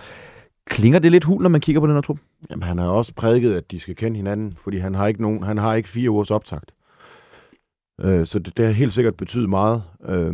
Klinger 0.66 0.98
det 0.98 1.12
lidt 1.12 1.24
hul, 1.24 1.42
når 1.42 1.48
man 1.48 1.60
kigger 1.60 1.80
på 1.80 1.86
den 1.86 1.94
her 1.94 2.00
trup? 2.00 2.18
Jamen, 2.50 2.62
han 2.62 2.78
har 2.78 2.86
også 2.86 3.14
prædiket, 3.14 3.54
at 3.54 3.70
de 3.70 3.80
skal 3.80 3.96
kende 3.96 4.16
hinanden, 4.16 4.54
fordi 4.56 4.78
han 4.78 4.94
har 4.94 5.06
ikke, 5.06 5.22
nogen, 5.22 5.42
han 5.42 5.58
har 5.58 5.74
ikke 5.74 5.88
fire 5.88 6.10
ugers 6.10 6.30
optakt. 6.30 6.72
Øh, 8.00 8.26
så 8.26 8.38
det, 8.38 8.56
det 8.56 8.64
har 8.64 8.72
helt 8.72 8.92
sikkert 8.92 9.16
betydet 9.16 9.48
meget. 9.48 9.82
Øh, 10.08 10.32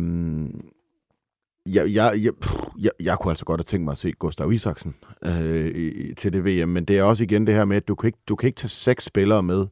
jeg, 1.65 1.93
jeg, 1.93 2.19
jeg, 2.23 2.33
pff, 2.41 2.53
jeg, 2.79 2.91
jeg 2.99 3.17
kunne 3.19 3.31
altså 3.31 3.45
godt 3.45 3.59
have 3.59 3.63
tænkt 3.63 3.83
mig 3.83 3.91
at 3.91 3.97
se 3.97 4.11
Gustav 4.11 4.51
Isaksen 4.51 4.95
øh, 5.21 6.15
til 6.15 6.33
det 6.33 6.45
VM, 6.45 6.69
men 6.69 6.85
det 6.85 6.97
er 6.97 7.03
også 7.03 7.23
igen 7.23 7.47
det 7.47 7.55
her 7.55 7.65
med, 7.65 7.77
at 7.77 7.87
du 7.87 7.95
kan 7.95 8.07
ikke, 8.07 8.19
du 8.27 8.35
kan 8.35 8.47
ikke 8.47 8.57
tage 8.57 8.69
seks 8.69 9.03
spillere 9.03 9.43
med, 9.43 9.67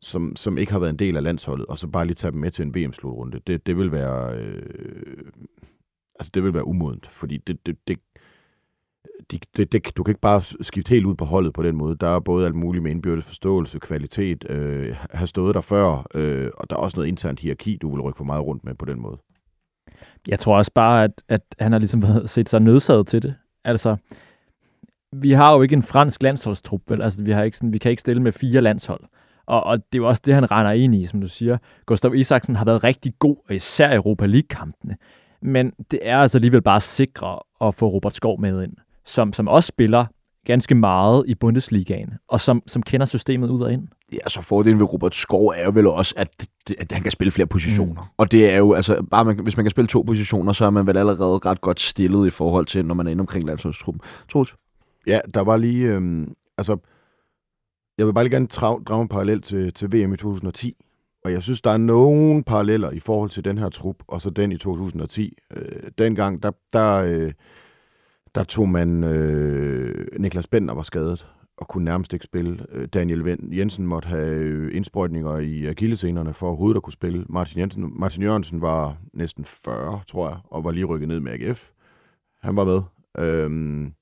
som, 0.00 0.36
som 0.36 0.58
ikke 0.58 0.72
har 0.72 0.78
været 0.78 0.90
en 0.90 0.98
del 0.98 1.16
af 1.16 1.22
landsholdet, 1.22 1.66
og 1.66 1.78
så 1.78 1.86
bare 1.86 2.06
lige 2.06 2.14
tage 2.14 2.30
dem 2.30 2.40
med 2.40 2.50
til 2.50 2.62
en 2.62 2.74
VM-slutrunde. 2.74 3.40
Det, 3.46 3.66
det 3.66 3.76
vil 3.76 3.92
være... 3.92 4.38
Øh, 4.38 5.32
altså, 6.18 6.30
det 6.34 6.42
vil 6.42 6.54
være 6.54 6.66
umodent, 6.66 7.06
fordi 7.06 7.36
det, 7.36 7.66
det, 7.66 7.76
det, 7.88 7.98
det, 9.30 9.44
det, 9.56 9.72
det, 9.72 9.96
du 9.96 10.02
kan 10.02 10.10
ikke 10.10 10.20
bare 10.20 10.42
skifte 10.60 10.90
helt 10.90 11.06
ud 11.06 11.14
på 11.14 11.24
holdet 11.24 11.52
på 11.52 11.62
den 11.62 11.76
måde. 11.76 11.96
Der 11.96 12.08
er 12.08 12.20
både 12.20 12.46
alt 12.46 12.54
muligt 12.54 12.82
med 12.82 12.90
indbyrdes 12.90 13.24
forståelse, 13.24 13.78
kvalitet, 13.78 14.50
øh, 14.50 14.96
have 15.10 15.26
stået 15.26 15.54
der 15.54 15.60
før, 15.60 16.06
øh, 16.14 16.50
og 16.56 16.70
der 16.70 16.76
er 16.76 16.80
også 16.80 16.96
noget 16.96 17.08
internt 17.08 17.40
hierarki, 17.40 17.76
du 17.76 17.90
vil 17.90 18.00
rykke 18.00 18.16
for 18.16 18.24
meget 18.24 18.44
rundt 18.44 18.64
med 18.64 18.74
på 18.74 18.84
den 18.84 19.00
måde. 19.00 19.18
Jeg 20.28 20.38
tror 20.38 20.56
også 20.56 20.72
bare, 20.74 21.04
at, 21.04 21.22
at 21.28 21.40
han 21.58 21.72
har 21.72 21.78
ligesom 21.78 22.04
set 22.26 22.48
sig 22.48 22.60
nødsaget 22.60 23.06
til 23.06 23.22
det. 23.22 23.34
Altså, 23.64 23.96
vi 25.12 25.32
har 25.32 25.54
jo 25.54 25.62
ikke 25.62 25.72
en 25.72 25.82
fransk 25.82 26.22
landsholdstrup, 26.22 26.80
vel? 26.88 27.02
Altså, 27.02 27.22
vi, 27.22 27.30
har 27.30 27.42
ikke 27.42 27.56
sådan, 27.56 27.72
vi 27.72 27.78
kan 27.78 27.90
ikke 27.90 28.00
stille 28.00 28.22
med 28.22 28.32
fire 28.32 28.60
landshold. 28.60 29.00
Og, 29.46 29.64
og 29.64 29.78
det 29.78 29.98
er 29.98 30.02
jo 30.02 30.08
også 30.08 30.22
det, 30.24 30.34
han 30.34 30.50
render 30.50 30.72
ind 30.72 30.94
i, 30.94 31.06
som 31.06 31.20
du 31.20 31.28
siger. 31.28 31.58
Gustav 31.86 32.14
Isaksen 32.14 32.56
har 32.56 32.64
været 32.64 32.84
rigtig 32.84 33.14
god, 33.18 33.36
og 33.48 33.54
især 33.54 33.92
i 33.92 33.94
Europa 33.94 34.26
League-kampene. 34.26 34.96
Men 35.42 35.72
det 35.90 35.98
er 36.02 36.18
altså 36.18 36.38
alligevel 36.38 36.62
bare 36.62 36.80
sikre 36.80 37.38
at 37.60 37.74
få 37.74 37.88
Robert 37.88 38.14
Skov 38.14 38.40
med 38.40 38.62
ind, 38.62 38.72
som, 39.04 39.32
som 39.32 39.48
også 39.48 39.66
spiller 39.66 40.04
ganske 40.44 40.74
meget 40.74 41.24
i 41.26 41.34
Bundesligaen, 41.34 42.14
og 42.28 42.40
som, 42.40 42.62
som 42.66 42.82
kender 42.82 43.06
systemet 43.06 43.48
ud 43.48 43.62
og 43.62 43.72
ind. 43.72 43.88
Ja, 44.12 44.28
så 44.28 44.42
fordelen 44.42 44.80
ved 44.80 44.92
Robert 44.92 45.14
Skov 45.14 45.46
er 45.46 45.64
jo 45.64 45.70
vel 45.74 45.86
også, 45.86 46.14
at, 46.16 46.48
at 46.78 46.92
han 46.92 47.02
kan 47.02 47.12
spille 47.12 47.30
flere 47.30 47.46
positioner. 47.46 48.02
Mm. 48.02 48.08
Og 48.16 48.32
det 48.32 48.50
er 48.50 48.56
jo, 48.56 48.72
altså, 48.72 49.02
bare 49.10 49.24
man, 49.24 49.38
hvis 49.38 49.56
man 49.56 49.64
kan 49.64 49.70
spille 49.70 49.88
to 49.88 50.02
positioner, 50.02 50.52
så 50.52 50.64
er 50.64 50.70
man 50.70 50.86
vel 50.86 50.96
allerede 50.96 51.38
ret 51.38 51.60
godt 51.60 51.80
stillet 51.80 52.26
i 52.26 52.30
forhold 52.30 52.66
til, 52.66 52.84
når 52.84 52.94
man 52.94 53.06
er 53.06 53.10
inde 53.10 53.20
omkring 53.20 53.44
landsholdstruppen. 53.44 54.00
Troels? 54.32 54.56
Ja, 55.06 55.20
der 55.34 55.40
var 55.40 55.56
lige... 55.56 55.86
Øh, 55.86 56.26
altså, 56.58 56.76
jeg 57.98 58.06
vil 58.06 58.12
bare 58.12 58.24
lige 58.24 58.34
gerne 58.34 58.46
drage, 58.46 58.84
drage 58.84 59.02
en 59.02 59.08
parallel 59.08 59.42
til, 59.42 59.72
til 59.72 59.92
VM 59.92 60.12
i 60.12 60.16
2010. 60.16 60.76
Og 61.24 61.32
jeg 61.32 61.42
synes, 61.42 61.60
der 61.60 61.70
er 61.70 61.76
nogle 61.76 62.44
paralleller 62.44 62.90
i 62.90 63.00
forhold 63.00 63.30
til 63.30 63.44
den 63.44 63.58
her 63.58 63.68
trup, 63.68 63.96
og 64.08 64.22
så 64.22 64.30
den 64.30 64.52
i 64.52 64.56
2010. 64.58 65.38
Øh, 65.56 65.90
dengang, 65.98 66.42
der, 66.42 66.50
der, 66.72 66.92
øh, 66.92 67.32
der 68.34 68.44
tog 68.44 68.68
man... 68.68 69.04
Øh, 69.04 70.06
Niklas 70.20 70.46
Bender 70.46 70.74
var 70.74 70.82
skadet 70.82 71.26
og 71.58 71.68
kunne 71.68 71.84
nærmest 71.84 72.12
ikke 72.12 72.24
spille. 72.24 72.66
Øh, 72.72 72.88
Daniel 72.88 73.38
Jensen 73.52 73.86
måtte 73.86 74.08
have 74.08 74.28
øh, 74.34 74.76
indsprøjtninger 74.76 75.38
i 75.38 75.66
akillescenerne 75.66 76.34
for 76.34 76.46
overhovedet 76.46 76.76
at 76.76 76.82
kunne 76.82 76.92
spille. 76.92 77.24
Martin, 77.28 77.60
Jensen, 77.60 77.92
Martin 78.00 78.22
Jørgensen 78.22 78.60
var 78.60 78.96
næsten 79.12 79.44
40, 79.44 80.00
tror 80.08 80.28
jeg, 80.28 80.38
og 80.44 80.64
var 80.64 80.70
lige 80.70 80.84
rykket 80.84 81.08
ned 81.08 81.20
med 81.20 81.32
AGF. 81.32 81.68
Han 82.42 82.56
var 82.56 82.64
med. 82.64 82.82
Øhm, 83.18 83.92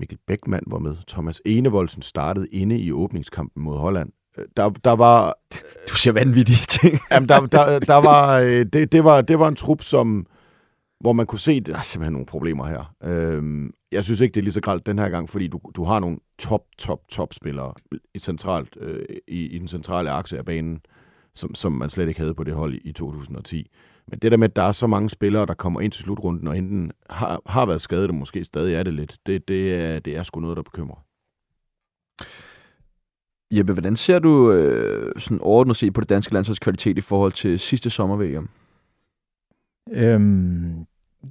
Mikkel 0.00 0.18
Beckmann 0.26 0.64
var 0.66 0.78
med. 0.78 0.96
Thomas 1.08 1.42
Enevoldsen 1.44 2.02
startede 2.02 2.48
inde 2.48 2.78
i 2.78 2.92
åbningskampen 2.92 3.62
mod 3.62 3.78
Holland. 3.78 4.12
Øh, 4.38 4.44
Der, 4.56 4.68
der 4.70 4.92
var, 4.92 5.38
Du 5.90 5.94
siger 5.96 6.12
vanvittige 6.14 6.66
ting. 6.68 7.00
jamen, 7.10 7.28
der, 7.28 7.46
der, 7.46 7.78
der 7.78 7.96
var, 7.96 8.40
det, 8.72 8.92
det, 8.92 9.04
var, 9.04 9.20
det 9.20 9.38
var 9.38 9.48
en 9.48 9.56
trup, 9.56 9.82
som, 9.82 10.26
hvor 11.02 11.12
man 11.12 11.26
kunne 11.26 11.38
se, 11.38 11.52
at 11.52 11.66
der 11.66 11.76
er 11.76 11.82
simpelthen 11.82 12.12
nogle 12.12 12.26
problemer 12.26 12.66
her. 12.66 12.94
Øhm, 13.04 13.74
jeg 13.92 14.04
synes 14.04 14.20
ikke, 14.20 14.34
det 14.34 14.40
er 14.40 14.44
lige 14.44 14.52
så 14.52 14.60
gralt 14.60 14.86
den 14.86 14.98
her 14.98 15.08
gang, 15.08 15.30
fordi 15.30 15.48
du, 15.48 15.60
du 15.76 15.84
har 15.84 15.98
nogle 15.98 16.18
top, 16.38 16.64
top, 16.78 17.00
top 17.08 17.34
spillere 17.34 17.74
i, 18.14 18.18
centralt, 18.18 18.76
øh, 18.80 19.04
i, 19.28 19.46
i 19.46 19.58
den 19.58 19.68
centrale 19.68 20.10
akse 20.10 20.38
af 20.38 20.44
banen, 20.44 20.80
som, 21.34 21.54
som 21.54 21.72
man 21.72 21.90
slet 21.90 22.08
ikke 22.08 22.20
havde 22.20 22.34
på 22.34 22.44
det 22.44 22.54
hold 22.54 22.74
i, 22.74 22.78
i 22.78 22.92
2010. 22.92 23.70
Men 24.06 24.18
det 24.18 24.30
der 24.30 24.36
med, 24.36 24.48
at 24.48 24.56
der 24.56 24.62
er 24.62 24.72
så 24.72 24.86
mange 24.86 25.10
spillere, 25.10 25.46
der 25.46 25.54
kommer 25.54 25.80
ind 25.80 25.92
til 25.92 26.02
slutrunden, 26.02 26.48
og 26.48 26.58
enten 26.58 26.92
har, 27.10 27.42
har 27.46 27.66
været 27.66 27.80
skadet, 27.80 28.08
og 28.08 28.14
måske 28.14 28.44
stadig 28.44 28.74
er 28.74 28.82
det 28.82 28.94
lidt, 28.94 29.16
det, 29.26 29.48
det, 29.48 29.74
er, 29.74 29.98
det 29.98 30.16
er 30.16 30.22
sgu 30.22 30.40
noget, 30.40 30.56
der 30.56 30.62
bekymrer. 30.62 31.04
Jeppe, 33.52 33.72
hvordan 33.72 33.96
ser 33.96 34.18
du 34.18 34.52
øh, 34.52 35.12
sådan 35.18 35.40
overordnet 35.40 35.76
set 35.76 35.94
på 35.94 36.00
det 36.00 36.08
danske 36.08 36.32
landsholds 36.34 36.58
kvalitet 36.58 36.98
i 36.98 37.00
forhold 37.00 37.32
til 37.32 37.58
sidste 37.58 37.90
sommer 37.90 38.16
VM? 38.16 38.48
Øhm, 39.90 40.86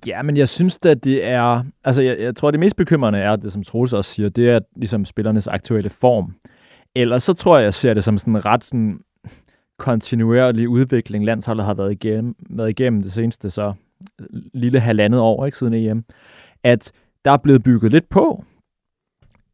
ja, 0.08 0.22
men 0.22 0.38
jeg 0.38 0.50
synes 0.50 0.80
at 0.86 1.04
det 1.04 1.26
er... 1.26 1.64
Altså, 1.84 2.02
jeg, 2.02 2.20
jeg 2.20 2.36
tror, 2.36 2.52
det 2.52 2.60
mest 2.60 2.76
bekymrende 2.76 3.20
er, 3.20 3.36
det 3.36 3.54
som 3.54 3.64
Troels 3.64 3.94
også 3.94 4.12
siger, 4.12 4.30
det 4.30 4.50
er 4.50 4.60
ligesom 4.76 5.06
spillernes 5.06 5.48
aktuelle 5.48 5.90
form. 5.90 6.36
Ellers 6.96 7.24
så 7.24 7.34
tror 7.34 7.58
jeg, 7.58 7.64
jeg 7.64 7.74
ser 7.74 7.94
det 7.94 8.04
som 8.04 8.18
sådan 8.18 8.36
en 8.36 8.46
ret 8.46 8.64
sådan 8.64 9.00
kontinuerlig 9.80 10.70
udvikling, 10.70 11.26
landsholdet 11.26 11.66
har 11.66 11.74
været 11.74 11.92
igennem, 11.92 12.36
været 12.50 12.70
igennem 12.70 13.02
det 13.02 13.14
seneste 13.14 13.50
så 13.50 13.74
lille 14.54 14.80
halvandet 14.80 15.22
år, 15.22 15.46
ikke 15.46 15.58
siden 15.58 15.74
EM, 15.74 16.06
at 16.64 16.92
der 17.26 17.32
er 17.32 17.38
blevet 17.38 17.64
bygget 17.64 17.92
lidt 17.92 18.10
på. 18.10 18.44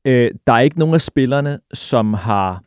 Øh, 0.05 0.31
der 0.47 0.53
er 0.53 0.59
ikke 0.59 0.79
nogen 0.79 0.95
af 0.95 1.01
spillerne, 1.01 1.59
som 1.73 2.13
har 2.13 2.63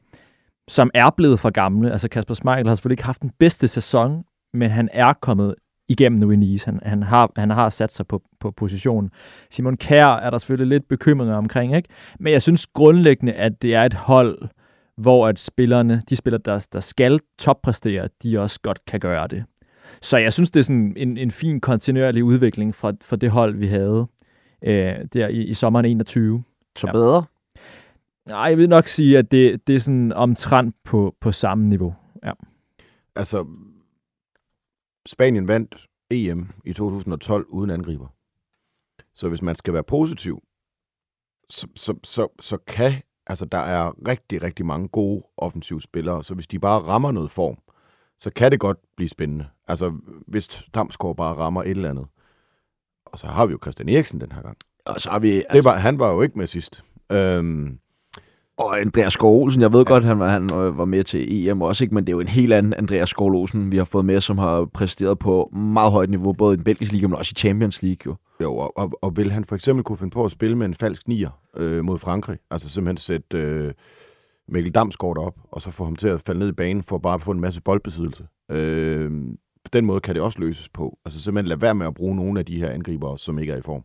som 0.69 0.91
er 0.95 1.11
blevet 1.11 1.41
for 1.41 1.51
gamle. 1.51 1.93
Altså 1.93 2.09
Kasper 2.09 2.35
Schmeichel 2.35 2.69
har 2.69 2.75
selvfølgelig 2.75 2.95
ikke 2.95 3.05
haft 3.05 3.23
den 3.23 3.31
bedste 3.39 3.69
sæson, 3.69 4.25
men 4.55 4.71
han 4.71 4.89
er 4.93 5.13
kommet 5.13 5.55
igennem 5.91 6.21
nu 6.21 6.31
i 6.31 6.37
Nice. 6.37 6.67
Han, 6.67 6.81
han, 6.83 7.03
har, 7.03 7.33
han 7.37 7.51
har 7.51 7.71
sat 7.71 7.93
sig 7.93 8.07
på, 8.07 8.23
på 8.41 8.51
positionen. 8.51 9.11
Simon 9.51 9.77
Kjær 9.77 10.07
er 10.07 10.31
der 10.31 10.39
selvfølgelig 10.39 10.69
lidt 10.69 10.89
bekymringer 10.89 11.37
omkring, 11.37 11.77
ikke? 11.77 11.89
Men 12.21 12.33
jeg 12.33 12.43
synes 12.43 12.67
grundlæggende, 12.67 13.33
at 13.33 13.63
det 13.63 13.75
er 13.75 13.83
et 13.83 13.95
hold, 13.95 14.39
hvor 14.97 15.29
at 15.29 15.39
spillerne, 15.39 16.03
de 16.09 16.17
spillere, 16.17 16.43
der, 16.45 16.67
der 16.73 16.81
skal 16.81 17.21
toppræstere, 17.39 18.09
de 18.23 18.39
også 18.41 18.61
godt 18.63 18.85
kan 18.87 19.01
gøre 19.01 19.27
det. 19.27 19.45
Så 20.03 20.19
jeg 20.19 20.33
synes, 20.33 20.51
det 20.51 20.61
er 20.61 20.65
sådan 20.65 20.95
en, 20.97 21.17
en 21.17 21.31
fin 21.31 21.61
kontinuerlig 21.61 22.25
udvikling 22.25 22.75
fra, 22.75 22.93
fra 23.03 23.17
det 23.17 23.31
hold, 23.31 23.55
vi 23.57 23.67
havde 23.67 24.07
øh, 24.65 24.95
der 25.13 25.29
i, 25.29 25.45
i 25.45 25.55
sommeren 25.55 25.85
21. 25.87 26.43
Så 26.77 26.87
Ja. 26.87 26.89
ja. 26.89 26.93
bedre? 26.93 27.25
Nej, 28.29 28.41
jeg 28.41 28.59
vil 28.59 28.69
nok 28.69 28.87
sige, 28.87 29.19
at 29.19 29.31
det, 29.31 29.67
det 29.67 29.75
er 29.75 29.81
sådan 29.81 30.13
omtrent 30.13 30.75
på, 30.85 31.15
på 31.21 31.33
samme 31.33 31.69
niveau. 31.69 31.95
Altså, 33.17 33.47
Spanien 35.07 35.49
vandt 35.49 35.87
EM 36.11 36.49
i 36.65 36.73
2012 36.73 37.47
uden 37.49 37.71
angriber. 37.71 38.07
Så 39.15 39.29
hvis 39.29 39.43
man 39.43 39.57
skal 39.57 39.75
være 39.75 39.83
positiv, 39.83 40.43
så, 41.51 41.67
så, 41.75 41.95
så, 42.05 42.29
så 42.41 42.57
kan, 42.57 42.93
altså 43.27 43.45
der 43.45 43.59
er 43.59 44.09
rigtig, 44.09 44.43
rigtig 44.43 44.67
mange 44.67 44.89
gode 44.89 45.23
offensive 45.37 45.83
spillere, 45.83 46.25
så 46.25 46.35
hvis 46.35 46.47
de 46.47 46.59
bare 46.59 46.81
rammer 46.81 47.13
noget 47.13 47.31
form, 47.31 47.59
så 48.21 48.31
kan 48.31 48.53
det 48.53 48.61
godt 48.61 48.79
blive 48.97 49.09
spændende. 49.09 49.49
Altså, 49.69 49.95
hvis 50.27 50.49
Damsgaard 50.75 51.17
bare 51.17 51.35
rammer 51.35 51.63
et 51.63 51.71
eller 51.71 51.91
andet. 51.91 52.07
Og 53.05 53.19
så 53.19 53.27
har 53.27 53.47
vi 53.47 53.53
jo 53.53 53.59
Christian 53.63 53.89
Eriksen 53.89 54.21
den 54.21 54.33
her 54.33 54.43
gang. 54.43 54.57
Og 54.85 55.01
så 55.01 55.11
har 55.11 55.19
vi... 55.19 55.45
Det 55.53 55.65
var, 55.65 55.77
han 55.77 55.99
var 55.99 56.13
jo 56.13 56.23
ikke 56.23 56.39
med 56.39 56.47
sidst. 56.47 56.85
Øhm, 57.13 57.81
Og 58.61 58.81
Andreas 58.81 59.13
Skov 59.13 59.43
Olsen, 59.43 59.63
jeg 59.63 59.73
ved 59.73 59.85
godt, 59.85 60.05
han 60.05 60.19
var, 60.19 60.29
han 60.29 60.43
øh, 60.55 60.79
var 60.79 60.85
med 60.85 61.05
til 61.05 61.49
EM 61.49 61.63
også, 61.63 61.85
ikke? 61.85 61.95
men 61.95 62.05
det 62.05 62.13
er 62.13 62.17
jo 62.17 62.21
en 62.21 62.29
helt 62.29 62.53
anden 62.53 62.75
Andreas 62.75 63.11
Skov 63.11 63.35
Olsen, 63.35 63.73
vi 63.73 63.77
har 63.77 63.85
fået 63.85 64.05
med, 64.05 64.21
som 64.21 64.39
har 64.39 64.65
præsteret 64.65 65.19
på 65.19 65.51
meget 65.53 65.93
højt 65.93 66.11
niveau, 66.11 66.33
både 66.33 66.55
i 66.55 66.57
den 66.57 66.65
belgiske 66.65 66.95
liga, 66.95 67.07
men 67.07 67.17
også 67.17 67.33
i 67.37 67.39
Champions 67.39 67.83
League. 67.83 68.01
Jo. 68.07 68.17
Jo, 68.43 68.57
og, 68.57 68.79
og, 68.79 68.93
og 69.03 69.17
vil 69.17 69.33
han 69.33 69.45
for 69.45 69.55
eksempel 69.55 69.85
kunne 69.85 69.99
finde 69.99 70.11
på 70.11 70.25
at 70.25 70.31
spille 70.31 70.57
med 70.57 70.67
en 70.67 70.75
falsk 70.75 71.09
nier 71.09 71.31
øh, 71.57 71.85
mod 71.85 71.99
Frankrig? 71.99 72.39
Altså 72.51 72.69
simpelthen 72.69 72.97
sætte 72.97 73.39
øh, 73.39 73.73
Mikkel 74.49 74.73
Damsgaard 74.73 75.19
op, 75.19 75.35
og 75.51 75.63
så 75.63 75.71
få 75.71 75.85
ham 75.85 75.97
til 75.97 76.09
at 76.09 76.21
falde 76.21 76.41
ned 76.41 76.49
i 76.49 76.53
banen 76.53 76.83
for 76.83 76.99
bare 76.99 77.15
at 77.15 77.23
få 77.23 77.31
en 77.31 77.41
masse 77.41 77.63
boldbesiddelse. 77.63 78.27
Øh, 78.51 79.11
på 79.65 79.71
den 79.73 79.87
måde 79.87 80.01
kan 80.01 80.15
det 80.15 80.23
også 80.23 80.39
løses 80.39 80.69
på. 80.69 80.99
Altså 81.05 81.21
simpelthen 81.21 81.49
lade 81.49 81.63
være 81.63 81.75
med 81.75 81.87
at 81.87 81.95
bruge 81.95 82.17
nogle 82.17 82.39
af 82.39 82.47
de 82.47 82.59
her 82.59 82.71
angribere, 82.71 83.19
som 83.19 83.39
ikke 83.39 83.53
er 83.53 83.57
i 83.57 83.63
form. 83.63 83.83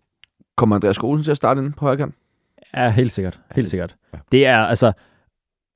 Kommer 0.58 0.76
Andreas 0.76 0.98
Olsen 0.98 1.24
til 1.24 1.32
at 1.32 1.38
starte 1.38 1.60
inde 1.62 1.72
på 1.72 1.86
højre 1.86 2.12
Ja, 2.76 2.90
helt 2.90 3.12
sikkert. 3.12 3.40
Helt 3.56 3.70
sikkert. 3.70 3.96
Ja. 4.14 4.20
Det 4.32 4.46
er 4.46 4.58
altså 4.58 4.92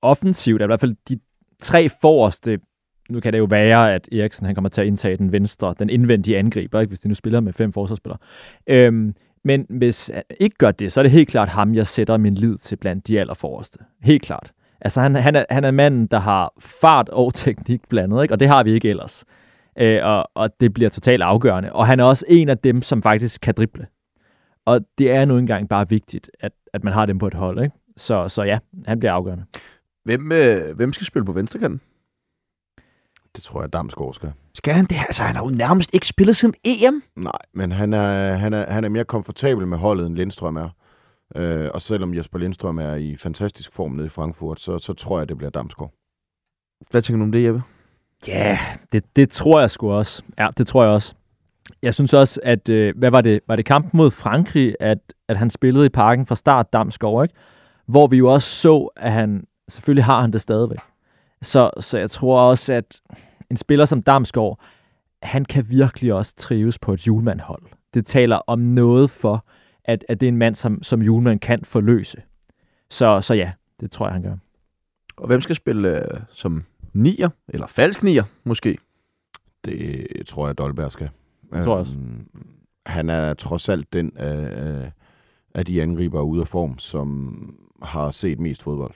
offensivt, 0.02 0.62
er 0.62 0.66
i 0.66 0.68
hvert 0.68 0.80
fald 0.80 0.96
de 1.10 1.20
tre 1.62 1.90
forreste, 2.02 2.60
nu 3.10 3.20
kan 3.20 3.34
det 3.34 3.40
jo 3.40 3.48
være, 3.50 3.94
at 3.94 4.10
Eriksen 4.12 4.46
han 4.46 4.56
kommer 4.56 4.70
til 4.70 4.82
at 4.82 4.88
indtage 4.88 5.18
den 5.18 5.32
venstre, 5.32 5.76
den 5.80 5.90
indvendige 5.90 6.38
angriber, 6.38 6.80
ikke, 6.80 6.90
hvis 6.90 7.00
de 7.00 7.08
nu 7.08 7.16
spiller 7.16 7.40
med 7.40 7.54
fem 7.54 7.74
forsvarsspillere. 7.74 8.20
Øhm, 8.68 9.16
men 9.44 9.66
hvis 9.70 10.12
han 10.14 10.24
ikke 10.40 10.56
gør 10.58 10.72
det, 10.72 10.92
så 10.92 11.02
er 11.02 11.04
det 11.04 11.12
helt 11.12 11.30
klart 11.30 11.50
ham, 11.50 11.76
jeg 11.76 11.88
sætter 11.88 12.18
min 12.18 12.36
lid 12.36 12.58
til 12.58 12.76
blandt 12.76 13.08
de 13.08 13.20
allerforreste. 13.20 13.80
Helt 14.04 14.22
klart. 14.22 14.52
Altså, 14.82 15.02
han, 15.02 15.16
han, 15.16 15.36
er, 15.36 15.46
han 15.50 15.64
er 15.64 15.72
manden, 15.72 16.08
der 16.08 16.20
har 16.20 16.54
fart 16.60 17.10
og 17.10 17.34
teknik 17.34 17.82
blandet, 17.90 18.22
ikke? 18.24 18.34
og 18.34 18.40
det 18.40 18.48
har 18.48 18.64
vi 18.64 18.72
ikke 18.72 18.90
ellers. 18.90 19.26
Øh, 19.78 20.00
og, 20.04 20.30
og 20.36 20.50
det 20.60 20.74
bliver 20.74 20.90
totalt 20.90 21.22
afgørende. 21.22 21.74
Og 21.74 21.88
han 21.88 22.00
er 22.00 22.04
også 22.04 22.26
en 22.28 22.50
af 22.50 22.58
dem, 22.58 22.82
som 22.82 23.04
faktisk 23.04 23.42
kan 23.42 23.54
drible. 23.54 23.88
Og 24.70 24.86
det 24.98 25.12
er 25.12 25.26
nu 25.26 25.38
engang 25.38 25.70
bare 25.70 25.90
vigtigt, 25.90 26.32
at, 26.40 26.52
at 26.74 26.84
man 26.84 26.94
har 26.94 27.06
dem 27.06 27.18
på 27.18 27.28
et 27.28 27.34
hold. 27.34 27.64
Ikke? 27.64 27.76
Så, 27.98 28.30
så 28.30 28.44
ja, 28.44 28.60
han 28.86 29.00
bliver 29.00 29.14
afgørende. 29.14 29.46
Hvem, 30.04 30.32
øh, 30.32 30.76
hvem 30.76 30.94
skal 30.94 31.08
spille 31.08 31.26
på 31.26 31.32
venstrekanten? 31.32 31.82
Det 33.36 33.44
tror 33.44 33.62
jeg, 33.62 33.74
Damsgaard 33.74 34.14
skal. 34.14 34.32
Skal 34.54 34.74
han 34.74 34.86
det? 34.86 34.96
Altså, 35.08 35.24
han 35.24 35.36
har 35.36 35.44
jo 35.44 35.50
nærmest 35.50 35.94
ikke 35.94 36.08
spillet 36.08 36.36
siden 36.36 36.54
EM. 36.64 37.04
Nej, 37.16 37.40
men 37.54 37.72
han 37.72 37.94
er, 37.94 38.34
han 38.34 38.54
er, 38.54 38.72
han 38.72 38.84
er 38.84 38.90
mere 38.90 39.06
komfortabel 39.06 39.68
med 39.68 39.78
holdet, 39.78 40.06
end 40.06 40.16
Lindstrøm 40.16 40.56
er. 40.56 40.70
Øh, 41.36 41.70
og 41.74 41.82
selvom 41.82 42.16
Jesper 42.16 42.40
Lindstrøm 42.40 42.78
er 42.78 42.96
i 42.96 43.16
fantastisk 43.16 43.74
form 43.74 43.92
nede 43.92 44.06
i 44.06 44.10
Frankfurt, 44.10 44.60
så, 44.60 44.80
så 44.80 44.94
tror 44.94 45.20
jeg, 45.20 45.30
det 45.30 45.38
bliver 45.38 45.52
Damsgaard. 45.52 45.94
Hvad 46.92 47.02
tænker 47.02 47.18
du 47.18 47.24
om 47.24 47.32
det, 47.32 47.44
Jeppe? 47.44 47.62
Ja, 48.28 48.60
det, 48.92 49.16
det 49.16 49.30
tror 49.30 49.60
jeg 49.60 49.72
sgu 49.72 49.92
også. 49.92 50.24
Ja, 50.38 50.48
det 50.58 50.68
tror 50.68 50.84
jeg 50.84 50.94
også. 50.94 51.16
Jeg 51.84 51.94
synes 51.94 52.14
også, 52.14 52.40
at, 52.44 52.70
øh, 52.70 52.98
hvad 52.98 53.12
var 53.12 53.22
det, 53.22 53.40
var 53.48 53.56
det 53.56 53.66
kampen 53.66 53.98
mod 53.98 54.12
Frankrig, 54.12 54.76
at, 54.80 54.98
at 55.28 55.38
han 55.38 55.50
spillede 55.50 55.86
i 55.86 55.90
parken 55.90 56.26
fra 56.26 56.36
start 56.36 56.74
Damsgaard, 56.74 57.24
ikke? 57.24 57.36
Hvor 57.86 58.08
vi 58.08 58.18
jo 58.18 58.34
også 58.34 58.50
så, 58.50 58.90
at 58.96 59.12
han, 59.12 59.48
selvfølgelig 59.70 60.04
har 60.04 60.22
han 60.22 60.34
det 60.34 60.42
stadigvæk. 60.42 60.80
Så, 61.42 61.72
så 61.80 61.98
jeg 61.98 62.10
tror 62.10 62.42
også, 62.42 62.74
at 62.74 63.02
en 63.50 63.58
spiller 63.58 63.86
som 63.86 64.02
Damsgaard, 64.02 64.60
han 65.24 65.46
kan 65.46 65.70
virkelig 65.70 66.14
også 66.14 66.36
trives 66.36 66.80
på 66.80 66.94
et 66.94 67.08
julemandhold. 67.08 67.62
Det 67.94 68.06
taler 68.06 68.36
om 68.48 68.60
noget 68.60 69.10
for, 69.10 69.46
at, 69.86 70.06
at 70.10 70.20
det 70.20 70.28
er 70.28 70.32
en 70.32 70.38
mand, 70.38 70.56
som, 70.56 70.84
som 70.84 71.02
julemand 71.02 71.40
kan 71.40 71.66
forløse. 71.66 72.22
Så, 72.90 73.22
så 73.22 73.34
ja, 73.34 73.52
det 73.80 73.92
tror 73.92 74.06
jeg, 74.06 74.14
han 74.14 74.24
gør. 74.24 74.36
Og 75.18 75.28
hvem 75.28 75.42
skal 75.42 75.56
spille 75.56 76.14
øh, 76.14 76.20
som 76.34 76.66
nier? 76.94 77.30
Eller 77.48 77.68
falsk 77.68 78.04
nier, 78.04 78.24
måske? 78.44 78.78
Det 79.66 80.08
tror 80.28 80.48
jeg, 80.48 80.58
Dolberg 80.58 80.92
skal. 80.92 81.10
Det 81.54 81.64
tror 81.64 81.72
jeg 81.72 81.80
også. 81.80 81.94
Øhm, 81.94 82.28
han 82.86 83.10
er 83.10 83.34
trods 83.34 83.70
alt 83.70 83.94
den 83.94 84.12
af, 84.16 84.92
af 85.54 85.66
de 85.66 85.82
angriber 85.82 86.22
ude 86.22 86.42
af 86.42 86.48
form, 86.48 86.80
som 86.80 87.36
har 87.82 88.12
set 88.12 88.40
mest 88.40 88.64
fodbold. 88.64 88.94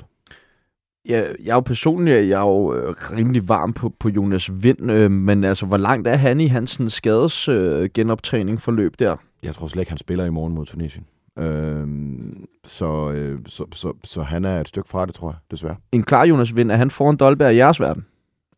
Ja, 1.10 1.24
jeg 1.44 1.52
er 1.52 1.56
jo 1.56 1.60
personligt 1.60 2.28
jeg 2.28 2.42
er 2.42 2.48
jo 2.48 2.74
øh, 2.74 2.96
rimelig 3.18 3.50
varm 3.50 3.74
på, 3.74 3.89
på 4.00 4.10
Jonas 4.10 4.63
Vind, 4.63 4.92
øh, 4.92 5.12
men 5.12 5.44
altså, 5.44 5.66
hvor 5.66 5.78
langt 5.78 6.08
er 6.08 6.16
han 6.16 6.42
i 6.42 6.48
hans 6.48 6.82
skades 6.88 7.50
øh, 7.50 7.89
genoptræning 7.94 8.62
forløb 8.62 9.00
der? 9.00 9.16
Jeg 9.44 9.56
tror 9.56 9.68
slet 9.68 9.82
ikke, 9.82 9.92
han 9.92 9.98
spiller 9.98 10.26
i 10.26 10.30
morgen 10.30 10.54
mod 10.54 10.66
Tunesien. 10.66 11.06
Øhm, 11.39 12.46
så, 12.66 13.12
øh, 13.12 13.39
så, 13.46 13.66
så, 13.74 13.94
så 14.04 14.22
han 14.22 14.46
er 14.46 14.62
et 14.62 14.68
stykke 14.68 14.89
fra 14.89 15.06
det, 15.06 15.16
tror 15.16 15.30
jeg, 15.30 15.38
desværre. 15.52 15.76
En 15.92 16.04
klar 16.04 16.26
Jonas 16.26 16.56
Vind, 16.56 16.72
er 16.72 16.76
han 16.76 16.92
foran 16.92 17.18
Dolberg 17.18 17.54
i 17.54 17.58
jeres 17.58 17.80
verden? 17.80 18.06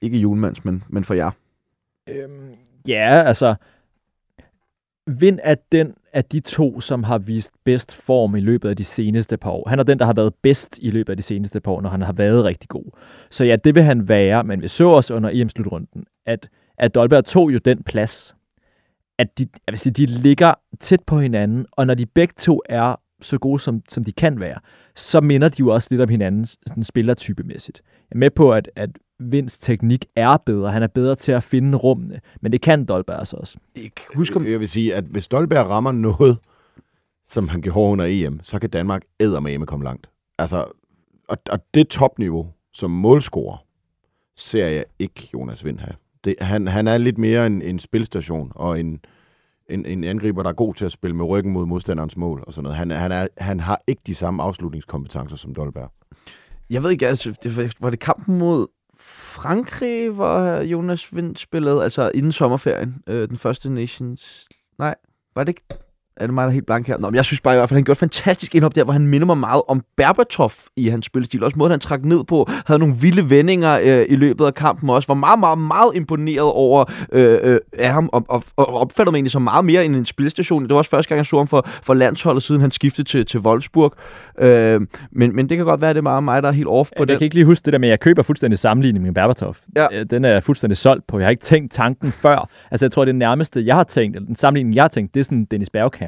Ikke 0.01 0.17
julemands, 0.17 0.65
men, 0.65 0.83
men 0.89 1.03
for 1.03 1.13
jer. 1.13 1.31
Øhm, 2.09 2.49
ja, 2.87 3.23
altså... 3.25 3.55
Vind 5.07 5.39
er 5.43 5.55
den 5.71 5.93
af 6.13 6.25
de 6.25 6.39
to, 6.39 6.81
som 6.81 7.03
har 7.03 7.17
vist 7.17 7.51
bedst 7.63 7.93
form 7.93 8.35
i 8.35 8.39
løbet 8.39 8.69
af 8.69 8.77
de 8.77 8.83
seneste 8.83 9.37
par 9.37 9.49
år. 9.49 9.69
Han 9.69 9.79
er 9.79 9.83
den, 9.83 9.99
der 9.99 10.05
har 10.05 10.13
været 10.13 10.33
bedst 10.35 10.79
i 10.81 10.89
løbet 10.89 11.13
af 11.13 11.17
de 11.17 11.23
seneste 11.23 11.59
par 11.59 11.71
år, 11.71 11.81
når 11.81 11.89
han 11.89 12.01
har 12.01 12.13
været 12.13 12.43
rigtig 12.43 12.69
god. 12.69 12.85
Så 13.29 13.45
ja, 13.45 13.55
det 13.55 13.75
vil 13.75 13.83
han 13.83 14.07
være, 14.07 14.43
men 14.43 14.61
vi 14.61 14.67
så 14.67 14.87
også 14.87 15.13
under 15.13 15.29
EM-slutrunden, 15.33 16.05
at, 16.25 16.49
at 16.77 16.95
Dolberg 16.95 17.25
tog 17.25 17.53
jo 17.53 17.57
den 17.57 17.83
plads, 17.83 18.35
at 19.17 19.37
de, 19.37 19.47
jeg 19.67 19.71
vil 19.71 19.79
sige, 19.79 19.93
de 19.93 20.05
ligger 20.05 20.53
tæt 20.79 21.03
på 21.07 21.19
hinanden, 21.19 21.65
og 21.71 21.87
når 21.87 21.93
de 21.93 22.05
begge 22.05 22.33
to 22.37 22.61
er 22.65 22.95
så 23.21 23.37
gode, 23.37 23.59
som, 23.59 23.81
som 23.89 24.03
de 24.03 24.11
kan 24.11 24.39
være, 24.39 24.59
så 24.95 25.21
minder 25.21 25.49
de 25.49 25.55
jo 25.59 25.69
også 25.69 25.87
lidt 25.91 26.01
om 26.01 26.09
hinanden 26.09 26.45
sådan 26.45 26.83
spillertypemæssigt. 26.83 27.81
Jeg 27.85 28.15
er 28.15 28.19
med 28.19 28.29
på, 28.29 28.53
at, 28.53 28.69
at 28.75 28.89
Vinds 29.19 29.57
teknik 29.57 30.05
er 30.15 30.37
bedre. 30.37 30.71
Han 30.71 30.83
er 30.83 30.87
bedre 30.87 31.15
til 31.15 31.31
at 31.31 31.43
finde 31.43 31.77
rummene, 31.77 32.21
men 32.41 32.51
det 32.51 32.61
kan 32.61 32.85
Dolberg 32.85 33.19
altså 33.19 33.37
også. 33.37 33.57
Huske, 34.15 34.35
om... 34.35 34.47
Jeg 34.47 34.59
vil 34.59 34.69
sige, 34.69 34.95
at 34.95 35.03
hvis 35.03 35.27
Dolberg 35.27 35.69
rammer 35.69 35.91
noget, 35.91 36.37
som 37.29 37.47
han 37.47 37.61
gjorde 37.61 37.91
under 37.91 38.05
EM, 38.07 38.39
så 38.43 38.59
kan 38.59 38.69
Danmark 38.69 39.01
eddermame 39.19 39.65
komme 39.65 39.85
langt. 39.85 40.09
Altså, 40.37 40.65
og, 41.27 41.37
og 41.49 41.59
det 41.73 41.87
topniveau 41.87 42.47
som 42.73 42.91
målscorer, 42.91 43.57
ser 44.35 44.67
jeg 44.67 44.85
ikke 44.99 45.29
Jonas 45.33 45.65
Vind 45.65 45.79
have. 45.79 45.95
Det, 46.23 46.35
han, 46.41 46.67
han 46.67 46.87
er 46.87 46.97
lidt 46.97 47.17
mere 47.17 47.47
en, 47.47 47.61
en 47.61 47.79
spilstation 47.79 48.51
og 48.55 48.79
en, 48.79 48.99
en, 49.69 49.85
en 49.85 50.03
angriber, 50.03 50.43
der 50.43 50.49
er 50.49 50.53
god 50.53 50.73
til 50.73 50.85
at 50.85 50.91
spille 50.91 51.15
med 51.15 51.25
ryggen 51.25 51.53
mod 51.53 51.65
modstanderens 51.65 52.17
mål 52.17 52.43
og 52.47 52.53
sådan 52.53 52.63
noget. 52.63 52.77
Han, 52.77 52.91
han, 52.91 53.11
er, 53.11 53.27
han 53.37 53.59
har 53.59 53.79
ikke 53.87 54.01
de 54.07 54.15
samme 54.15 54.43
afslutningskompetencer 54.43 55.37
som 55.37 55.55
Dolberg. 55.55 55.91
Jeg 56.69 56.83
ved 56.83 56.91
ikke, 56.91 57.07
altså, 57.07 57.33
det, 57.43 57.75
var 57.79 57.89
det 57.89 57.99
kampen 57.99 58.37
mod 58.37 58.67
Frankrig, 59.07 60.09
hvor 60.09 60.61
Jonas 60.61 61.15
Vind 61.15 61.35
spillede, 61.35 61.83
altså 61.83 62.11
inden 62.13 62.31
sommerferien, 62.31 63.03
øh, 63.07 63.29
den 63.29 63.37
første 63.37 63.69
Nations... 63.69 64.47
Nej, 64.77 64.95
var 65.35 65.43
det 65.43 65.49
ikke... 65.49 65.84
Er 66.17 66.25
det 66.27 66.33
mig, 66.33 66.41
der 66.41 66.47
er 66.47 66.53
helt 66.53 66.65
blank 66.65 66.87
her? 66.87 66.97
Nå, 66.97 67.09
men 67.09 67.15
jeg 67.15 67.25
synes 67.25 67.41
bare 67.41 67.53
i 67.53 67.57
hvert 67.57 67.69
fald, 67.69 67.77
han 67.77 67.83
gjorde 67.83 67.95
et 67.95 67.99
fantastisk 67.99 68.55
indhop 68.55 68.75
der, 68.75 68.83
hvor 68.83 68.93
han 68.93 69.07
minder 69.07 69.25
mig 69.25 69.37
meget 69.37 69.61
om 69.67 69.83
Berbatov 69.97 70.51
i 70.75 70.87
hans 70.87 71.05
spillestil. 71.05 71.43
Også 71.43 71.57
måden, 71.57 71.71
han 71.71 71.79
trak 71.79 72.05
ned 72.05 72.23
på, 72.23 72.49
havde 72.65 72.79
nogle 72.79 72.95
vilde 72.95 73.29
vendinger 73.29 73.79
øh, 73.83 74.05
i 74.09 74.15
løbet 74.15 74.45
af 74.45 74.53
kampen 74.53 74.89
også. 74.89 75.07
Var 75.07 75.13
meget, 75.15 75.39
meget, 75.39 75.57
meget 75.57 75.91
imponeret 75.95 76.51
over 76.51 76.85
øh, 77.11 77.39
øh, 77.43 77.59
af 77.73 77.93
ham, 77.93 78.09
og, 78.13 78.25
og, 78.29 78.43
og 78.57 78.73
opfattede 78.73 79.11
mig 79.11 79.17
egentlig 79.17 79.31
som 79.31 79.41
meget 79.41 79.65
mere 79.65 79.85
end 79.85 79.95
en 79.95 80.05
spilstation. 80.05 80.63
Det 80.63 80.69
var 80.69 80.77
også 80.77 80.89
første 80.91 81.09
gang, 81.09 81.17
jeg 81.17 81.25
så 81.25 81.37
ham 81.37 81.47
for, 81.47 81.67
for 81.83 81.93
landsholdet, 81.93 82.43
siden 82.43 82.61
han 82.61 82.71
skiftede 82.71 83.07
til, 83.07 83.25
til 83.25 83.39
Wolfsburg. 83.39 83.93
Øh, 84.39 84.81
men, 85.11 85.35
men 85.35 85.49
det 85.49 85.57
kan 85.57 85.65
godt 85.65 85.81
være, 85.81 85.89
at 85.89 85.95
det 85.95 85.99
er 85.99 86.03
meget 86.03 86.23
mig, 86.23 86.43
der 86.43 86.49
er 86.49 86.53
helt 86.53 86.67
off 86.67 86.89
på 86.89 87.01
Jeg 87.01 87.07
det. 87.07 87.17
kan 87.17 87.25
ikke 87.25 87.35
lige 87.35 87.45
huske 87.45 87.65
det 87.65 87.73
der 87.73 87.79
med, 87.79 87.87
at 87.87 87.91
jeg 87.91 87.99
køber 87.99 88.23
fuldstændig 88.23 88.59
sammenligning 88.59 89.05
med 89.05 89.13
Berbatov. 89.13 89.55
Ja. 89.75 89.87
Øh, 89.93 90.05
Den 90.09 90.25
er 90.25 90.29
jeg 90.29 90.43
fuldstændig 90.43 90.77
solgt 90.77 91.07
på. 91.07 91.19
Jeg 91.19 91.25
har 91.25 91.31
ikke 91.31 91.43
tænkt 91.43 91.71
tanken 91.71 92.11
før. 92.11 92.49
Altså, 92.71 92.85
jeg 92.85 92.91
tror, 92.91 93.05
det 93.05 93.15
nærmeste, 93.15 93.65
jeg 93.65 93.75
har 93.75 93.83
tænkt, 93.83 94.15
eller 94.15 94.27
den 94.27 94.35
sammenligning, 94.35 94.75
jeg 94.75 94.83
har 94.83 94.87
tænkt, 94.87 95.13
det 95.13 95.19
er 95.19 95.23
sådan 95.23 95.45
Dennis 95.51 95.69
Bergkamp. 95.69 96.04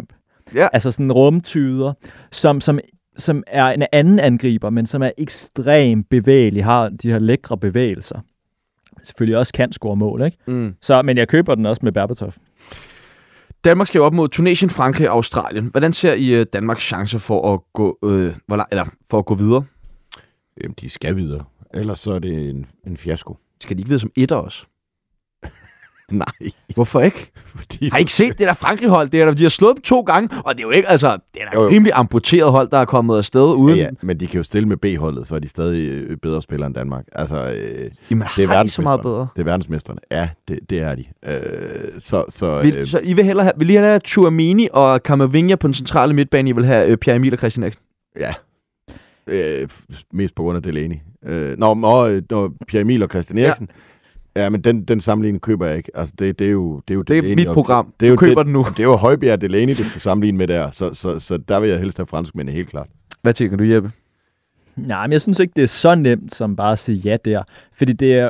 Ja. 0.56 0.68
Altså 0.74 0.92
sådan 0.92 1.12
rumtyder, 1.12 1.94
som, 2.32 2.62
som, 2.62 2.80
som 3.18 3.44
er 3.48 3.66
en 3.66 3.84
anden 3.92 4.20
angriber, 4.20 4.70
men 4.70 4.86
som 4.86 5.04
er 5.04 5.12
ekstremt 5.18 6.10
bevægelig, 6.10 6.66
har 6.66 6.90
de 6.90 7.12
her 7.12 7.20
lækre 7.20 7.58
bevægelser. 7.58 8.20
Selvfølgelig 9.04 9.38
også 9.38 9.54
kan 9.54 9.72
score 9.72 9.96
mål, 9.96 10.22
ikke? 10.22 10.38
Mm. 10.48 10.76
Så, 10.82 11.02
men 11.02 11.18
jeg 11.18 11.28
køber 11.28 11.56
den 11.56 11.66
også 11.66 11.80
med 11.84 11.92
Berbatov. 11.92 12.34
Danmark 13.64 13.88
skal 13.88 14.00
jo 14.00 14.06
op 14.06 14.14
mod 14.14 14.30
Tunesien, 14.30 14.70
Frankrig 14.70 15.10
og 15.10 15.16
Australien. 15.16 15.66
Hvordan 15.66 15.94
ser 15.94 16.14
I 16.14 16.34
øh, 16.34 16.46
Danmarks 16.54 16.84
chancer 16.84 17.20
for 17.20 17.54
at 17.54 17.60
gå, 17.74 17.98
øh, 18.04 18.34
hvor 18.48 18.68
eller 18.72 18.86
for 19.10 19.20
at 19.20 19.26
gå 19.26 19.36
videre? 19.36 19.66
Jamen, 20.64 20.76
de 20.82 20.90
skal 20.90 21.16
videre. 21.16 21.44
Ellers 21.74 22.00
så 22.00 22.12
er 22.12 22.20
det 22.20 22.50
en, 22.50 22.66
en 22.88 22.98
fiasko. 22.98 23.38
Skal 23.62 23.78
de 23.78 23.82
ikke 23.82 23.88
videre 23.88 24.00
som 24.00 24.12
etter 24.16 24.36
også? 24.36 24.66
Nej. 26.12 26.26
Hvorfor 26.76 27.02
ikke? 27.02 27.32
Fordi 27.56 27.90
Har 27.90 27.98
I 27.98 28.02
ikke 28.02 28.14
set 28.14 28.30
det 28.40 28.48
der 28.48 28.54
Frankrig-hold? 28.54 29.10
Det 29.10 29.22
er, 29.22 29.26
der- 29.26 29.34
de 29.34 29.44
har 29.44 29.50
slået 29.50 29.76
dem 29.76 29.82
to 29.82 30.02
gange, 30.02 30.30
og 30.46 30.54
det 30.56 30.60
er 30.60 30.64
jo 30.68 30.70
ikke, 30.72 30.88
altså, 30.90 31.18
det 31.34 31.42
er 31.42 31.50
da 31.50 31.58
Jo, 31.58 31.64
jo. 31.64 31.70
rimelig 31.70 31.92
amputeret 31.96 32.52
hold, 32.52 32.70
der 32.70 32.78
er 32.78 32.86
kommet 32.86 33.18
afsted 33.18 33.54
uden... 33.56 33.78
Ja, 33.78 33.84
ja, 33.84 33.90
men 34.02 34.20
de 34.20 34.28
kan 34.28 34.38
jo 34.38 34.44
stille 34.44 34.68
med 34.68 34.78
B-holdet, 34.78 35.28
så 35.28 35.36
er 35.36 35.40
de 35.40 35.48
stadig 35.50 35.88
øh, 35.90 36.18
bedre 36.18 36.42
spillere 36.42 36.68
end 36.68 36.76
Danmark. 36.76 37.04
Altså, 37.12 37.36
øh, 37.52 37.92
Jamen, 38.12 38.28
det 38.36 38.44
er 38.44 38.48
har 38.48 38.64
de 38.64 38.70
så 38.70 38.82
meget 38.82 39.02
bedre? 39.02 39.28
det 39.36 39.40
er 39.42 39.46
verdensmesterne. 39.46 40.00
Ja, 40.12 40.30
det, 40.48 40.60
det 40.70 40.80
er 40.80 40.96
de. 40.96 41.04
Øh, 41.26 41.42
så, 42.00 42.26
så, 42.30 42.62
Vil, 42.62 42.76
øh, 42.76 42.88
så 42.88 43.00
I 43.04 43.14
vil 43.14 43.24
hellere 43.26 43.44
have, 43.44 43.54
vil 43.58 43.70
I 43.70 43.72
hellere 43.74 43.90
have 43.92 44.00
Tuamini 44.04 44.68
og 44.74 45.04
Kamavinga 45.04 45.56
på 45.56 45.68
den 45.68 45.74
centrale 45.74 46.14
midtbane, 46.14 46.50
I 46.50 46.54
vil 46.54 46.66
have 46.66 46.88
øh, 46.88 46.98
Pierre 46.98 47.16
Emil 47.16 47.34
og 47.34 47.40
Christian 47.40 47.64
Eriksen? 47.64 47.84
ja. 48.20 48.34
Øh, 49.28 49.68
mest 50.14 50.36
på 50.36 50.44
grund 50.44 50.56
af 50.58 50.64
Delaney. 50.64 50.96
Øh, 51.26 51.58
nå, 51.58 51.78
og, 51.84 52.12
øh, 52.14 52.22
når 52.30 52.52
Pierre 52.68 52.82
Emil 52.82 53.04
og 53.04 53.10
Christian 53.10 53.38
Eriksen. 53.38 53.68
Ja, 53.72 53.74
ja 54.44 54.50
men 54.50 54.62
den, 54.62 54.84
den 54.84 55.00
sammenligning 55.00 55.42
køber 55.42 55.66
jeg 55.68 55.78
ikke. 55.78 55.92
Altså, 55.96 56.16
det, 56.20 56.40
det 56.40 56.48
er 56.48 56.52
jo, 56.52 56.82
det 56.88 56.94
er 56.94 56.96
jo 56.96 57.02
Det 57.02 57.18
er 57.18 57.22
Delaney 57.22 57.42
mit 57.42 57.48
og- 57.48 57.54
program. 57.54 57.94
Det 58.00 58.06
er 58.06 58.10
jo 58.10 58.16
Du 58.16 58.20
køber 58.20 58.36
det, 58.36 58.46
den 58.46 58.54
nu. 58.54 58.66
Det 58.70 58.80
er 58.80 58.84
jo 58.84 58.96
Højbjerg 58.96 59.34
og 59.34 59.42
Delaney, 59.42 59.74
du 59.78 59.84
skal 59.84 60.02
sammenligne 60.02 60.38
med 60.38 60.48
der. 60.48 60.72
Så, 60.72 60.94
så, 60.94 61.20
så 61.20 61.38
der 61.38 61.60
vil 61.60 61.70
jeg 61.70 61.80
helst 61.80 61.98
have 61.98 62.08
franskmændene 62.08 62.56
helt 62.56 62.70
klart. 62.70 62.88
Hvad 63.22 63.34
tænker 63.34 63.58
du, 63.58 63.64
Jeppe? 63.64 63.92
Nej, 64.76 65.08
men 65.08 65.12
jeg 65.12 65.22
synes 65.22 65.40
ikke, 65.40 65.54
det 65.56 65.64
er 65.64 65.68
så 65.68 65.96
nemt 65.96 66.36
som 66.36 66.56
bare 66.56 66.72
at 66.72 66.80
sige 66.80 66.98
ja 66.98 67.18
der. 67.26 67.44
Fordi 67.74 67.94
det 67.94 68.14
er, 68.14 68.30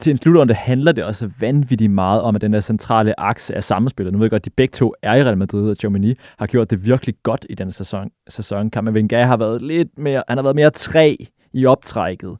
til 0.00 0.10
en 0.10 0.16
slutrunde 0.18 0.54
handler 0.54 0.92
det 0.92 1.04
også 1.04 1.30
vanvittigt 1.40 1.90
meget 1.92 2.22
om, 2.22 2.34
at 2.36 2.40
den 2.42 2.52
der 2.52 2.60
centrale 2.60 3.20
akse 3.20 3.54
er 3.54 3.60
sammenspillet. 3.60 4.12
Nu 4.12 4.18
ved 4.18 4.24
jeg 4.24 4.30
godt, 4.30 4.40
at 4.40 4.44
de 4.44 4.50
begge 4.50 4.72
to 4.72 4.94
er 5.02 5.14
i 5.14 5.22
Real 5.24 5.38
Madrid, 5.38 5.70
og 5.70 5.76
Chomini 5.76 6.14
har 6.38 6.46
gjort 6.46 6.70
det 6.70 6.86
virkelig 6.86 7.14
godt 7.22 7.46
i 7.50 7.54
den 7.54 7.72
sæson. 7.72 8.10
sæson. 8.28 8.70
Kamavinga 8.70 9.22
har 9.24 9.36
været 9.36 9.62
lidt 9.62 9.98
mere, 9.98 10.22
han 10.28 10.38
har 10.38 10.42
været 10.42 10.56
mere 10.56 10.70
træ 10.70 11.16
i 11.52 11.66
optrækket. 11.66 12.36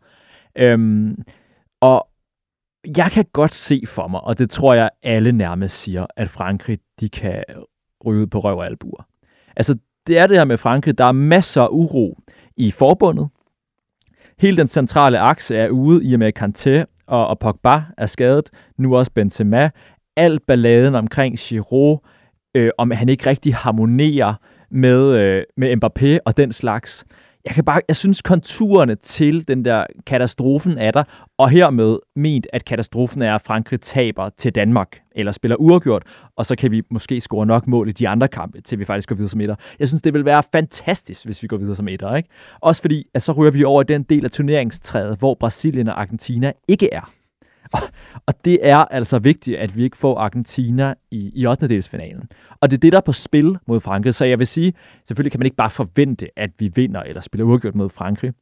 Øhm, 0.58 1.16
og 1.80 2.08
jeg 2.96 3.10
kan 3.12 3.24
godt 3.32 3.54
se 3.54 3.82
for 3.86 4.08
mig, 4.08 4.20
og 4.20 4.38
det 4.38 4.50
tror 4.50 4.74
jeg 4.74 4.90
alle 5.02 5.32
nærmest 5.32 5.76
siger, 5.76 6.06
at 6.16 6.30
Frankrig 6.30 6.78
de 7.00 7.08
kan 7.08 7.44
ryge 8.06 8.20
ud 8.20 8.26
på 8.26 8.38
røv 8.38 8.58
og 8.58 8.66
albuer. 8.66 9.06
Altså, 9.56 9.76
det 10.06 10.18
er 10.18 10.26
det 10.26 10.36
her 10.36 10.44
med 10.44 10.56
Frankrig. 10.56 10.98
Der 10.98 11.04
er 11.04 11.12
masser 11.12 11.62
af 11.62 11.68
uro 11.70 12.18
i 12.56 12.70
forbundet. 12.70 13.28
Hele 14.38 14.56
den 14.56 14.66
centrale 14.66 15.18
akse 15.18 15.56
er 15.56 15.68
ude 15.68 16.04
i 16.04 16.12
og 16.12 16.18
med 16.18 16.32
Kanté 16.38 16.84
og, 17.06 17.28
og 17.28 17.38
Pogba 17.38 17.82
er 17.98 18.06
skadet. 18.06 18.50
Nu 18.78 18.96
også 18.96 19.12
Benzema. 19.12 19.70
Al 20.16 20.40
balladen 20.40 20.94
omkring 20.94 21.38
Giroud, 21.38 21.98
øh, 22.54 22.70
om 22.78 22.90
han 22.90 23.08
ikke 23.08 23.26
rigtig 23.26 23.54
harmonerer 23.54 24.34
med, 24.70 25.18
øh, 25.18 25.42
med 25.56 25.76
Mbappé 25.76 26.18
og 26.24 26.36
den 26.36 26.52
slags 26.52 27.04
jeg 27.46 27.54
kan 27.54 27.64
bare, 27.64 27.80
jeg 27.88 27.96
synes 27.96 28.22
konturerne 28.22 28.94
til 28.94 29.48
den 29.48 29.64
der 29.64 29.86
katastrofen 30.06 30.78
er 30.78 30.90
der, 30.90 31.04
og 31.38 31.50
hermed 31.50 31.98
ment, 32.16 32.46
at 32.52 32.64
katastrofen 32.64 33.22
er, 33.22 33.34
at 33.34 33.42
Frankrig 33.42 33.80
taber 33.80 34.28
til 34.38 34.54
Danmark, 34.54 35.00
eller 35.12 35.32
spiller 35.32 35.56
uafgjort, 35.56 36.02
og 36.36 36.46
så 36.46 36.56
kan 36.56 36.70
vi 36.70 36.82
måske 36.90 37.20
score 37.20 37.46
nok 37.46 37.66
mål 37.66 37.88
i 37.88 37.92
de 37.92 38.08
andre 38.08 38.28
kampe, 38.28 38.60
til 38.60 38.78
vi 38.78 38.84
faktisk 38.84 39.08
går 39.08 39.16
videre 39.16 39.28
som 39.28 39.40
etter. 39.40 39.54
Jeg 39.78 39.88
synes, 39.88 40.02
det 40.02 40.14
vil 40.14 40.24
være 40.24 40.42
fantastisk, 40.52 41.24
hvis 41.24 41.42
vi 41.42 41.48
går 41.48 41.56
videre 41.56 41.76
som 41.76 41.88
etter, 41.88 42.16
ikke? 42.16 42.28
Også 42.60 42.82
fordi, 42.82 43.06
at 43.14 43.22
så 43.22 43.32
ryger 43.32 43.50
vi 43.50 43.64
over 43.64 43.82
den 43.82 44.02
del 44.02 44.24
af 44.24 44.30
turneringstræet, 44.30 45.18
hvor 45.18 45.34
Brasilien 45.34 45.88
og 45.88 46.00
Argentina 46.00 46.52
ikke 46.68 46.88
er. 46.92 47.12
Og, 47.72 47.80
og 48.26 48.34
det 48.44 48.58
er 48.62 48.78
altså 48.78 49.18
vigtigt, 49.18 49.58
at 49.58 49.76
vi 49.76 49.84
ikke 49.84 49.96
får 49.96 50.18
Argentina 50.18 50.94
i, 51.10 51.30
i 51.34 51.46
8. 51.46 51.68
delsfinalen. 51.68 52.28
Og 52.60 52.70
det 52.70 52.76
er 52.76 52.80
det, 52.80 52.92
der 52.92 52.98
er 52.98 53.02
på 53.02 53.12
spil 53.12 53.58
mod 53.66 53.80
Frankrig. 53.80 54.14
Så 54.14 54.24
jeg 54.24 54.38
vil 54.38 54.46
sige, 54.46 54.72
selvfølgelig 55.06 55.32
kan 55.32 55.40
man 55.40 55.46
ikke 55.46 55.56
bare 55.56 55.70
forvente, 55.70 56.28
at 56.36 56.50
vi 56.58 56.72
vinder 56.74 57.02
eller 57.02 57.20
spiller 57.20 57.44
uafgjort 57.44 57.74
mod 57.74 57.88
Frankrig. 57.88 58.32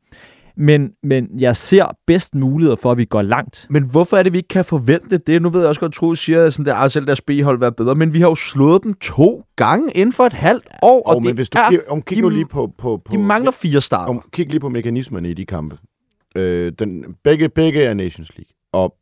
Men, 0.56 0.92
men 1.02 1.28
jeg 1.38 1.56
ser 1.56 1.96
bedst 2.06 2.34
muligheder 2.34 2.76
for, 2.76 2.92
at 2.92 2.98
vi 2.98 3.04
går 3.04 3.22
langt. 3.22 3.66
Men 3.70 3.82
hvorfor 3.82 4.16
er 4.16 4.22
det, 4.22 4.32
vi 4.32 4.38
ikke 4.38 4.48
kan 4.48 4.64
forvente 4.64 5.18
det? 5.18 5.42
Nu 5.42 5.50
ved 5.50 5.60
jeg 5.60 5.68
også 5.68 5.80
godt, 5.80 5.90
at 5.90 5.94
Troels 5.94 6.20
siger, 6.20 6.44
at 6.44 6.54
sådan 6.54 6.66
der, 6.66 6.88
selv 6.88 7.06
deres 7.06 7.20
B-hold 7.20 7.58
være 7.58 7.72
bedre, 7.72 7.94
men 7.94 8.12
vi 8.12 8.20
har 8.20 8.28
jo 8.28 8.34
slået 8.34 8.84
dem 8.84 8.94
to 8.94 9.44
gange 9.56 9.92
inden 9.92 10.12
for 10.12 10.24
et 10.24 10.32
halvt 10.32 10.68
år, 10.82 11.02
og, 11.02 11.06
Og 11.06 11.16
det 11.16 11.24
men 11.24 11.34
hvis 11.34 11.50
du 11.50 11.58
er, 11.58 11.70
kig, 11.70 11.90
om, 11.90 12.02
kig 12.02 12.20
nu 12.20 12.28
lige 12.28 12.46
på... 12.46 12.72
på, 12.78 12.96
på 13.04 13.12
de 13.12 13.18
mangler 13.18 13.50
fire 13.50 13.80
starter. 13.80 14.10
om, 14.10 14.22
kig 14.32 14.50
lige 14.50 14.60
på 14.60 14.68
mekanismerne 14.68 15.30
i 15.30 15.34
de 15.34 15.46
kampe. 15.46 15.78
Øh, 16.36 16.72
den, 16.78 17.04
begge, 17.24 17.48
begge 17.48 17.82
er 17.82 17.94
Nations 17.94 18.30
League. 18.36 18.54
Og 18.72 18.96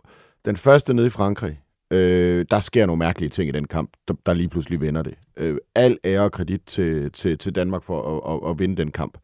den 0.44 0.56
første 0.56 0.94
nede 0.94 1.06
i 1.06 1.10
Frankrig, 1.10 1.60
øh, 1.90 2.46
der 2.50 2.60
sker 2.60 2.86
nogle 2.86 2.98
mærkelige 2.98 3.30
ting 3.30 3.48
i 3.48 3.52
den 3.52 3.66
kamp, 3.66 3.90
der, 4.08 4.14
der 4.26 4.34
lige 4.34 4.48
pludselig 4.48 4.80
vinder 4.80 5.02
det. 5.02 5.14
Øh, 5.36 5.58
al 5.74 5.98
ære 6.04 6.20
og 6.20 6.32
kredit 6.32 6.62
til, 6.66 7.12
til, 7.12 7.38
til 7.38 7.54
Danmark 7.54 7.82
for 7.82 8.16
at, 8.16 8.34
at, 8.34 8.50
at 8.50 8.58
vinde 8.58 8.76
den 8.76 8.90
kamp. 8.90 9.18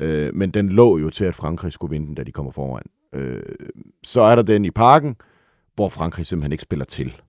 Øh, 0.00 0.34
men 0.34 0.50
den 0.50 0.68
lå 0.68 0.98
jo 0.98 1.10
til, 1.10 1.24
at 1.24 1.34
Frankrig 1.34 1.72
skulle 1.72 1.90
vinde 1.90 2.06
den, 2.06 2.14
da 2.14 2.22
de 2.22 2.32
kommer 2.32 2.52
foran. 2.52 2.86
Øh, 3.12 3.42
så 4.02 4.20
er 4.20 4.34
der 4.34 4.42
den 4.42 4.64
i 4.64 4.70
parken, 4.70 5.16
hvor 5.74 5.88
Frankrig 5.88 6.26
simpelthen 6.26 6.52
ikke 6.52 6.62
spiller 6.62 6.84
til. 6.84 7.20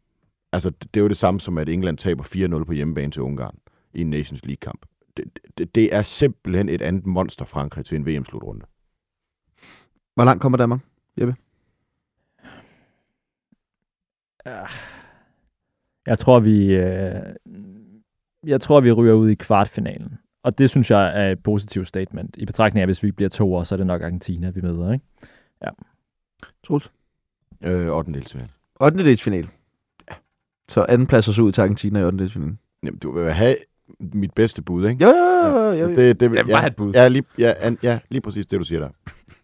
Altså, 0.52 0.70
det, 0.70 0.94
det 0.94 1.00
er 1.00 1.02
jo 1.02 1.08
det 1.08 1.18
samme 1.18 1.40
som, 1.40 1.58
at 1.58 1.70
England 1.70 1.98
taber 1.98 2.24
4-0 2.60 2.64
på 2.64 2.74
hjemmebane 2.74 3.12
til 3.12 3.22
Ungarn 3.22 3.58
i 3.94 4.02
en 4.02 4.10
Nations 4.10 4.46
League-kamp. 4.46 4.86
Det, 5.18 5.40
det, 5.58 5.76
det 5.76 5.96
er 5.96 6.02
simpelthen 6.02 6.70
et 6.70 6.82
andet 6.82 7.06
monster 7.06 7.46
Frankrig 7.46 7.86
til 7.86 7.96
en 7.96 8.06
VM-slutrunde. 8.06 8.66
Hvor 10.16 10.26
langt 10.26 10.42
kommer 10.42 10.58
Danmark? 10.58 10.80
Jeg 16.06 16.20
tror, 16.20 16.40
vi, 16.40 16.76
øh, 16.76 17.22
jeg 18.46 18.62
tror, 18.62 18.82
vi 18.82 18.92
ryger 18.92 19.14
ud 19.14 19.30
i 19.30 19.36
kvartfinalen. 19.36 20.20
Og 20.44 20.58
det 20.58 20.70
synes 20.70 20.92
jeg 20.92 21.22
er 21.28 21.32
et 21.32 21.44
positivt 21.44 21.88
statement. 21.88 22.36
I 22.38 22.46
betragtning 22.46 22.82
af, 22.82 22.88
hvis 22.88 23.04
vi 23.04 23.12
bliver 23.12 23.30
to 23.30 23.54
år, 23.54 23.64
så 23.64 23.76
er 23.76 23.78
det 23.78 23.88
nok 23.88 24.02
Argentina, 24.02 24.50
vi 24.50 24.62
møder. 24.62 24.94
Ikke? 24.94 25.06
Troels? 26.68 26.92
Øh, 27.62 27.88
8. 27.88 28.14
delsfinal. 28.14 28.50
8. 28.80 29.06
delsfinal. 29.06 29.48
Ja. 30.10 30.16
Så 30.70 30.86
anden 30.90 31.08
plads 31.08 31.28
og 31.28 31.34
så 31.34 31.42
ud 31.42 31.52
til 31.52 31.62
Argentina 31.62 32.00
i 32.00 32.04
8. 32.04 32.18
delsfinalen. 32.18 32.60
Jamen, 32.84 33.00
du 33.00 33.12
vil 33.12 33.34
have 33.34 33.56
mit 34.00 34.34
bedste 34.34 34.62
bud, 34.62 34.88
ikke? 34.88 35.06
Jo, 35.06 35.12
jo, 35.12 35.58
jo, 35.58 35.72
jo. 35.72 35.96
Det, 35.96 36.20
det, 36.20 36.36
Ja, 36.36 36.44
bare 36.44 36.68
et 36.68 36.76
bud. 36.76 36.94
Ja, 36.94 37.08
lige, 37.08 37.24
ja, 37.38 37.54
an, 37.60 37.78
ja, 37.84 38.00
lige 38.10 38.22
præcis 38.22 38.46
det, 38.48 38.60
du 38.60 38.64
siger 38.64 38.80
der. 38.80 38.90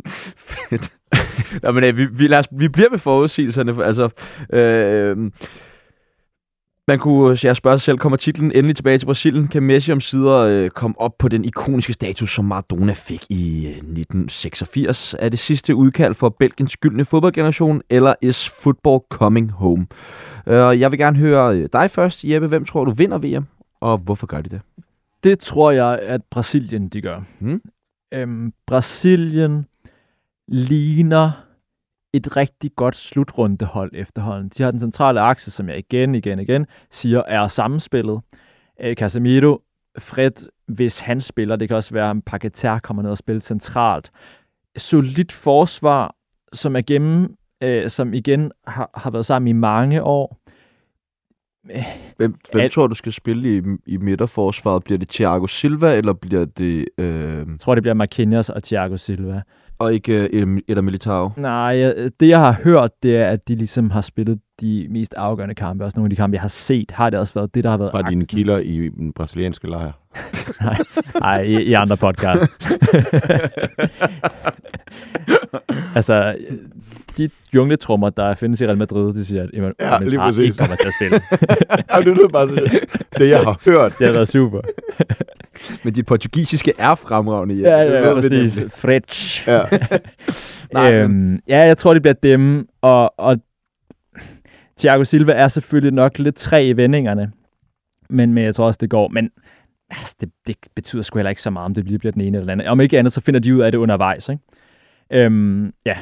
Fedt. 0.69 0.93
Nå, 1.63 1.71
men 1.71 1.83
øh, 1.83 1.97
vi, 1.97 2.05
vi, 2.05 2.27
lad 2.27 2.39
os, 2.39 2.47
vi 2.51 2.67
bliver 2.67 2.89
med 2.89 2.99
forudsigelserne. 2.99 3.75
for- 3.75 3.83
Altså, 3.83 4.09
øh, 4.53 5.31
man 6.87 6.99
kunne 6.99 7.37
jeg 7.43 7.55
spørge 7.55 7.77
sig 7.79 7.81
selv, 7.85 7.97
kommer 7.97 8.17
titlen 8.17 8.51
endelig 8.51 8.75
tilbage 8.75 8.97
til 8.97 9.05
Brasilien? 9.05 9.47
Kan 9.47 9.63
Messi 9.63 9.91
om 9.91 10.01
sider 10.01 10.33
øh, 10.37 10.69
komme 10.69 11.01
op 11.01 11.11
på 11.19 11.27
den 11.27 11.45
ikoniske 11.45 11.93
status, 11.93 12.33
som 12.35 12.45
Maradona 12.45 12.93
fik 12.93 13.25
i 13.29 13.65
øh, 13.65 13.71
1986? 13.71 15.15
Er 15.19 15.29
det 15.29 15.39
sidste 15.39 15.75
udkald 15.75 16.13
for 16.15 16.29
Belgiens 16.29 16.77
gyldne 16.77 17.05
fodboldgeneration, 17.05 17.81
eller 17.89 18.13
is 18.21 18.49
football 18.49 18.99
coming 19.09 19.51
home? 19.51 19.87
Øh, 20.47 20.79
jeg 20.79 20.91
vil 20.91 20.99
gerne 20.99 21.17
høre 21.17 21.57
øh, 21.57 21.69
dig 21.73 21.91
først, 21.91 22.23
Jeppe. 22.23 22.47
Hvem 22.47 22.65
tror 22.65 22.85
du 22.85 22.91
vinder 22.91 23.17
VM, 23.17 23.45
og 23.81 23.97
hvorfor 23.97 24.27
gør 24.27 24.41
de 24.41 24.49
det? 24.49 24.61
Det 25.23 25.39
tror 25.39 25.71
jeg, 25.71 25.99
at 26.01 26.21
Brasilien 26.31 26.87
de 26.89 27.01
gør. 27.01 27.21
Hmm? 27.39 27.61
Øhm, 28.13 28.51
Brasilien 28.67 29.65
ligner 30.47 31.31
et 32.13 32.37
rigtig 32.37 32.71
godt 32.75 32.95
slutrundehold 32.95 33.91
efterhånden. 33.93 34.51
De 34.57 34.63
har 34.63 34.71
den 34.71 34.79
centrale 34.79 35.19
akse, 35.21 35.51
som 35.51 35.69
jeg 35.69 35.77
igen, 35.77 36.15
igen, 36.15 36.39
igen 36.39 36.65
siger, 36.91 37.21
er 37.27 37.47
sammenspillet. 37.47 38.21
Øh, 38.81 38.95
Casemiro, 38.95 39.61
Fred, 39.99 40.49
hvis 40.67 40.99
han 40.99 41.21
spiller, 41.21 41.55
det 41.55 41.67
kan 41.67 41.77
også 41.77 41.93
være, 41.93 42.09
at 42.09 42.17
Paquetá 42.33 42.79
kommer 42.79 43.03
ned 43.03 43.11
og 43.11 43.17
spiller 43.17 43.41
centralt. 43.41 44.11
Solidt 44.77 45.31
forsvar, 45.31 46.15
som 46.53 46.75
er 46.75 46.81
gennem, 46.81 47.35
øh, 47.63 47.89
som 47.89 48.13
igen 48.13 48.51
har, 48.67 48.89
har 48.95 49.11
været 49.11 49.25
sammen 49.25 49.47
i 49.47 49.51
mange 49.53 50.03
år. 50.03 50.39
Hvem, 52.17 52.35
hvem 52.51 52.61
Al- 52.61 52.69
tror 52.69 52.87
du 52.87 52.95
skal 52.95 53.13
spille 53.13 53.57
i, 53.57 53.61
i 53.85 53.97
midterforsvaret? 53.97 54.83
Bliver 54.83 54.97
det 54.97 55.09
Thiago 55.09 55.47
Silva, 55.47 55.95
eller 55.95 56.13
bliver 56.13 56.45
det... 56.45 56.87
Øh, 56.97 57.37
Jeg 57.37 57.59
tror, 57.59 57.75
det 57.75 57.83
bliver 57.83 57.93
Marquinhos 57.93 58.49
og 58.49 58.63
Thiago 58.63 58.97
Silva. 58.97 59.41
Og 59.79 59.93
ikke 59.93 60.29
øh, 60.33 60.57
Eder 60.67 60.81
Militao? 60.81 61.31
Nej, 61.37 61.51
jeg- 61.51 62.09
det 62.19 62.27
jeg 62.27 62.39
har 62.39 62.55
hørt, 62.63 62.91
det 63.03 63.17
er, 63.17 63.27
at 63.27 63.47
de 63.47 63.55
ligesom 63.55 63.89
har 63.89 64.01
spillet 64.01 64.39
de 64.61 64.87
mest 64.89 65.13
afgørende 65.17 65.55
kampe. 65.55 65.85
Også 65.85 65.97
nogle 65.99 66.05
af 66.05 66.09
de 66.09 66.15
kampe, 66.15 66.35
jeg 66.35 66.41
har 66.41 66.47
set, 66.49 66.91
har 66.91 67.09
det 67.09 67.19
også 67.19 67.33
været 67.33 67.55
det, 67.55 67.63
der 67.63 67.69
har 67.69 67.77
været 67.77 67.91
Fra 67.91 68.09
dine 68.09 68.25
kilder 68.25 68.57
i 68.57 68.89
den 68.89 69.13
brasilianske 69.13 69.69
lejr. 69.69 69.91
Nej, 71.19 71.41
i, 71.41 71.63
i 71.63 71.73
andre 71.73 71.97
podcast. 71.97 72.41
altså, 75.95 76.35
de 77.17 77.29
jungletrummer, 77.55 78.09
der 78.09 78.35
findes 78.35 78.61
i 78.61 78.65
Real 78.67 78.77
Madrid, 78.77 79.13
de 79.13 79.25
siger, 79.25 79.43
at 79.43 79.49
Emmanuel 79.53 79.75
Ja, 79.79 79.99
lige 79.99 80.17
præcis. 80.19 80.39
ikke 80.45 80.57
kommer 80.57 80.75
til 80.75 80.87
at 80.87 80.93
spille. 80.99 81.21
ja, 81.93 81.97
det 81.99 82.17
lyder 82.17 82.29
bare 82.29 82.47
sådan, 82.49 82.69
det 83.17 83.29
jeg 83.29 83.39
har 83.39 83.61
hørt. 83.65 83.95
Det 83.99 84.07
har 84.07 84.13
været 84.13 84.27
super. 84.27 84.61
Men 85.83 85.93
dit 85.93 86.05
portugisiske 86.05 86.73
er 86.77 86.95
fremragende. 86.95 87.55
Ja, 87.55 87.85
Det 87.85 87.91
ja, 87.93 87.99
ved 87.99 88.15
vi 88.15 88.21
præcis. 88.21 88.61
Fretch. 88.81 89.47
Ja. 89.47 89.61
Nej, 90.73 90.93
øhm, 90.93 91.39
ja, 91.47 91.59
jeg 91.59 91.77
tror, 91.77 91.93
det 91.93 92.01
bliver 92.01 92.13
dem, 92.13 92.67
og, 92.81 93.19
og 93.19 93.37
Thiago 94.77 95.03
Silva 95.03 95.31
er 95.33 95.47
selvfølgelig 95.47 95.93
nok 95.93 96.19
lidt 96.19 96.35
træ 96.35 96.67
i 96.67 96.73
vendingerne, 96.73 97.31
men, 98.09 98.33
men 98.33 98.43
jeg 98.43 98.55
tror 98.55 98.65
også, 98.65 98.77
det 98.81 98.89
går. 98.89 99.07
Men 99.07 99.29
altså, 99.89 100.15
det, 100.21 100.29
det 100.47 100.55
betyder 100.75 101.01
sgu 101.03 101.17
heller 101.17 101.29
ikke 101.29 101.41
så 101.41 101.49
meget, 101.49 101.65
om 101.65 101.73
det 101.73 101.83
bliver, 101.83 101.99
bliver 101.99 102.11
den 102.11 102.21
ene 102.21 102.37
eller 102.37 102.41
den 102.41 102.49
anden. 102.49 102.67
Om 102.67 102.81
ikke 102.81 102.99
andet, 102.99 103.13
så 103.13 103.21
finder 103.21 103.39
de 103.39 103.55
ud 103.55 103.61
af 103.61 103.71
det 103.71 103.77
undervejs. 103.77 104.29
Ikke? 104.29 104.41
Øhm, 105.11 105.73
ja. 105.85 105.97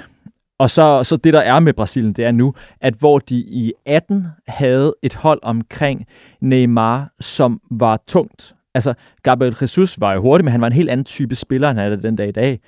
Og 0.60 0.70
så, 0.70 1.04
så 1.04 1.16
det, 1.16 1.34
der 1.34 1.40
er 1.40 1.60
med 1.60 1.74
Brasilien, 1.74 2.14
det 2.14 2.26
er 2.26 2.32
nu, 2.32 2.54
at 2.82 2.94
hvor 2.94 3.20
de 3.20 3.36
i 3.36 3.74
18 3.86 4.28
havde 4.48 4.96
et 5.02 5.14
hold 5.14 5.40
omkring 5.44 6.06
Neymar, 6.42 7.14
som 7.20 7.62
var 7.72 8.04
tungt. 8.08 8.56
Altså, 8.76 8.94
Gabriel 9.24 9.56
Jesus 9.62 10.00
var 10.00 10.14
jo 10.14 10.22
hurtig, 10.22 10.46
men 10.46 10.52
han 10.52 10.62
var 10.62 10.68
en 10.68 10.74
helt 10.74 10.90
anden 10.90 11.06
type 11.06 11.36
spiller, 11.36 11.70
end 11.70 11.80
han 11.80 11.92
er 11.92 11.96
den 11.96 12.16
dag 12.16 12.28
i 12.28 12.32
dag. 12.32 12.60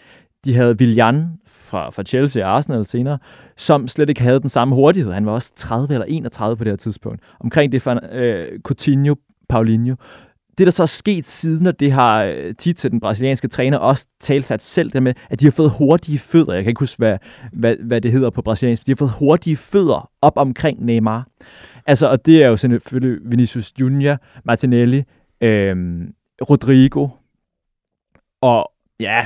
De 0.45 0.55
havde 0.55 0.75
Willian 0.79 1.27
fra, 1.47 1.89
fra 1.89 2.03
Chelsea 2.03 2.45
og 2.45 2.55
Arsenal 2.55 2.87
senere, 2.87 3.17
som 3.57 3.87
slet 3.87 4.09
ikke 4.09 4.21
havde 4.21 4.39
den 4.39 4.49
samme 4.49 4.75
hurtighed. 4.75 5.11
Han 5.11 5.25
var 5.25 5.31
også 5.31 5.53
30 5.55 5.93
eller 5.93 6.05
31 6.05 6.57
på 6.57 6.63
det 6.63 6.71
her 6.71 6.77
tidspunkt. 6.77 7.21
Omkring 7.39 7.71
det 7.71 7.81
for 7.81 7.99
øh, 8.11 8.59
Coutinho, 8.63 9.15
Paulinho. 9.49 9.95
Det, 10.57 10.67
der 10.67 10.71
så 10.71 10.83
er 10.83 10.87
sket 10.87 11.27
siden, 11.27 11.67
og 11.67 11.79
det 11.79 11.91
har 11.91 12.23
øh, 12.23 12.55
tit 12.55 12.77
til 12.77 12.91
den 12.91 12.99
brasilianske 12.99 13.47
træner 13.47 13.77
også 13.77 14.07
talt 14.19 14.45
sig 14.45 14.61
selv, 14.61 14.91
der 14.91 14.99
med, 14.99 15.13
at 15.29 15.39
de 15.39 15.45
har 15.45 15.51
fået 15.51 15.71
hurtige 15.77 16.19
fødder. 16.19 16.53
Jeg 16.53 16.63
kan 16.63 16.69
ikke 16.69 16.79
huske, 16.79 16.97
hvad, 16.97 17.17
hvad, 17.53 17.75
hvad 17.79 18.01
det 18.01 18.11
hedder 18.11 18.29
på 18.29 18.41
brasiliansk. 18.41 18.85
De 18.85 18.91
har 18.91 18.95
fået 18.95 19.11
hurtige 19.19 19.57
fødder 19.57 20.09
op 20.21 20.37
omkring 20.37 20.85
Neymar. 20.85 21.27
Altså, 21.85 22.07
og 22.07 22.25
det 22.25 22.43
er 22.43 22.47
jo 22.47 22.57
selvfølgelig 22.57 23.19
Vinicius 23.31 23.71
Junior, 23.79 24.17
Martinelli, 24.45 25.03
øhm, 25.43 26.13
Rodrigo, 26.49 27.07
og 28.41 28.71
ja, 28.99 29.25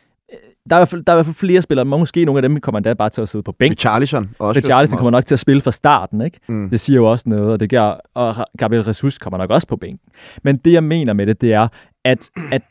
der 0.70 0.76
er, 0.76 0.84
der 0.84 1.02
er 1.06 1.12
i 1.12 1.16
hvert 1.16 1.26
fald 1.26 1.34
flere 1.34 1.62
spillere, 1.62 1.84
men 1.84 2.00
måske 2.00 2.24
nogle 2.24 2.38
af 2.38 2.42
dem 2.42 2.60
kommer 2.60 2.78
endda 2.78 2.94
bare 2.94 3.10
til 3.10 3.22
at 3.22 3.28
sidde 3.28 3.42
på 3.42 3.52
bænk. 3.52 3.70
Richarlison 3.70 4.30
også. 4.38 4.58
Richarlison 4.58 4.98
kommer 4.98 5.10
nok 5.10 5.26
til 5.26 5.34
at 5.34 5.38
spille 5.38 5.62
fra 5.62 5.72
starten, 5.72 6.20
ikke? 6.20 6.40
Mm. 6.46 6.70
Det 6.70 6.80
siger 6.80 6.96
jo 6.96 7.10
også 7.10 7.28
noget, 7.28 7.52
og 7.52 7.60
det 7.60 7.70
gør, 7.70 8.00
og 8.14 8.34
Gabriel 8.58 8.86
Jesus 8.86 9.18
kommer 9.18 9.38
nok 9.38 9.50
også 9.50 9.66
på 9.66 9.76
bænken. 9.76 10.10
Men 10.42 10.56
det, 10.56 10.72
jeg 10.72 10.84
mener 10.84 11.12
med 11.12 11.26
det, 11.26 11.40
det 11.40 11.52
er, 11.52 11.68
at, 12.04 12.30
at 12.52 12.62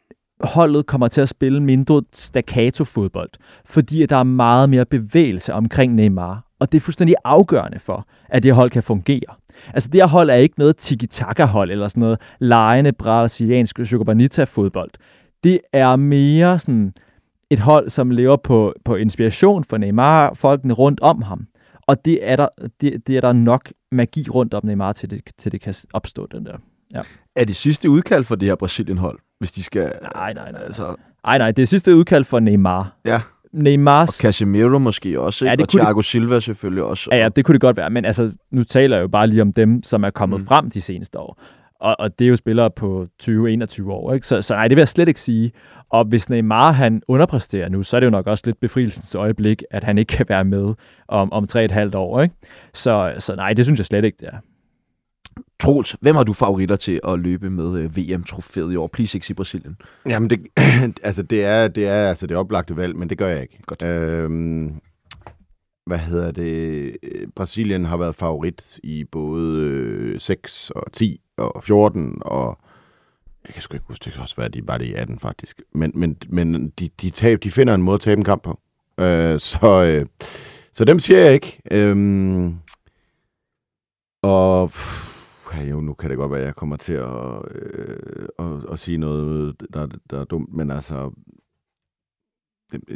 holdet 0.42 0.86
kommer 0.86 1.08
til 1.08 1.22
at 1.22 1.30
spille 1.30 1.64
mindre 1.64 2.04
staccato-fodbold, 2.14 3.30
fordi 3.66 4.06
der 4.06 4.18
er 4.18 4.24
meget 4.24 4.70
mere 4.70 4.86
bevægelse 4.86 5.54
omkring 5.54 5.94
Neymar. 5.94 6.44
Og 6.60 6.72
det 6.72 6.78
er 6.78 6.82
fuldstændig 6.82 7.16
afgørende 7.24 7.80
for, 7.80 8.08
at 8.30 8.44
det 8.44 8.54
hold 8.54 8.72
kan 8.72 8.84
fungere. 8.84 9.36
Altså 9.74 9.90
det 9.90 10.02
her 10.02 10.08
hold 10.08 10.30
er 10.30 10.36
ikke 10.36 10.56
noget 10.60 10.78
tiki-taka-hold, 10.78 11.72
eller 11.72 11.88
sådan 11.88 12.02
noget 12.02 12.20
lejende 12.40 12.92
brasiliansk 12.92 13.80
Chocobanita-fodbold. 13.80 14.90
Det 15.44 15.60
er 15.74 15.96
mere 15.96 16.60
sådan 16.60 16.94
et 17.50 17.60
hold, 17.60 17.90
som 17.90 18.12
lever 18.12 18.36
på, 18.36 18.74
på 18.86 18.96
inspiration 18.96 19.64
for 19.64 19.78
Neymar, 19.78 20.34
folkene 20.34 20.74
rundt 20.74 21.00
om 21.00 21.22
ham. 21.22 21.48
Og 21.88 22.06
det 22.06 22.20
er 22.30 22.36
der, 22.36 22.48
det, 22.82 23.08
det 23.08 23.18
er 23.18 23.22
der 23.22 23.34
nok 23.34 23.72
magi 23.92 24.26
rundt 24.30 24.54
om 24.54 24.66
Neymar, 24.66 24.94
til 24.94 25.10
det, 25.10 25.22
til 25.38 25.52
det 25.52 25.62
kan 25.62 25.74
opstå, 25.94 26.28
den 26.32 26.46
der. 26.46 26.58
Ja. 26.94 27.02
Er 27.36 27.46
det 27.46 27.56
sidste 27.56 27.90
udkald 27.90 28.24
for 28.24 28.36
det 28.36 28.48
her 28.48 28.56
Brasilien-hold, 28.56 29.20
hvis 29.40 29.52
de 29.52 29.64
skal... 29.64 29.92
Nej, 30.16 30.34
nej, 30.34 30.52
nej. 30.52 30.62
Altså, 30.64 30.96
Nej, 31.26 31.38
nej, 31.38 31.52
det 31.52 31.62
er 31.62 31.68
sidste 31.68 31.96
udkald 31.96 32.24
for 32.24 32.40
Neymar. 32.40 32.96
ja, 33.06 33.22
Neymars... 33.58 34.10
og 34.10 34.14
Casemiro 34.14 34.80
måske 34.80 35.20
også, 35.20 35.46
Ja, 35.46 35.52
ja, 35.52 35.56
det 35.56 35.64
og 35.64 35.70
Thiago 35.70 36.02
Silva 36.02 36.40
selvfølgelig 36.40 36.84
også. 36.84 37.10
Ja, 37.12 37.18
ja, 37.18 37.30
det 37.30 37.46
kunne 37.46 37.54
det 37.54 37.62
godt 37.62 37.78
være, 37.78 37.90
men 37.90 38.06
altså, 38.06 38.32
nu 38.52 38.64
taler 38.64 38.98
jeg 38.98 39.04
jo 39.04 39.08
bare 39.08 39.28
lige 39.28 39.42
om 39.42 39.54
dem, 39.54 39.84
som 39.84 40.04
er 40.04 40.10
kommet 40.10 40.40
mm. 40.40 40.48
Frem 40.48 40.70
de 40.70 40.82
seneste 40.82 41.20
år. 41.20 41.42
Og, 41.80 41.96
og 42.00 42.20
det 42.20 42.26
er 42.26 42.30
jo 42.30 42.36
spillere 42.36 42.72
på 42.72 43.08
20-21 43.24 43.92
år, 43.92 44.14
ikke? 44.14 44.28
Så, 44.28 44.42
så 44.42 44.54
nej, 44.54 44.68
det 44.68 44.76
vil 44.76 44.82
jeg 44.82 44.88
slet 44.88 45.08
ikke 45.08 45.22
sige. 45.22 45.52
Og 45.90 46.06
hvis 46.06 46.30
Neymar 46.30 46.72
han 46.72 47.02
underpræsterer 47.08 47.70
nu, 47.70 47.84
så 47.84 47.96
er 47.96 48.00
det 48.00 48.06
jo 48.06 48.12
nok 48.12 48.28
også 48.28 48.44
lidt 48.46 48.60
befrielsens 48.60 49.16
øjeblik, 49.16 49.64
at 49.72 49.84
han 49.84 49.98
ikke 49.98 50.10
kan 50.10 50.26
være 50.30 50.46
med 50.46 50.74
om, 51.08 51.34
om 51.34 51.48
3,5 51.56 51.98
år, 51.98 52.22
ikke? 52.22 52.36
Så, 52.74 53.14
så 53.20 53.36
nej, 53.36 53.54
det 53.54 53.66
synes 53.66 53.80
jeg 53.80 53.86
slet 53.86 54.06
ikke, 54.06 54.18
det 54.20 54.28
er. 54.28 54.38
Troels, 55.60 55.96
hvem 56.02 56.16
har 56.16 56.24
du 56.24 56.34
favoritter 56.34 56.76
til 56.76 57.00
at 57.08 57.20
løbe 57.20 57.50
med 57.50 57.80
øh, 57.80 57.98
VM-trofæet 57.98 58.74
i 58.74 58.76
år? 58.76 58.88
Please 58.88 59.18
ikke 59.18 59.28
sige 59.28 59.36
Brasilien. 59.36 59.78
Jamen, 60.08 60.30
det, 60.30 60.48
altså, 61.04 61.22
det 61.22 61.44
er, 61.44 61.68
det 61.68 61.88
er 61.88 62.10
altså 62.10 62.28
det 62.28 62.38
oplagte 62.38 62.78
valg, 62.78 62.96
men 62.96 63.10
det 63.10 63.18
gør 63.18 63.28
jeg 63.28 63.42
ikke. 63.42 63.60
Godt. 63.66 63.84
Øhm, 63.84 64.74
hvad 65.86 65.98
hedder 65.98 66.32
det? 66.32 66.98
Brasilien 67.36 67.86
har 67.86 67.98
været 67.98 68.16
favorit 68.16 68.80
i 68.84 69.04
både 69.04 69.58
øh, 69.62 70.20
6 70.20 70.70
og 70.70 70.92
10 70.92 71.22
og 71.38 71.64
14 71.64 72.18
og 72.22 72.60
jeg 73.48 73.54
kan 73.54 73.62
sgu 73.62 73.74
ikke 73.74 73.88
huske, 73.88 74.06
det 74.06 74.14
kan 74.14 74.22
også 74.22 74.36
være, 74.36 74.46
at 74.46 74.54
de 74.54 74.68
var 74.68 74.78
det 74.78 74.86
i 74.86 74.94
18 74.94 75.20
faktisk. 75.20 75.62
Men, 75.72 75.92
men, 75.96 76.18
men 76.30 76.70
de, 76.70 76.90
de, 77.02 77.10
tab, 77.10 77.44
de 77.44 77.52
finder 77.52 77.76
en 77.76 77.82
måde 77.82 77.96
at 77.96 78.02
tabe 78.02 78.20
en 78.20 78.26
kamp 78.26 78.44
på. 78.44 78.60
Øh, 79.00 79.40
så, 79.50 79.84
øh, 79.84 80.06
så 80.74 80.86
dem 80.86 81.00
siger 81.00 81.20
jeg 81.20 81.34
ikke. 81.34 81.60
Øhm, 81.72 82.56
og 84.22 84.70
pff, 84.70 85.07
ja, 85.58 85.70
jo, 85.70 85.80
nu 85.80 85.94
kan 85.94 86.10
det 86.10 86.18
godt 86.18 86.32
være, 86.32 86.40
at 86.40 86.46
jeg 86.46 86.56
kommer 86.56 86.76
til 86.76 86.94
at, 86.94 87.42
øh, 87.52 88.28
at, 88.40 88.72
at 88.72 88.80
sige 88.80 88.98
noget, 88.98 89.56
der, 89.74 89.88
der 90.10 90.20
er 90.20 90.26
dumt, 90.26 90.54
men 90.54 90.72
altså, 90.72 91.12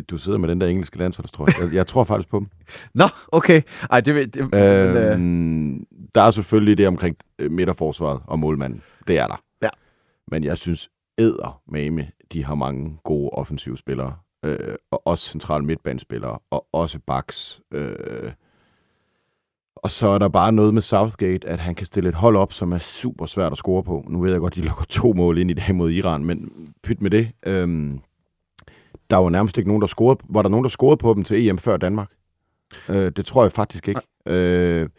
du 0.09 0.17
sidder 0.17 0.37
med 0.37 0.49
den 0.49 0.61
der 0.61 0.67
engelske 0.67 0.97
landsholdstrøje. 0.97 1.49
Jeg, 1.61 1.73
jeg 1.73 1.87
tror 1.87 2.03
faktisk 2.03 2.29
på 2.29 2.39
dem. 2.39 2.47
Nå, 2.93 3.05
okay. 3.27 3.61
Ej, 3.91 4.01
det, 4.01 4.15
det, 4.15 4.33
det 4.33 4.51
men, 4.51 4.97
øh, 4.97 5.79
der 6.15 6.21
er 6.21 6.31
selvfølgelig 6.31 6.77
det 6.77 6.87
omkring 6.87 7.17
øh, 7.39 7.51
midterforsvaret 7.51 8.21
og 8.27 8.39
målmanden. 8.39 8.81
Det 9.07 9.17
er 9.17 9.27
der. 9.27 9.43
Ja. 9.61 9.69
Men 10.27 10.43
jeg 10.43 10.57
synes, 10.57 10.89
æder 11.17 11.61
med 11.67 12.05
de 12.33 12.45
har 12.45 12.55
mange 12.55 12.97
gode 13.03 13.29
offensive 13.29 13.77
spillere. 13.77 14.15
Øh, 14.45 14.75
og 14.91 15.07
også 15.07 15.29
centrale 15.29 15.65
midtbanespillere. 15.65 16.39
Og 16.49 16.67
også 16.71 16.99
backs. 16.99 17.61
Øh, 17.71 18.31
og 19.83 19.91
så 19.91 20.07
er 20.07 20.17
der 20.17 20.27
bare 20.27 20.51
noget 20.51 20.73
med 20.73 20.81
Southgate, 20.81 21.47
at 21.47 21.59
han 21.59 21.75
kan 21.75 21.85
stille 21.85 22.09
et 22.09 22.15
hold 22.15 22.35
op, 22.35 22.53
som 22.53 22.71
er 22.71 22.77
super 22.77 23.25
svært 23.25 23.51
at 23.51 23.57
score 23.57 23.83
på. 23.83 24.05
Nu 24.09 24.21
ved 24.21 24.31
jeg 24.31 24.39
godt, 24.39 24.55
de 24.55 24.61
lukker 24.67 24.85
to 24.85 25.13
mål 25.13 25.37
ind 25.37 25.51
i 25.51 25.53
dag 25.53 25.75
mod 25.75 25.91
Iran, 25.91 26.25
men 26.25 26.51
pyt 26.83 27.01
med 27.01 27.11
det. 27.11 27.31
Øhm, 27.45 27.99
der 29.09 29.17
var 29.17 29.29
nærmest 29.29 29.57
ikke 29.57 29.69
nogen, 29.69 29.81
der 29.81 29.87
scorede. 29.87 30.19
Var 30.29 30.41
der 30.41 30.49
nogen, 30.49 30.63
der 30.63 30.69
scorede 30.69 30.97
på 30.97 31.13
dem 31.13 31.23
til 31.23 31.47
EM 31.47 31.57
før 31.57 31.77
Danmark? 31.77 32.11
Øh, 32.89 33.11
det 33.15 33.25
tror 33.25 33.43
jeg 33.43 33.51
faktisk 33.51 33.87
ikke. 33.87 34.01
Øh, 34.25 34.89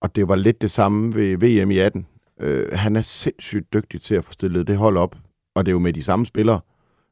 og 0.00 0.16
det 0.16 0.28
var 0.28 0.36
lidt 0.36 0.62
det 0.62 0.70
samme 0.70 1.14
ved 1.14 1.36
VM 1.36 1.70
i 1.70 1.78
18. 1.78 2.06
Øh, 2.40 2.72
han 2.72 2.96
er 2.96 3.02
sindssygt 3.02 3.72
dygtig 3.72 4.00
til 4.00 4.14
at 4.14 4.24
få 4.24 4.32
stillet 4.32 4.66
det 4.66 4.76
hold 4.76 4.96
op. 4.96 5.16
Og 5.54 5.66
det 5.66 5.70
er 5.70 5.74
jo 5.74 5.78
med 5.78 5.92
de 5.92 6.02
samme 6.02 6.26
spillere, 6.26 6.60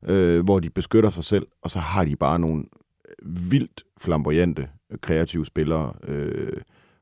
øh, 0.05 0.45
hvor 0.45 0.61
de 0.61 0.71
beskytter 0.71 1.11
sig 1.11 1.25
selv, 1.25 1.47
og 1.63 1.71
så 1.71 1.79
har 1.79 2.05
de 2.05 2.17
bare 2.17 2.39
nogle 2.39 2.65
vildt 3.23 3.85
flamboyante, 4.01 4.69
kreative 5.01 5.47
spillere, 5.47 5.93
øh, 6.09 6.53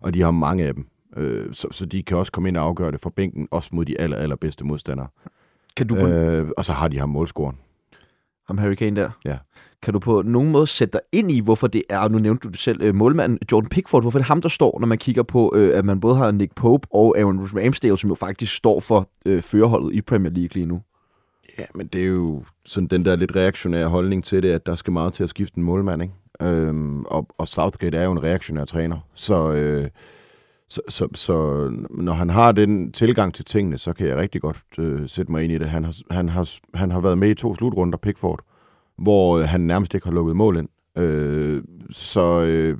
og 0.01 0.15
de 0.15 0.21
har 0.23 0.31
mange 0.31 0.65
af 0.67 0.75
dem. 0.75 0.87
Øh, 1.17 1.55
så, 1.55 1.69
så 1.71 1.87
de 1.87 2.03
kan 2.03 2.17
også 2.17 2.33
komme 2.33 2.49
ind 2.49 2.57
og 2.57 2.65
afgøre 2.65 2.93
det 2.93 3.01
fra 3.01 3.11
bænken, 3.17 3.49
også 3.51 3.69
mod 3.73 3.85
de 3.85 4.01
aller, 4.01 4.17
allerbedste 4.17 4.65
modstandere. 4.65 5.07
kan 5.77 5.87
du 5.87 5.95
på, 5.95 6.07
øh. 6.07 6.49
Og 6.57 6.65
så 6.65 6.73
har 6.73 6.89
de 6.89 6.99
ham 6.99 7.09
målscoren. 7.09 7.57
ham 8.47 8.59
Harry 8.59 8.75
Kane 8.75 9.01
der, 9.01 9.11
Ja. 9.25 9.37
kan 9.83 9.93
du 9.93 9.99
på 9.99 10.23
nogen 10.23 10.51
måde 10.51 10.67
sætte 10.67 10.93
dig 10.93 11.01
ind 11.13 11.33
i, 11.33 11.41
hvorfor 11.41 11.67
det 11.67 11.83
er, 11.89 12.09
nu 12.09 12.19
nævnte 12.19 12.43
du 12.43 12.49
det 12.49 12.59
selv, 12.59 12.83
øh, 12.83 12.95
målmanden 12.95 13.39
Jordan 13.53 13.69
Pickford, 13.71 14.03
hvorfor 14.03 14.19
det 14.19 14.25
er 14.25 14.29
ham, 14.29 14.43
der 14.43 14.49
står, 14.49 14.81
når 14.81 14.87
man 14.87 14.99
kigger 14.99 15.23
på, 15.23 15.53
øh, 15.57 15.79
at 15.79 15.85
man 15.85 16.01
både 16.01 16.17
har 16.17 16.31
Nick 16.31 16.55
Pope 16.55 16.89
og 16.91 17.19
Aaron 17.19 17.39
Ramsdale, 17.41 17.99
som 17.99 18.09
jo 18.11 18.15
faktisk 18.15 18.55
står 18.55 18.81
for 18.81 19.09
øh, 19.27 19.43
førerholdet 19.43 19.95
i 19.95 20.01
Premier 20.01 20.33
League 20.33 20.51
lige 20.55 20.67
nu. 20.67 20.83
Ja, 21.59 21.65
men 21.75 21.87
det 21.87 22.01
er 22.03 22.07
jo 22.07 22.45
sådan 22.65 22.87
den 22.87 23.05
der 23.05 23.17
lidt 23.17 23.37
reaktionære 23.37 23.89
holdning 23.89 24.25
til 24.25 24.43
det, 24.43 24.51
at 24.53 24.67
der 24.67 24.75
skal 24.75 24.93
meget 24.93 25.13
til 25.13 25.23
at 25.23 25.29
skifte 25.29 25.59
en 25.59 25.65
målmand, 25.65 26.03
ikke? 26.03 26.15
Øhm, 26.43 27.05
og, 27.05 27.27
og 27.39 27.49
Southgate 27.49 27.97
er 27.97 28.05
jo 28.05 28.13
en 28.13 28.23
reaktionær 28.23 28.65
træner, 28.65 28.99
så, 29.15 29.53
øh, 29.53 29.91
så, 30.69 30.81
så, 30.89 31.09
så 31.15 31.69
når 31.91 32.13
han 32.13 32.31
har 32.31 32.53
den 32.53 32.93
tilgang 32.93 33.35
til 33.35 33.45
tingene, 33.45 33.79
så 33.79 33.93
kan 33.93 34.07
jeg 34.07 34.17
rigtig 34.17 34.41
godt 34.41 34.63
øh, 34.79 35.09
sætte 35.09 35.33
mig 35.33 35.45
ind 35.45 35.53
i 35.53 35.59
det. 35.59 35.69
Han 35.69 35.85
har, 35.85 35.95
han, 36.11 36.29
har, 36.29 36.51
han 36.75 36.91
har 36.91 37.01
været 37.01 37.19
med 37.19 37.31
i 37.31 37.35
to 37.35 37.55
slutrunder, 37.55 37.99
Pickford, 37.99 38.41
hvor 38.97 39.39
øh, 39.39 39.49
han 39.49 39.61
nærmest 39.61 39.95
ikke 39.95 40.07
har 40.07 40.15
lukket 40.15 40.37
mål 40.37 40.57
ind. 40.57 40.69
Øh, 40.97 41.63
så 41.91 42.43
øh, 42.43 42.79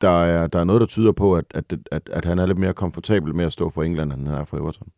der, 0.00 0.22
er, 0.24 0.46
der 0.46 0.58
er 0.58 0.64
noget, 0.64 0.80
der 0.80 0.86
tyder 0.86 1.12
på, 1.12 1.36
at, 1.36 1.44
at, 1.54 1.64
at, 1.90 2.08
at 2.12 2.24
han 2.24 2.38
er 2.38 2.46
lidt 2.46 2.58
mere 2.58 2.74
komfortabel 2.74 3.34
med 3.34 3.44
at 3.44 3.52
stå 3.52 3.70
for 3.70 3.82
England, 3.82 4.12
end 4.12 4.28
han 4.28 4.38
er 4.38 4.44
for 4.44 4.56
Everton. 4.56 4.88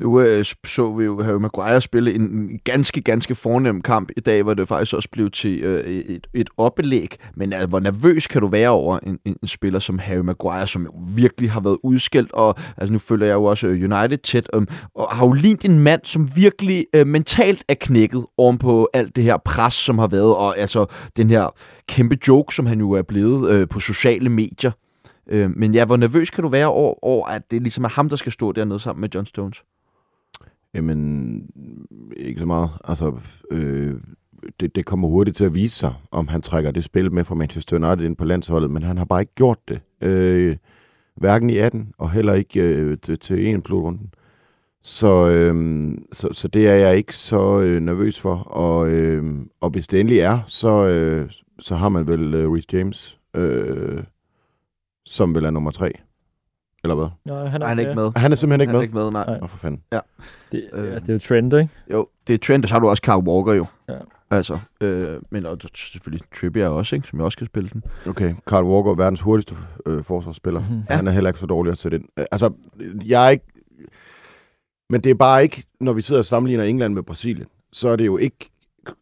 Nu 0.00 0.20
øh, 0.20 0.44
så 0.66 0.92
vi 0.92 1.04
jo 1.04 1.22
Harry 1.22 1.40
Maguire 1.40 1.80
spille 1.80 2.14
en 2.14 2.60
ganske, 2.64 3.00
ganske 3.00 3.34
fornem 3.34 3.82
kamp 3.82 4.10
i 4.16 4.20
dag, 4.20 4.42
hvor 4.42 4.54
det 4.54 4.68
faktisk 4.68 4.94
også 4.94 5.08
blev 5.12 5.30
til 5.30 5.60
øh, 5.60 5.84
et, 5.84 6.26
et 6.34 6.50
oplæg. 6.56 7.16
Men 7.36 7.52
altså, 7.52 7.66
hvor 7.66 7.80
nervøs 7.80 8.26
kan 8.26 8.40
du 8.40 8.48
være 8.48 8.68
over 8.68 8.98
en, 8.98 9.18
en, 9.24 9.36
en 9.42 9.48
spiller 9.48 9.78
som 9.78 9.98
Harry 9.98 10.20
Maguire, 10.20 10.66
som 10.66 10.82
jo 10.82 10.92
virkelig 11.14 11.50
har 11.50 11.60
været 11.60 11.78
udskilt, 11.82 12.32
og 12.32 12.54
altså, 12.76 12.92
nu 12.92 12.98
følger 12.98 13.26
jeg 13.26 13.34
jo 13.34 13.44
også 13.44 13.66
øh, 13.66 13.72
United 13.72 14.18
tæt, 14.18 14.50
øh, 14.54 14.62
og 14.94 15.08
har 15.16 15.26
jo 15.26 15.32
lignet 15.32 15.64
en 15.64 15.78
mand, 15.78 16.00
som 16.04 16.36
virkelig 16.36 16.86
øh, 16.94 17.06
mentalt 17.06 17.64
er 17.68 17.74
knækket 17.74 18.26
oven 18.38 18.58
på 18.58 18.88
alt 18.92 19.16
det 19.16 19.24
her 19.24 19.36
pres, 19.44 19.74
som 19.74 19.98
har 19.98 20.06
været, 20.08 20.36
og 20.36 20.58
altså 20.58 20.86
den 21.16 21.30
her 21.30 21.54
kæmpe 21.88 22.18
joke, 22.28 22.54
som 22.54 22.66
han 22.66 22.78
jo 22.78 22.90
er 22.92 23.02
blevet 23.02 23.50
øh, 23.50 23.68
på 23.68 23.80
sociale 23.80 24.28
medier. 24.28 24.70
Øh, 25.28 25.50
men 25.56 25.74
ja, 25.74 25.84
hvor 25.84 25.96
nervøs 25.96 26.30
kan 26.30 26.42
du 26.42 26.48
være 26.48 26.66
over, 26.66 27.04
over, 27.04 27.26
at 27.26 27.50
det 27.50 27.62
ligesom 27.62 27.84
er 27.84 27.88
ham, 27.88 28.08
der 28.08 28.16
skal 28.16 28.32
stå 28.32 28.52
dernede 28.52 28.78
sammen 28.78 29.00
med 29.00 29.08
John 29.14 29.26
Stones? 29.26 29.62
Jamen, 30.74 31.50
ikke 32.16 32.40
så 32.40 32.46
meget. 32.46 32.70
Altså, 32.84 33.12
øh, 33.50 33.94
det, 34.60 34.74
det 34.74 34.86
kommer 34.86 35.08
hurtigt 35.08 35.36
til 35.36 35.44
at 35.44 35.54
vise 35.54 35.76
sig, 35.76 35.94
om 36.10 36.28
han 36.28 36.42
trækker 36.42 36.70
det 36.70 36.84
spil 36.84 37.12
med 37.12 37.24
fra 37.24 37.34
Manchester 37.34 37.76
United 37.76 38.06
ind 38.06 38.16
på 38.16 38.24
landsholdet, 38.24 38.70
men 38.70 38.82
han 38.82 38.98
har 38.98 39.04
bare 39.04 39.20
ikke 39.20 39.34
gjort 39.34 39.58
det. 39.68 39.80
Øh, 40.00 40.56
hverken 41.14 41.50
i 41.50 41.56
18, 41.56 41.92
og 41.98 42.10
heller 42.10 42.34
ikke 42.34 42.60
øh, 42.60 42.98
til, 43.02 43.18
til 43.18 43.46
en 43.46 43.62
blodrunden. 43.62 44.14
Så, 44.82 45.28
øh, 45.28 45.94
så, 46.12 46.28
så 46.32 46.48
det 46.48 46.68
er 46.68 46.74
jeg 46.74 46.96
ikke 46.96 47.16
så 47.16 47.60
øh, 47.60 47.80
nervøs 47.80 48.20
for. 48.20 48.34
Og, 48.34 48.88
øh, 48.88 49.46
og 49.60 49.70
hvis 49.70 49.88
det 49.88 50.00
endelig 50.00 50.18
er, 50.18 50.40
så, 50.46 50.86
øh, 50.86 51.30
så 51.58 51.74
har 51.74 51.88
man 51.88 52.06
vel 52.06 52.34
øh, 52.34 52.52
Reece 52.52 52.68
James, 52.72 53.18
øh, 53.34 54.02
som 55.04 55.34
vel 55.34 55.44
er 55.44 55.50
nummer 55.50 55.70
tre. 55.70 55.92
Eller 56.84 56.94
hvad? 56.94 57.06
Nej, 57.24 57.46
han 57.46 57.60
Nej, 57.60 57.68
han 57.68 57.78
er 57.78 57.82
ikke 57.82 57.94
med. 57.94 58.10
Han 58.16 58.32
er 58.32 58.36
simpelthen 58.36 58.60
ikke 58.60 58.68
han 58.68 58.74
er 58.74 58.78
med. 58.78 58.82
ikke 58.82 58.94
med, 58.94 59.10
nej. 59.10 59.38
Nej. 59.40 59.48
For 59.48 59.56
fanden. 59.58 59.80
Det, 60.52 60.68
Øh. 60.72 60.88
ja, 60.88 60.94
det 60.94 61.08
er 61.08 61.12
jo 61.12 61.18
trend, 61.18 61.52
ikke? 61.54 61.68
Jo, 61.92 62.08
det 62.26 62.34
er 62.34 62.38
Trent, 62.38 62.64
og 62.64 62.68
så 62.68 62.74
har 62.74 62.80
du 62.80 62.88
også 62.88 63.00
Carl 63.00 63.28
Walker 63.28 63.52
jo. 63.52 63.66
Ja. 63.88 63.94
Altså, 64.30 64.58
øh, 64.80 65.20
men 65.30 65.46
og 65.46 65.58
selvfølgelig 65.74 66.26
Trippier 66.40 66.68
også, 66.68 66.96
ikke, 66.96 67.08
som 67.08 67.18
jeg 67.18 67.24
også 67.24 67.38
kan 67.38 67.46
spille 67.46 67.70
den. 67.72 67.84
Okay, 68.08 68.34
Carl 68.46 68.64
Walker, 68.64 68.94
verdens 68.94 69.20
hurtigste 69.20 69.56
øh, 69.86 70.04
forsvarsspiller. 70.04 70.60
Mhm. 70.60 70.82
Ja. 70.90 70.96
Han 70.96 71.06
er 71.08 71.12
heller 71.12 71.30
ikke 71.30 71.40
så 71.40 71.46
dårlig 71.46 71.70
at 71.72 71.78
sætte 71.78 71.96
ind. 71.96 72.04
Øh, 72.16 72.24
Altså, 72.32 72.52
jeg 73.04 73.26
er 73.26 73.30
ikke... 73.30 73.44
Men 74.90 75.00
det 75.00 75.10
er 75.10 75.14
bare 75.14 75.42
ikke, 75.42 75.64
når 75.80 75.92
vi 75.92 76.02
sidder 76.02 76.20
og 76.20 76.24
sammenligner 76.26 76.64
England 76.64 76.94
med 76.94 77.02
Brasilien, 77.02 77.46
så 77.72 77.88
er 77.88 77.96
det 77.96 78.06
jo 78.06 78.16
ikke 78.16 78.50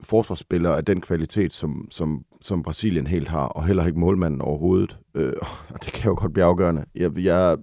forsvarsspillere 0.01 0.77
af 0.77 0.85
den 0.85 1.01
kvalitet, 1.01 1.55
som, 1.55 1.89
som, 1.91 2.25
som 2.41 2.63
Brasilien 2.63 3.07
helt 3.07 3.29
har, 3.29 3.47
og 3.47 3.67
heller 3.67 3.87
ikke 3.87 3.99
målmanden 3.99 4.41
overhovedet. 4.41 4.99
Øh, 5.15 5.33
og 5.69 5.85
det 5.85 5.93
kan 5.93 6.09
jo 6.09 6.17
godt 6.19 6.33
blive 6.33 6.45
afgørende. 6.45 6.85
Jeg, 6.95 7.19
jeg, 7.19 7.59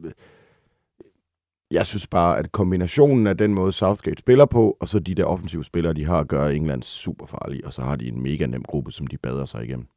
jeg 1.72 1.86
synes 1.86 2.08
bare, 2.08 2.38
at 2.40 2.52
kombinationen 2.52 3.28
af 3.28 3.38
den 3.38 3.54
måde, 3.54 3.72
Southgate 3.72 4.20
spiller 4.20 4.46
på, 4.46 4.78
og 4.80 4.90
så 4.90 5.00
de 5.00 5.16
der 5.16 5.24
offensive 5.24 5.64
spillere, 5.64 5.94
de 5.94 6.06
har, 6.06 6.24
gør 6.24 6.48
England 6.48 6.84
super 6.84 7.26
farlige, 7.26 7.66
og 7.66 7.74
så 7.74 7.82
har 7.82 7.96
de 7.96 8.08
en 8.08 8.24
mega 8.24 8.46
nem 8.46 8.64
gruppe, 8.64 8.92
som 8.92 9.08
de 9.08 9.18
bader 9.18 9.46
sig 9.46 9.64
igennem. 9.64 9.88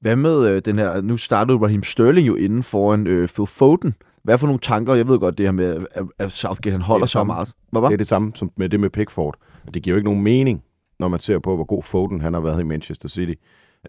Hvad 0.00 0.16
med 0.16 0.48
øh, 0.48 0.62
den 0.64 0.78
her, 0.78 1.00
nu 1.00 1.16
startede 1.16 1.58
Raheem 1.58 1.82
Sterling 1.82 2.28
jo 2.28 2.34
inden 2.34 2.62
foran 2.62 3.06
øh, 3.06 3.28
Phil 3.28 3.46
Foden. 3.46 3.94
hvad 4.22 4.38
for 4.38 4.46
nogle 4.46 4.60
tanker, 4.60 4.94
jeg 4.94 5.08
ved 5.08 5.18
godt 5.18 5.38
det 5.38 5.46
her 5.46 5.52
med, 5.52 5.86
at, 5.90 6.04
at 6.18 6.32
Southgate 6.32 6.72
han 6.72 6.82
holder 6.82 7.04
er 7.04 7.08
så 7.08 7.24
meget. 7.24 7.52
Hvad 7.70 7.80
var? 7.80 7.88
Det 7.88 7.94
er 7.94 7.98
det 7.98 8.08
samme 8.08 8.32
som 8.34 8.50
med 8.56 8.68
det 8.68 8.80
med 8.80 8.90
Pickford. 8.90 9.36
Det 9.74 9.82
giver 9.82 9.94
jo 9.94 9.96
ikke 9.98 10.08
nogen 10.08 10.22
mening, 10.22 10.62
når 11.02 11.08
man 11.08 11.20
ser 11.20 11.38
på, 11.38 11.54
hvor 11.56 11.64
god 11.64 11.82
Foden 11.82 12.20
han 12.20 12.34
har 12.34 12.40
været 12.40 12.60
i 12.60 12.64
Manchester 12.64 13.08
City. 13.08 13.32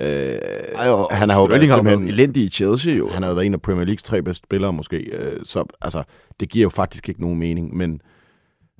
Øh, 0.02 0.08
Ej, 0.76 0.90
og, 0.90 1.08
han 1.12 1.30
har 1.30 1.40
jo 1.42 1.46
været 1.46 1.62
simpelthen- 1.70 2.08
elendig 2.08 2.44
i 2.44 2.50
Chelsea 2.50 2.94
jo. 2.94 3.10
han 3.10 3.24
har 3.24 3.34
været 3.34 3.46
en 3.46 3.54
af 3.54 3.62
Premier 3.62 3.86
Leagues 3.86 4.04
tre 4.04 4.22
bedste 4.22 4.44
spillere 4.46 4.74
måske, 4.74 4.98
øh, 4.98 5.40
så 5.44 5.64
altså, 5.82 6.04
det 6.40 6.50
giver 6.50 6.64
jo 6.64 6.70
faktisk 6.70 7.10
ikke 7.10 7.22
nogen 7.22 7.38
mening, 7.40 7.78
men, 7.78 8.02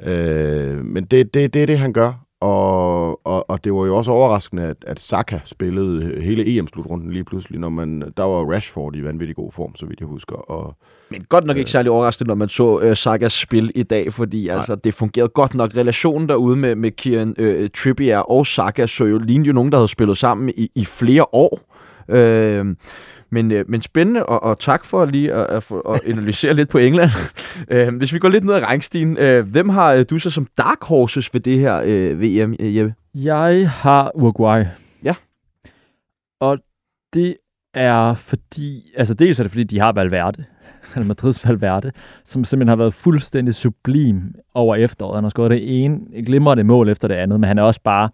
øh, 0.04 0.86
men 0.86 1.06
det, 1.06 1.34
det, 1.34 1.54
det 1.54 1.62
er 1.62 1.66
det, 1.66 1.80
han 1.80 1.94
gør, 1.94 2.23
og, 2.44 3.20
og, 3.28 3.50
og 3.50 3.64
det 3.64 3.74
var 3.74 3.86
jo 3.86 3.98
også 3.98 4.12
overraskende, 4.12 4.64
at, 4.64 4.78
at 4.88 5.00
Saka 5.00 5.40
spillede 5.46 6.22
hele 6.22 6.58
EM-slutrunden 6.58 7.12
lige 7.12 7.24
pludselig, 7.24 7.60
når 7.60 7.70
man, 7.70 8.14
der 8.18 8.24
var 8.24 8.54
Rashford 8.54 8.96
i 8.96 9.04
vanvittig 9.04 9.36
god 9.36 9.52
form, 9.52 9.76
så 9.76 9.86
vidt 9.86 10.00
jeg 10.00 10.08
husker, 10.08 10.36
og 10.36 10.76
Men 11.10 11.24
godt 11.30 11.46
nok 11.46 11.58
ikke 11.58 11.72
særlig 11.72 11.92
overraskende, 11.92 12.28
når 12.28 12.36
man 12.36 12.50
så 12.50 12.80
øh, 12.80 12.96
Sagas 12.98 13.34
spil 13.34 13.72
i 13.76 13.84
dag, 13.84 14.14
fordi 14.14 14.48
altså, 14.48 14.76
det 14.76 14.94
fungerede 14.94 15.30
godt 15.30 15.54
nok. 15.54 15.72
Relationen 15.76 16.30
derude 16.30 16.56
med, 16.56 16.76
med 16.76 16.92
Kieran 16.92 17.36
øh, 17.38 17.70
Trippier 17.70 18.20
og 18.20 18.48
Saka 18.48 18.88
så 18.88 19.06
jo 19.06 19.18
lignede 19.18 19.48
jo 19.48 19.54
nogen, 19.54 19.72
der 19.72 19.78
havde 19.78 19.88
spillet 19.88 20.18
sammen 20.18 20.50
i, 20.58 20.72
i 20.76 20.86
flere 20.86 21.26
år. 21.34 21.60
Øh, 22.10 22.76
men, 23.34 23.52
øh, 23.52 23.66
men 23.68 23.82
spændende, 23.82 24.26
og, 24.26 24.44
og 24.44 24.60
tak 24.60 24.86
for 24.86 25.06
lige 25.06 25.34
at, 25.34 25.46
at, 25.46 25.64
få- 25.64 25.80
at 25.80 26.02
analysere 26.06 26.54
lidt 26.54 26.70
på 26.70 26.78
England. 26.78 27.10
øh, 27.72 27.98
hvis 27.98 28.14
vi 28.14 28.20
går 28.20 28.30
lidt 28.30 28.44
ned 28.44 28.54
ad 28.54 28.62
rangstigen, 28.62 29.18
øh, 29.18 29.48
hvem 29.48 29.70
har 29.70 29.94
øh, 29.94 30.06
du 30.10 30.18
så 30.18 30.30
som 30.30 30.48
dark 30.58 30.84
horses 30.84 31.34
ved 31.34 31.42
det 31.42 31.60
her 31.60 31.82
øh, 31.86 32.22
VM, 32.22 32.56
øh, 32.60 32.78
Jeppe? 32.78 32.94
Jeg 33.16 33.70
har 33.70 34.12
Uruguay. 34.16 34.64
Ja. 35.04 35.16
Og 36.42 36.58
det 37.14 37.36
er 37.74 38.16
fordi, 38.16 38.92
altså 38.98 39.14
dels 39.14 39.40
er 39.40 39.44
det 39.44 39.52
fordi, 39.52 39.64
de 39.64 39.80
har 39.80 39.92
Valverde, 39.92 40.44
eller 40.96 41.08
Madrids 41.08 41.48
Valverde, 41.48 41.92
som 42.26 42.44
simpelthen 42.44 42.70
har 42.70 42.76
været 42.76 42.94
fuldstændig 42.94 43.56
sublim 43.56 44.22
over 44.54 44.76
efteråret. 44.76 45.18
Han 45.18 45.24
har 45.24 45.30
skåret 45.30 45.52
det 45.52 45.84
ene 45.84 46.24
glimrende 46.26 46.64
mål 46.64 46.90
efter 46.90 47.08
det 47.08 47.16
andet, 47.16 47.40
men 47.40 47.48
han 47.48 47.58
er 47.58 47.64
også 47.64 47.82
bare 47.84 48.10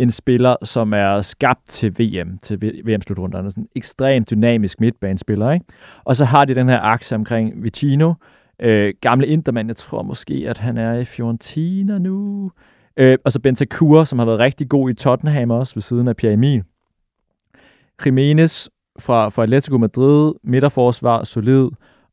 en 0.00 0.10
spiller, 0.10 0.56
som 0.64 0.92
er 0.92 1.22
skabt 1.22 1.68
til 1.68 1.98
VM, 1.98 2.38
til 2.38 2.82
VM-slutrunderne. 2.84 3.50
Sådan 3.50 3.64
en 3.64 3.68
ekstremt 3.76 4.30
dynamisk 4.30 4.80
midtbanespiller, 4.80 5.50
ikke? 5.50 5.66
Og 6.04 6.16
så 6.16 6.24
har 6.24 6.44
de 6.44 6.54
den 6.54 6.68
her 6.68 6.80
akse 6.80 7.14
omkring 7.14 7.62
Vicino, 7.62 8.14
øh, 8.62 8.94
gamle 9.00 9.26
Intermand, 9.26 9.68
jeg 9.68 9.76
tror 9.76 10.02
måske, 10.02 10.44
at 10.48 10.58
han 10.58 10.78
er 10.78 10.94
i 10.94 11.04
Fiorentina 11.04 11.98
nu. 11.98 12.50
Øh, 12.96 13.18
og 13.24 13.32
så 13.32 13.40
Bentancur, 13.40 14.04
som 14.04 14.18
har 14.18 14.26
været 14.26 14.38
rigtig 14.38 14.68
god 14.68 14.90
i 14.90 14.94
Tottenham 14.94 15.50
også, 15.50 15.74
ved 15.74 15.82
siden 15.82 16.08
af 16.08 16.16
Pierre 16.16 16.34
Emil. 16.34 16.62
Jimenez 18.06 18.68
fra, 18.98 19.28
fra 19.28 19.42
Atletico 19.42 19.78
Madrid, 19.78 20.32
midterforsvar, 20.44 21.24
solid. 21.24 21.68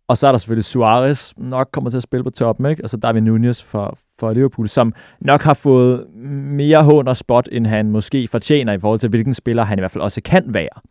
Og 0.07 0.17
så 0.17 0.27
er 0.27 0.31
der 0.31 0.39
selvfølgelig 0.39 0.65
Suarez, 0.65 1.33
nok 1.37 1.69
kommer 1.71 1.89
til 1.89 1.97
at 1.97 2.03
spille 2.03 2.23
på 2.23 2.29
toppen, 2.29 2.65
ikke? 2.65 2.83
Og 2.83 2.89
så 2.89 2.97
David 2.97 3.21
Nunez 3.21 3.63
for, 3.63 3.97
for 4.19 4.33
Liverpool, 4.33 4.69
som 4.69 4.93
nok 5.21 5.41
har 5.41 5.53
fået 5.53 6.05
mere 6.15 6.83
hånd 6.83 7.07
og 7.07 7.17
spot, 7.17 7.49
end 7.51 7.67
han 7.67 7.91
måske 7.91 8.27
fortjener 8.27 8.73
i 8.73 8.79
forhold 8.79 8.99
til, 8.99 9.09
hvilken 9.09 9.33
spiller 9.33 9.63
han 9.63 9.79
i 9.79 9.81
hvert 9.81 9.91
fald 9.91 10.03
også 10.03 10.21
kan 10.25 10.43
være. 10.47 10.81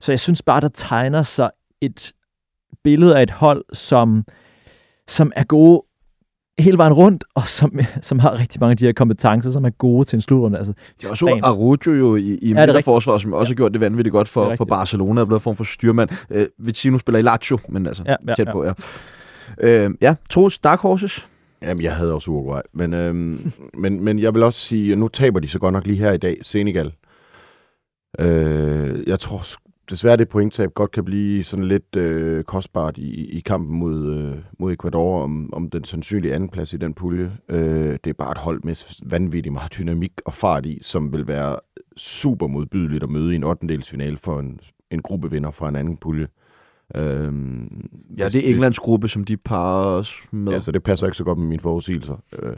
Så 0.00 0.12
jeg 0.12 0.20
synes 0.20 0.42
bare, 0.42 0.60
der 0.60 0.68
tegner 0.68 1.22
sig 1.22 1.50
et 1.80 2.12
billede 2.84 3.18
af 3.18 3.22
et 3.22 3.30
hold, 3.30 3.64
som, 3.72 4.24
som 5.08 5.32
er 5.36 5.44
gode 5.44 5.82
hele 6.58 6.78
vejen 6.78 6.92
rundt, 6.92 7.24
og 7.34 7.48
som, 7.48 7.78
som 8.00 8.18
har 8.18 8.38
rigtig 8.38 8.60
mange 8.60 8.70
af 8.70 8.76
de 8.76 8.84
her 8.84 8.92
kompetencer, 8.92 9.50
som 9.50 9.64
er 9.64 9.70
gode 9.70 10.04
til 10.04 10.16
en 10.16 10.20
slutrunde. 10.20 10.58
Altså, 10.58 10.72
Jeg 11.02 11.10
også 11.10 11.40
Arujo 11.42 11.92
jo 11.92 12.16
i, 12.16 12.20
i 12.20 12.32
rigtigt? 12.32 12.56
midterforsvar, 12.56 13.18
som 13.18 13.32
også 13.32 13.50
har 13.52 13.56
gjort 13.56 13.72
det 13.72 13.80
vanvittigt 13.80 14.12
godt 14.12 14.26
Det 14.26 14.36
er 14.36 14.48
for, 14.48 14.56
for. 14.56 14.64
Barcelona, 14.64 15.20
er 15.20 15.24
blevet 15.24 15.40
en 15.40 15.42
form 15.42 15.56
for 15.56 15.64
styrmand. 15.64 16.10
Øh, 16.30 16.46
Vicino 16.58 16.98
spiller 16.98 17.18
i 17.18 17.22
Lazio, 17.22 17.58
men 17.68 17.86
altså 17.86 18.02
Ja, 18.06 18.16
ja, 18.28 18.34
tæt 18.34 18.46
ja. 18.46 18.52
på, 18.52 18.64
ja. 18.64 18.72
Øh, 19.60 19.90
ja, 20.00 20.14
Troels, 20.30 20.58
Dark 20.58 20.80
Horses. 20.80 21.28
Jamen, 21.62 21.82
jeg 21.82 21.96
havde 21.96 22.12
også 22.12 22.30
Uruguay. 22.30 22.60
Men, 22.72 22.94
øhm, 22.94 23.52
men, 23.74 24.04
men 24.04 24.18
jeg 24.18 24.34
vil 24.34 24.42
også 24.42 24.60
sige, 24.60 24.92
at 24.92 24.98
nu 24.98 25.08
taber 25.08 25.40
de 25.40 25.48
så 25.48 25.58
godt 25.58 25.72
nok 25.72 25.86
lige 25.86 25.98
her 25.98 26.12
i 26.12 26.18
dag, 26.18 26.38
Senegal. 26.42 26.92
Øh, 28.18 29.02
jeg 29.06 29.20
tror 29.20 29.42
desværre, 29.90 30.16
det 30.16 30.28
pointtab 30.28 30.74
godt 30.74 30.90
kan 30.90 31.04
blive 31.04 31.44
sådan 31.44 31.64
lidt 31.64 31.96
øh, 31.96 32.44
kostbart 32.44 32.98
i, 32.98 33.38
i 33.38 33.40
kampen 33.40 33.78
mod, 33.78 34.14
øh, 34.14 34.38
mod 34.58 34.72
Ecuador 34.72 35.22
om, 35.22 35.54
om 35.54 35.70
den 35.70 35.84
sandsynlige 35.84 36.34
andenplads 36.34 36.72
i 36.72 36.76
den 36.76 36.94
pulje. 36.94 37.32
Øh, 37.48 37.98
det 38.04 38.10
er 38.10 38.14
bare 38.18 38.32
et 38.32 38.38
hold 38.38 38.62
med 38.62 38.94
vanvittig 39.10 39.52
meget 39.52 39.74
dynamik 39.78 40.12
og 40.24 40.34
fart 40.34 40.66
i, 40.66 40.78
som 40.82 41.12
vil 41.12 41.26
være 41.26 41.56
super 41.96 42.46
modbydeligt 42.46 43.02
at 43.02 43.10
møde 43.10 43.32
i 43.32 43.36
en 43.36 43.44
8. 43.44 44.16
for 44.16 44.40
en, 44.40 44.60
en 44.90 45.02
gruppevinder 45.02 45.50
fra 45.50 45.68
en 45.68 45.76
anden 45.76 45.96
pulje. 45.96 46.24
Øh, 46.24 46.41
Ja, 48.18 48.28
det 48.28 48.34
er 48.34 48.50
Englands 48.50 48.78
gruppe, 48.78 49.08
som 49.08 49.24
de 49.24 49.36
parer 49.36 49.86
os 49.86 50.22
med. 50.30 50.52
Ja, 50.52 50.60
så 50.60 50.72
det 50.72 50.82
passer 50.82 51.06
ikke 51.06 51.16
så 51.16 51.24
godt 51.24 51.38
med 51.38 51.46
mine 51.46 51.60
forudsigelser. 51.60 52.22
Øh, 52.42 52.52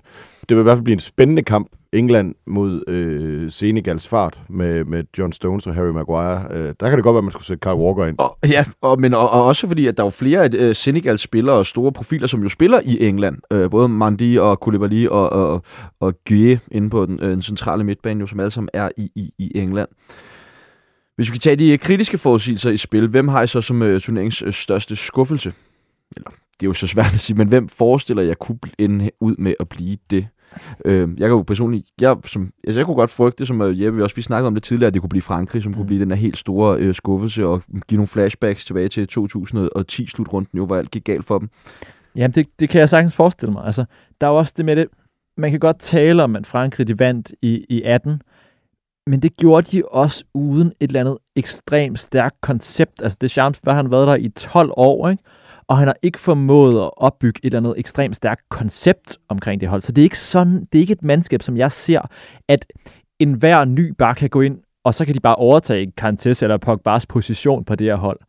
det 0.49 0.57
vil 0.57 0.59
i 0.59 0.63
hvert 0.63 0.77
fald 0.77 0.85
blive 0.85 0.93
en 0.93 1.01
spændende 1.01 1.43
kamp. 1.43 1.69
England 1.93 2.35
mod 2.47 2.89
øh, 2.89 3.51
Senegals 3.51 4.09
fart 4.09 4.41
med, 4.49 4.85
med 4.85 5.05
John 5.19 5.33
Stones 5.33 5.67
og 5.67 5.75
Harry 5.75 5.91
Maguire. 5.91 6.47
Øh, 6.51 6.75
der 6.81 6.89
kan 6.89 6.97
det 6.99 7.05
godt 7.05 7.15
være, 7.15 7.19
at 7.19 7.25
man 7.25 7.33
skulle 7.33 7.47
sætte 7.47 7.61
Kyle 7.61 7.75
Walker 7.75 8.05
ind. 8.07 8.19
Og, 8.19 8.39
ja, 8.49 8.65
og, 8.81 9.01
men 9.01 9.15
og, 9.15 9.31
og 9.31 9.45
også 9.45 9.67
fordi, 9.67 9.87
at 9.87 9.97
der 9.97 10.03
er 10.03 10.07
jo 10.07 10.11
flere 10.11 10.45
af 10.45 10.51
øh, 10.55 10.75
Senegals 10.75 11.21
spillere 11.21 11.57
og 11.57 11.67
store 11.67 11.93
profiler, 11.93 12.27
som 12.27 12.43
jo 12.43 12.49
spiller 12.49 12.81
i 12.85 13.09
England. 13.09 13.39
Øh, 13.53 13.71
både 13.71 13.89
Mandi 13.89 14.37
og 14.37 14.61
Koulibaly 14.61 15.07
og, 15.07 15.31
og, 15.31 15.63
og 16.01 16.15
Gueye 16.29 16.61
inde 16.71 16.91
på 16.91 17.07
den, 17.07 17.19
øh, 17.23 17.31
den 17.31 17.43
centrale 17.43 17.85
midtbane, 17.85 18.21
jo, 18.21 18.27
som 18.27 18.41
alle 18.41 18.51
sammen 18.51 18.69
er 18.73 18.89
i, 18.97 19.11
i, 19.15 19.33
i 19.39 19.53
England. 19.55 19.89
Hvis 21.17 21.29
vi 21.29 21.33
kan 21.33 21.41
tage 21.41 21.57
de 21.57 21.73
øh, 21.73 21.79
kritiske 21.79 22.19
forudsigelser 22.19 22.71
i 22.71 22.77
spil, 22.77 23.09
hvem 23.09 23.29
har 23.29 23.43
I 23.43 23.47
så 23.47 23.61
som 23.61 23.83
øh, 23.83 24.01
turneringens 24.01 24.43
øh, 24.43 24.53
største 24.53 24.97
skuffelse? 24.97 25.53
Eller, 26.17 26.31
det 26.31 26.67
er 26.67 26.69
jo 26.69 26.73
så 26.73 26.87
svært 26.87 27.15
at 27.15 27.21
sige, 27.21 27.37
men 27.37 27.49
hvem 27.49 27.69
forestiller 27.69 28.23
jeg 28.23 28.39
kunne 28.39 28.59
ende 28.79 29.11
ud 29.21 29.37
med 29.37 29.55
at 29.61 29.69
blive 29.69 29.97
det? 30.11 30.29
Øh, 30.85 31.01
jeg 31.01 31.29
kan 31.29 31.37
jo 31.37 31.43
personligt, 31.43 31.87
jeg, 32.01 32.17
som, 32.27 32.53
altså 32.67 32.81
jeg 32.81 32.87
kunne 32.87 32.97
godt 32.97 33.11
frygte, 33.11 33.47
som 33.47 33.63
øh, 33.63 33.83
Jeppe 33.83 34.05
også, 34.05 34.17
vi 34.17 34.23
snakkede 34.23 34.47
om 34.47 34.55
det 34.55 34.63
tidligere, 34.63 34.87
at 34.87 34.95
det 34.95 35.03
kunne 35.03 35.09
blive 35.09 35.23
Frankrig, 35.23 35.63
som 35.63 35.73
mm. 35.73 35.77
kunne 35.77 35.87
blive 35.87 36.01
den 36.01 36.11
her 36.11 36.17
helt 36.17 36.39
store 36.39 36.79
øh, 36.79 36.95
skuffelse 36.95 37.47
og 37.47 37.63
give 37.89 37.97
nogle 37.97 38.07
flashbacks 38.07 38.65
tilbage 38.65 38.89
til 38.89 39.09
2010-slutrunden, 39.19 40.57
jo, 40.57 40.67
hvor 40.67 40.77
alt 40.77 40.91
gik 40.91 41.05
galt 41.05 41.25
for 41.25 41.39
dem. 41.39 41.49
Jamen, 42.17 42.31
det, 42.31 42.47
det 42.61 42.69
kan 42.69 42.81
jeg 42.81 42.89
sagtens 42.89 43.15
forestille 43.15 43.53
mig. 43.53 43.65
Altså, 43.65 43.85
der 44.21 44.27
er 44.27 44.31
jo 44.31 44.37
også 44.37 44.55
det 44.57 44.65
med 44.65 44.77
det, 44.77 44.87
man 45.37 45.51
kan 45.51 45.61
godt 45.61 45.79
tale 45.79 46.23
om, 46.23 46.37
at 46.37 46.47
Frankrig 46.47 46.87
de 46.87 46.99
vandt 46.99 47.33
i, 47.43 47.67
i 47.69 47.83
18, 47.83 48.23
men 49.07 49.21
det 49.21 49.37
gjorde 49.37 49.77
de 49.77 49.83
også 49.91 50.25
uden 50.35 50.69
et 50.69 50.75
eller 50.81 51.01
andet 51.01 51.19
ekstremt 51.37 52.01
stærkt 52.01 52.41
koncept. 52.41 53.03
Altså, 53.03 53.19
det 53.21 53.31
Champs, 53.31 53.59
hvad 53.63 53.75
han 53.75 53.91
været 53.91 54.09
der 54.09 54.17
i 54.17 54.29
12 54.29 54.71
år, 54.77 55.09
ikke? 55.09 55.23
og 55.67 55.79
han 55.79 55.89
har 55.89 55.97
ikke 56.03 56.19
formået 56.19 56.85
at 56.85 56.91
opbygge 56.97 57.41
et 57.43 57.45
eller 57.45 57.59
andet 57.59 57.75
ekstremt 57.77 58.17
stærkt 58.17 58.49
koncept 58.49 59.19
omkring 59.29 59.61
det 59.61 59.69
hold. 59.69 59.83
Så 59.83 59.93
det 59.93 60.03
er 60.03 60.05
ikke 60.05 60.19
sådan, 60.19 60.65
det 60.73 60.79
er 60.79 60.81
ikke 60.81 60.93
et 60.93 61.03
mandskab, 61.03 61.43
som 61.43 61.57
jeg 61.57 61.73
ser, 61.73 62.01
at 62.49 62.67
enhver 63.19 63.65
ny 63.65 63.89
bare 63.99 64.15
kan 64.15 64.31
gå 64.31 64.41
ind, 64.41 64.59
og 64.85 64.95
så 64.95 65.05
kan 65.05 65.15
de 65.15 65.21
bare 65.21 65.37
overtage 65.37 65.93
Kantés 66.01 66.43
eller 66.43 66.59
Pogba's 66.67 67.05
position 67.09 67.65
på 67.65 67.75
det 67.75 67.87
her 67.87 67.97
hold. 67.97 68.21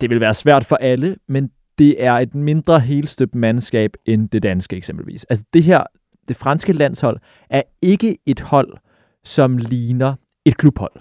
Det 0.00 0.10
vil 0.10 0.20
være 0.20 0.34
svært 0.34 0.64
for 0.64 0.76
alle, 0.76 1.16
men 1.28 1.50
det 1.78 2.04
er 2.04 2.12
et 2.12 2.34
mindre 2.34 2.80
helstøbt 2.80 3.34
mandskab 3.34 3.90
end 4.06 4.28
det 4.28 4.42
danske 4.42 4.76
eksempelvis. 4.76 5.24
Altså 5.24 5.44
det 5.52 5.62
her, 5.62 5.82
det 6.28 6.36
franske 6.36 6.72
landshold, 6.72 7.18
er 7.50 7.62
ikke 7.82 8.16
et 8.26 8.40
hold, 8.40 8.78
som 9.26 9.58
ligner 9.58 10.14
et 10.44 10.56
klubhold. 10.56 10.92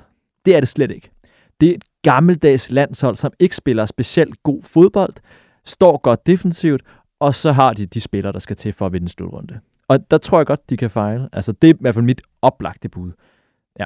Det 0.46 0.56
er 0.56 0.60
det 0.60 0.70
slet 0.70 0.92
ikke. 0.92 1.10
Det 1.62 1.70
er 1.70 1.74
et 1.76 1.84
gammeldags 2.02 2.72
landshold, 2.72 3.16
som 3.16 3.32
ikke 3.40 3.56
spiller 3.56 3.86
specielt 3.86 4.44
god 4.44 4.64
fodbold, 4.64 5.14
står 5.66 5.98
godt 5.98 6.28
defensivt, 6.28 6.82
og 7.20 7.36
så 7.36 7.52
har 7.52 7.74
de 7.74 7.86
de 7.86 8.02
spillere, 8.02 8.34
der 8.34 8.40
skal 8.40 8.56
til 8.56 8.74
for 8.74 8.86
at 8.86 8.94
vinde 8.94 9.10
slutrunde. 9.10 9.60
Og 9.88 10.12
der 10.12 10.18
tror 10.18 10.40
jeg 10.40 10.46
godt, 10.46 10.70
de 10.70 10.78
kan 10.78 10.90
fejle. 10.90 11.30
Altså 11.34 11.52
det 11.52 11.70
er 11.70 11.74
i 11.74 11.78
hvert 11.80 11.94
fald 11.94 12.06
mit 12.06 12.22
oplagte 12.42 12.90
bud. 12.90 13.12
Ja. 13.80 13.86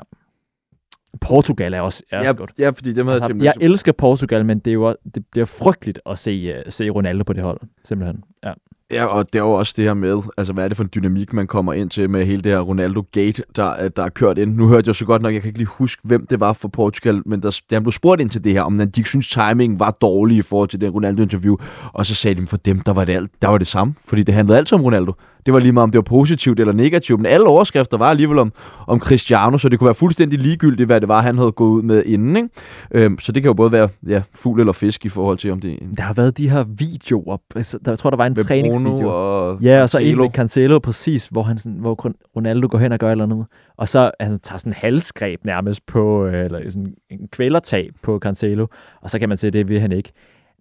Portugal 1.21 1.73
er 1.73 1.81
også, 1.81 2.03
er 2.11 2.17
også 2.17 2.27
Ja, 2.27 2.33
godt. 2.33 2.53
ja, 2.57 2.69
fordi 2.69 2.93
dem 2.93 3.07
havde 3.07 3.21
Altså, 3.23 3.37
jeg 3.37 3.43
jeg 3.45 3.53
elsker 3.61 3.91
Portugal, 3.91 4.45
men 4.45 4.59
det, 4.59 4.71
er 4.71 4.73
jo, 4.73 4.95
det 5.15 5.25
bliver 5.31 5.45
frygteligt 5.45 5.99
at 6.05 6.19
se, 6.19 6.55
uh, 6.65 6.71
se 6.71 6.89
Ronaldo 6.89 7.23
på 7.23 7.33
det 7.33 7.43
hold. 7.43 7.59
Simpelthen. 7.83 8.23
Ja. 8.43 8.53
Ja, 8.91 9.05
og 9.05 9.33
det 9.33 9.39
er 9.39 9.43
jo 9.43 9.51
også 9.51 9.73
det 9.77 9.85
her 9.85 9.93
med, 9.93 10.21
altså 10.37 10.53
hvad 10.53 10.63
er 10.63 10.67
det 10.67 10.77
for 10.77 10.83
en 10.83 10.89
dynamik, 10.95 11.33
man 11.33 11.47
kommer 11.47 11.73
ind 11.73 11.89
til 11.89 12.09
med 12.09 12.25
hele 12.25 12.41
det 12.41 12.51
her 12.51 12.59
Ronaldo-gate, 12.59 13.43
der, 13.55 13.83
øh, 13.83 13.91
der 13.95 14.03
er 14.03 14.09
kørt 14.09 14.37
ind. 14.37 14.55
Nu 14.55 14.67
hørte 14.67 14.87
jeg 14.87 14.95
så 14.95 15.05
godt 15.05 15.21
nok, 15.21 15.33
jeg 15.33 15.41
kan 15.41 15.49
ikke 15.49 15.59
lige 15.59 15.67
huske, 15.67 16.01
hvem 16.05 16.27
det 16.27 16.39
var 16.39 16.53
for 16.53 16.67
Portugal, 16.67 17.21
men 17.25 17.41
der, 17.41 17.59
der 17.69 17.79
blev 17.79 17.91
spurgt 17.91 18.21
ind 18.21 18.29
til 18.29 18.43
det 18.43 18.51
her, 18.51 18.61
om 18.61 18.79
de 18.79 19.05
synes, 19.05 19.29
timingen 19.29 19.79
var 19.79 19.91
dårlig 19.91 20.37
i 20.37 20.41
forhold 20.41 20.69
til 20.69 20.81
det 20.81 20.93
Ronaldo-interview, 20.93 21.55
og 21.93 22.05
så 22.05 22.15
sagde 22.15 22.41
de, 22.41 22.47
for 22.47 22.57
dem, 22.57 22.79
der 22.79 22.93
var 22.93 23.05
det, 23.05 23.13
alt, 23.13 23.31
der 23.41 23.47
var 23.47 23.57
det 23.57 23.67
samme, 23.67 23.93
fordi 24.05 24.23
det 24.23 24.33
handlede 24.33 24.57
altid 24.57 24.77
om 24.77 24.83
Ronaldo. 24.83 25.13
Det 25.45 25.53
var 25.53 25.59
lige 25.59 25.71
meget, 25.71 25.83
om 25.83 25.91
det 25.91 25.97
var 25.97 26.01
positivt 26.03 26.59
eller 26.59 26.73
negativt, 26.73 27.19
men 27.19 27.25
alle 27.25 27.47
overskrifter 27.47 27.97
var 27.97 28.09
alligevel 28.09 28.39
om, 28.39 28.53
om 28.87 28.99
Cristiano, 28.99 29.57
så 29.57 29.69
det 29.69 29.79
kunne 29.79 29.85
være 29.85 29.95
fuldstændig 29.95 30.39
ligegyldigt, 30.39 30.87
hvad 30.87 31.01
det 31.01 31.07
var, 31.07 31.21
han 31.21 31.37
havde 31.37 31.51
gået 31.51 31.69
ud 31.69 31.81
med 31.81 32.03
inden. 32.05 32.35
Ikke? 32.35 32.49
Øhm, 32.91 33.19
så 33.19 33.31
det 33.31 33.43
kan 33.43 33.49
jo 33.49 33.53
både 33.53 33.71
være 33.71 33.89
ja, 34.07 34.21
fugl 34.33 34.59
eller 34.59 34.73
fisk 34.73 35.05
i 35.05 35.09
forhold 35.09 35.37
til, 35.37 35.51
om 35.51 35.59
det 35.59 35.71
er 35.73 35.77
en 35.81 35.93
Der 35.97 36.03
har 36.03 36.13
været 36.13 36.37
de 36.37 36.49
her 36.49 36.63
videoer. 36.63 37.37
Altså, 37.55 37.79
Der, 37.85 37.91
jeg 37.91 37.99
tror, 37.99 38.09
der 38.09 38.17
var 38.17 38.25
en 38.25 38.33
med 38.35 38.43
træningsvideo. 38.43 38.95
Bruno 38.95 39.09
og 39.09 39.61
Ja, 39.61 39.81
og 39.81 39.89
så 39.89 39.97
en 39.97 40.03
Cancelo. 40.03 40.23
med 40.23 40.31
Cancelo 40.31 40.79
præcis, 40.79 41.27
hvor, 41.27 41.43
han 41.43 41.57
sådan, 41.57 41.77
hvor 41.79 42.11
Ronaldo 42.35 42.67
går 42.71 42.77
hen 42.77 42.91
og 42.91 42.99
gør 42.99 43.11
eller 43.11 43.23
andet. 43.23 43.45
Og 43.77 43.87
så 43.87 44.11
altså, 44.19 44.37
tager 44.37 44.57
sådan 44.57 44.71
en 44.71 44.75
halsgreb 44.77 45.45
nærmest 45.45 45.85
på, 45.85 46.25
øh, 46.25 46.45
eller 46.45 46.59
sådan 46.69 46.93
en 47.09 47.27
kvælertag 47.31 47.89
på 48.03 48.19
Cancelo, 48.19 48.67
og 49.01 49.09
så 49.09 49.19
kan 49.19 49.29
man 49.29 49.37
se, 49.37 49.47
at 49.47 49.53
det 49.53 49.69
vil 49.69 49.79
han 49.79 49.91
ikke. 49.91 50.11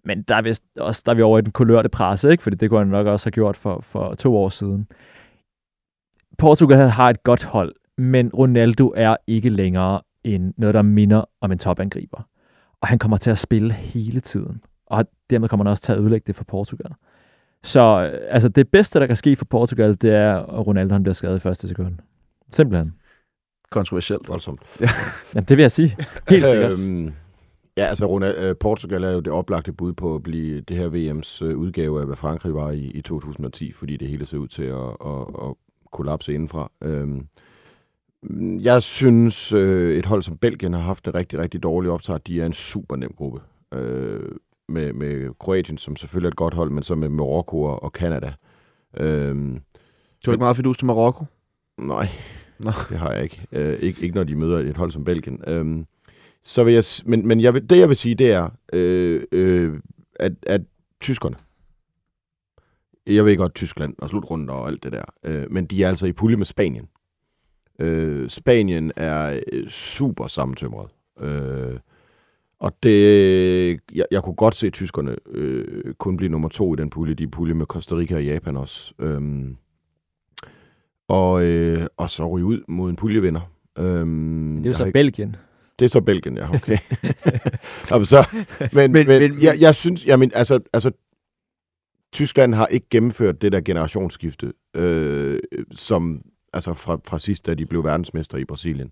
Men 0.05 0.21
der 0.21 0.35
er, 0.35 0.41
vist 0.41 0.63
også, 0.77 1.03
der 1.05 1.11
er 1.11 1.15
vi 1.15 1.21
over 1.21 1.39
i 1.39 1.41
den 1.41 1.51
kulørte 1.51 1.89
presse, 1.89 2.31
ikke? 2.31 2.43
fordi 2.43 2.55
det 2.55 2.69
kunne 2.69 2.79
han 2.79 2.87
nok 2.87 3.07
også 3.07 3.25
have 3.25 3.31
gjort 3.31 3.57
for, 3.57 3.79
for 3.81 4.13
to 4.13 4.37
år 4.37 4.49
siden. 4.49 4.87
Portugal 6.37 6.89
har 6.89 7.09
et 7.09 7.23
godt 7.23 7.43
hold, 7.43 7.75
men 7.97 8.29
Ronaldo 8.33 8.93
er 8.95 9.15
ikke 9.27 9.49
længere 9.49 10.01
en, 10.23 10.53
noget, 10.57 10.73
der 10.73 10.81
minder 10.81 11.25
om 11.41 11.51
en 11.51 11.57
topangriber. 11.57 12.27
Og 12.81 12.87
han 12.87 12.99
kommer 12.99 13.17
til 13.17 13.29
at 13.29 13.37
spille 13.37 13.73
hele 13.73 14.19
tiden. 14.19 14.61
Og 14.85 15.05
dermed 15.29 15.49
kommer 15.49 15.65
han 15.65 15.71
også 15.71 15.83
til 15.83 15.91
at 15.91 15.99
ødelægge 15.99 16.23
det 16.27 16.35
for 16.35 16.43
Portugal. 16.43 16.91
Så 17.63 18.11
øh, 18.13 18.19
altså, 18.29 18.49
det 18.49 18.67
bedste, 18.67 18.99
der 18.99 19.07
kan 19.07 19.15
ske 19.15 19.35
for 19.35 19.45
Portugal, 19.45 19.97
det 20.01 20.13
er, 20.13 20.35
at 20.35 20.67
Ronaldo 20.67 20.93
han 20.93 21.03
bliver 21.03 21.13
skadet 21.13 21.35
i 21.35 21.39
første 21.39 21.67
sekund. 21.67 21.95
Simpelthen. 22.51 22.93
Kontroversielt. 23.69 24.29
Voldsomt. 24.29 24.61
Jamen, 25.35 25.45
det 25.45 25.57
vil 25.57 25.63
jeg 25.63 25.71
sige. 25.71 25.97
Helt 26.29 26.45
sikkert. 26.45 26.71
Øhm, 26.71 27.13
ja, 27.79 27.85
altså 27.85 28.05
Ronald, 28.05 28.37
øh, 28.37 28.55
Portugal 28.55 29.03
er 29.03 29.11
jo 29.11 29.19
det 29.19 29.33
oplagte 29.33 29.73
bud 29.73 29.93
på 29.93 30.15
at 30.15 30.23
blive 30.23 30.61
det 30.61 30.77
her 30.77 30.89
VM's 30.89 31.45
øh, 31.45 31.57
udgave 31.57 31.99
af, 31.99 32.05
hvad 32.05 32.15
Frankrig 32.15 32.53
var 32.53 32.71
i, 32.71 32.79
i 32.85 33.01
2010, 33.01 33.71
fordi 33.71 33.97
det 33.97 34.07
hele 34.07 34.25
ser 34.25 34.37
ud 34.37 34.47
til 34.47 34.63
at, 34.63 34.89
at, 35.05 35.21
at 35.49 35.53
kollapse 35.91 36.33
indenfra. 36.33 36.71
Øhm, 36.81 37.27
jeg 38.63 38.83
synes, 38.83 39.53
øh, 39.53 39.97
et 39.97 40.05
hold 40.05 40.23
som 40.23 40.37
Belgien 40.37 40.73
har 40.73 40.81
haft 40.81 41.05
det 41.05 41.15
rigtig, 41.15 41.39
rigtig 41.39 41.63
dårligt 41.63 41.91
optaget. 41.91 42.27
De 42.27 42.41
er 42.41 42.45
en 42.45 42.53
super 42.53 42.95
nem 42.95 43.13
gruppe. 43.17 43.41
Øh, 43.73 44.31
med, 44.69 44.93
med 44.93 45.29
Kroatien, 45.39 45.77
som 45.77 45.95
selvfølgelig 45.95 46.27
er 46.27 46.31
et 46.31 46.35
godt 46.37 46.53
hold, 46.53 46.69
men 46.69 46.83
så 46.83 46.95
med 46.95 47.09
Marokko 47.09 47.63
og, 47.63 47.83
og 47.83 47.89
Canada. 47.91 48.33
Øhm, 48.97 49.59
Du 50.25 50.31
har 50.31 50.33
ikke 50.33 50.43
meget 50.43 50.55
fidus 50.57 50.77
til 50.77 50.85
Marokko? 50.85 51.25
nej, 51.77 52.07
Nå. 52.59 52.71
det 52.89 52.97
har 52.97 53.11
jeg 53.11 53.23
ikke. 53.23 53.47
Øh, 53.51 53.79
ikke. 53.79 54.01
Ikke 54.01 54.15
når 54.15 54.23
de 54.23 54.35
møder 54.35 54.57
et 54.59 54.77
hold 54.77 54.91
som 54.91 55.03
Belgien. 55.03 55.41
Øhm, 55.47 55.85
så 56.43 56.63
vil 56.63 56.73
jeg, 56.73 56.83
men, 57.05 57.27
men 57.27 57.41
jeg 57.41 57.53
vil, 57.53 57.69
det 57.69 57.77
jeg 57.77 57.89
vil 57.89 57.97
sige, 57.97 58.15
det 58.15 58.31
er, 58.31 58.49
øh, 58.73 59.23
øh, 59.31 59.79
at, 60.15 60.33
at 60.43 60.61
tyskerne, 61.01 61.35
jeg 63.07 63.25
ved 63.25 63.37
godt 63.37 63.55
Tyskland 63.55 63.95
og 63.97 64.09
slutrunden 64.09 64.49
og 64.49 64.67
alt 64.67 64.83
det 64.83 64.91
der, 64.91 65.03
øh, 65.23 65.51
men 65.51 65.65
de 65.65 65.83
er 65.83 65.89
altså 65.89 66.05
i 66.05 66.13
pulje 66.13 66.37
med 66.37 66.45
Spanien. 66.45 66.89
Øh, 67.79 68.29
Spanien 68.29 68.91
er 68.95 69.39
øh, 69.51 69.67
super 69.67 70.27
sammentømret. 70.27 70.89
Øh, 71.19 71.79
og 72.59 72.73
det, 72.83 73.79
jeg, 73.95 74.05
jeg 74.11 74.23
kunne 74.23 74.35
godt 74.35 74.55
se 74.55 74.67
at 74.67 74.73
tyskerne 74.73 75.15
øh, 75.25 75.93
kun 75.93 76.17
blive 76.17 76.29
nummer 76.29 76.49
to 76.49 76.73
i 76.73 76.77
den 76.77 76.89
pulje. 76.89 77.13
De 77.13 77.23
er 77.23 77.27
pulje 77.27 77.53
med 77.53 77.65
Costa 77.65 77.95
Rica 77.95 78.15
og 78.15 78.25
Japan 78.25 78.57
også. 78.57 78.93
Øhm, 78.99 79.57
og, 81.07 81.43
øh, 81.43 81.87
og 81.97 82.09
så 82.09 82.27
ryge 82.27 82.45
ud 82.45 82.61
mod 82.67 82.89
en 82.89 82.95
puljevinder. 82.95 83.41
Øhm, 83.77 84.55
Det 84.57 84.65
er 84.65 84.69
jo 84.69 84.77
så 84.77 84.83
har 84.83 84.91
Belgien. 84.91 85.35
Det 85.79 85.85
er 85.85 85.89
så 85.89 86.01
Belgien, 86.01 86.37
ja, 86.37 86.49
okay. 86.55 86.77
Jamen, 87.91 88.05
så, 88.05 88.27
men, 88.59 88.69
men, 88.73 88.91
Men- 88.91 89.07
men, 89.07 89.31
men- 89.31 89.41
jeg, 89.43 89.57
jeg 89.59 89.75
synes, 89.75 90.05
jamen, 90.05 90.31
altså, 90.35 90.59
altså, 90.73 90.91
Tyskland 92.13 92.53
har 92.53 92.67
ikke 92.67 92.87
gennemført 92.89 93.41
det 93.41 93.51
der 93.51 93.61
generationsskifte, 93.61 94.53
øh, 94.73 95.39
som, 95.71 96.21
altså 96.53 96.73
fra, 96.73 96.99
fra 97.07 97.19
sidst, 97.19 97.45
da 97.45 97.53
de 97.53 97.65
blev 97.65 97.83
verdensmester 97.83 98.37
i 98.37 98.45
Brasilien. 98.45 98.91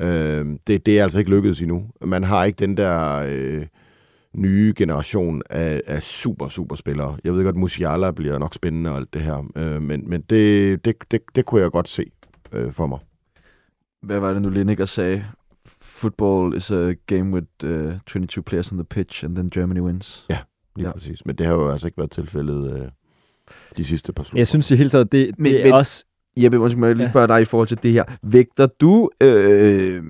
Øh, 0.00 0.46
det, 0.66 0.86
det 0.86 0.98
er 0.98 1.02
altså 1.02 1.18
ikke 1.18 1.30
lykkedes 1.30 1.60
endnu. 1.60 1.86
Man 2.00 2.24
har 2.24 2.44
ikke 2.44 2.56
den 2.56 2.76
der 2.76 3.24
øh, 3.26 3.66
nye 4.34 4.74
generation 4.76 5.42
af, 5.50 5.82
af 5.86 6.02
super, 6.02 6.48
super 6.48 6.76
spillere. 6.76 7.18
Jeg 7.24 7.34
ved 7.34 7.44
godt, 7.44 7.56
Musiala 7.56 8.10
bliver 8.10 8.38
nok 8.38 8.54
spændende 8.54 8.90
og 8.90 8.96
alt 8.96 9.14
det 9.14 9.22
her, 9.22 9.44
øh, 9.56 9.82
men, 9.82 10.08
men 10.10 10.20
det, 10.20 10.84
det, 10.84 10.96
det, 11.10 11.20
det 11.34 11.44
kunne 11.46 11.62
jeg 11.62 11.70
godt 11.70 11.88
se 11.88 12.10
øh, 12.52 12.72
for 12.72 12.86
mig. 12.86 12.98
Hvad 14.02 14.20
var 14.20 14.32
det 14.32 14.42
nu, 14.42 14.48
Lineker 14.48 14.84
sagde? 14.84 15.24
Football 15.98 16.56
is 16.56 16.70
a 16.70 16.92
game 17.06 17.30
with 17.34 17.46
uh, 17.64 17.92
22 18.06 18.42
players 18.42 18.72
on 18.72 18.78
the 18.78 18.84
pitch, 18.84 19.24
and 19.24 19.34
then 19.36 19.50
Germany 19.54 19.80
wins. 19.80 20.24
Lige 20.28 20.38
Ja. 20.78 20.82
ja. 20.88 20.92
præcis. 20.92 21.26
Men 21.26 21.36
det 21.36 21.46
har 21.46 21.54
jo 21.54 21.70
altså 21.72 21.86
ikke 21.86 21.98
været 21.98 22.10
tilfældet 22.10 22.72
øh, 22.72 22.88
de 23.76 23.84
sidste 23.84 24.12
par 24.12 24.22
slutrunder. 24.22 24.40
Jeg 24.40 24.46
synes 24.46 24.70
i 24.70 24.76
hele 24.76 24.90
taget, 24.90 25.12
det, 25.12 25.26
det 25.28 25.38
Men- 25.38 25.54
er 25.54 25.64
men- 25.64 25.72
også... 25.72 26.04
Jeppe, 26.36 26.58
måske 26.58 26.78
må 26.80 26.86
jeg 26.86 26.96
lige 26.96 27.04
Ja. 27.06 27.10
spørge 27.12 27.28
dig 27.28 27.40
i 27.42 27.44
forhold 27.44 27.68
til 27.68 27.82
det 27.82 27.92
her. 27.92 28.04
Vægter 28.22 28.66
du 28.66 29.10
øh, 29.22 30.02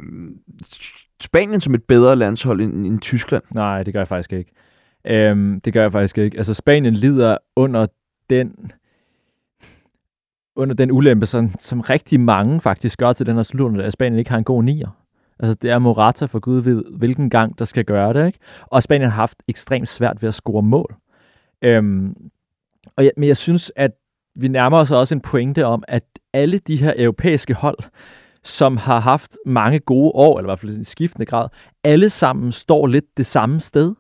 Spanien 1.21 1.61
som 1.61 1.75
et 1.75 1.85
bedre 1.85 2.17
landshold 2.17 2.61
end, 2.61 2.87
end 2.87 3.01
Tyskland? 3.01 3.43
Nej, 3.55 3.83
det 3.83 3.93
gør 3.93 4.01
jeg 4.01 4.09
faktisk 4.09 4.33
ikke. 4.33 4.53
Øhm, 5.07 5.61
det 5.61 5.73
gør 5.73 5.83
jeg 5.83 5.93
faktisk 5.93 6.19
ikke. 6.19 6.37
Altså, 6.39 6.55
Spanien 6.55 6.95
lider 6.95 7.37
under 7.57 7.87
den 8.31 8.73
under 10.57 10.75
den 10.75 10.91
ulempe, 10.93 11.27
som, 11.27 11.51
som 11.59 11.81
rigtig 11.81 12.21
mange 12.21 12.61
faktisk 12.61 12.99
gør 12.99 13.13
til 13.13 13.27
den 13.27 13.37
her 13.37 13.43
slutrunde, 13.43 13.85
at 13.85 13.93
Spanien 13.93 14.19
ikke 14.19 14.31
har 14.31 14.39
en 14.39 14.45
god 14.45 14.63
nier. 14.63 14.89
Altså, 15.41 15.55
det 15.55 15.71
er 15.71 15.79
Morata 15.79 16.25
for 16.25 16.39
Gud 16.39 16.61
ved, 16.61 16.85
hvilken 16.97 17.31
gang 17.31 17.59
der 17.59 17.65
skal 17.65 17.85
gøre 17.85 18.13
det, 18.13 18.27
ikke? 18.27 18.39
Og 18.67 18.83
Spanien 18.83 19.11
har 19.11 19.17
haft 19.17 19.43
ekstremt 19.49 19.89
svært 19.89 20.23
ved 20.23 20.29
at 20.29 20.35
score 20.35 20.63
mål. 20.63 20.97
Øhm, 21.63 22.31
og 22.97 23.05
jeg, 23.05 23.13
men 23.17 23.29
jeg 23.29 23.37
synes, 23.37 23.73
at 23.77 23.93
vi 24.35 24.49
nærmer 24.49 24.79
os 24.79 24.91
også 24.91 25.15
en 25.15 25.21
pointe 25.21 25.67
om, 25.67 25.85
at 25.89 26.05
alle 26.33 26.59
de 26.59 26.77
her 26.77 26.93
europæiske 26.97 27.55
hold, 27.55 27.79
som 28.43 28.77
har 28.77 29.01
haft 29.01 29.37
mange 29.47 29.79
gode 29.79 30.11
år, 30.15 30.39
eller 30.39 30.49
i 30.49 30.51
hvert 30.51 30.61
fald 30.61 30.79
i 30.79 30.85
skiftende 30.85 31.27
grad, 31.27 31.49
alle 31.85 32.11
sammen 32.11 32.53
står 32.53 32.87
lidt 32.87 33.17
det 33.17 33.27
samme 33.27 33.61
sted. 33.61 33.95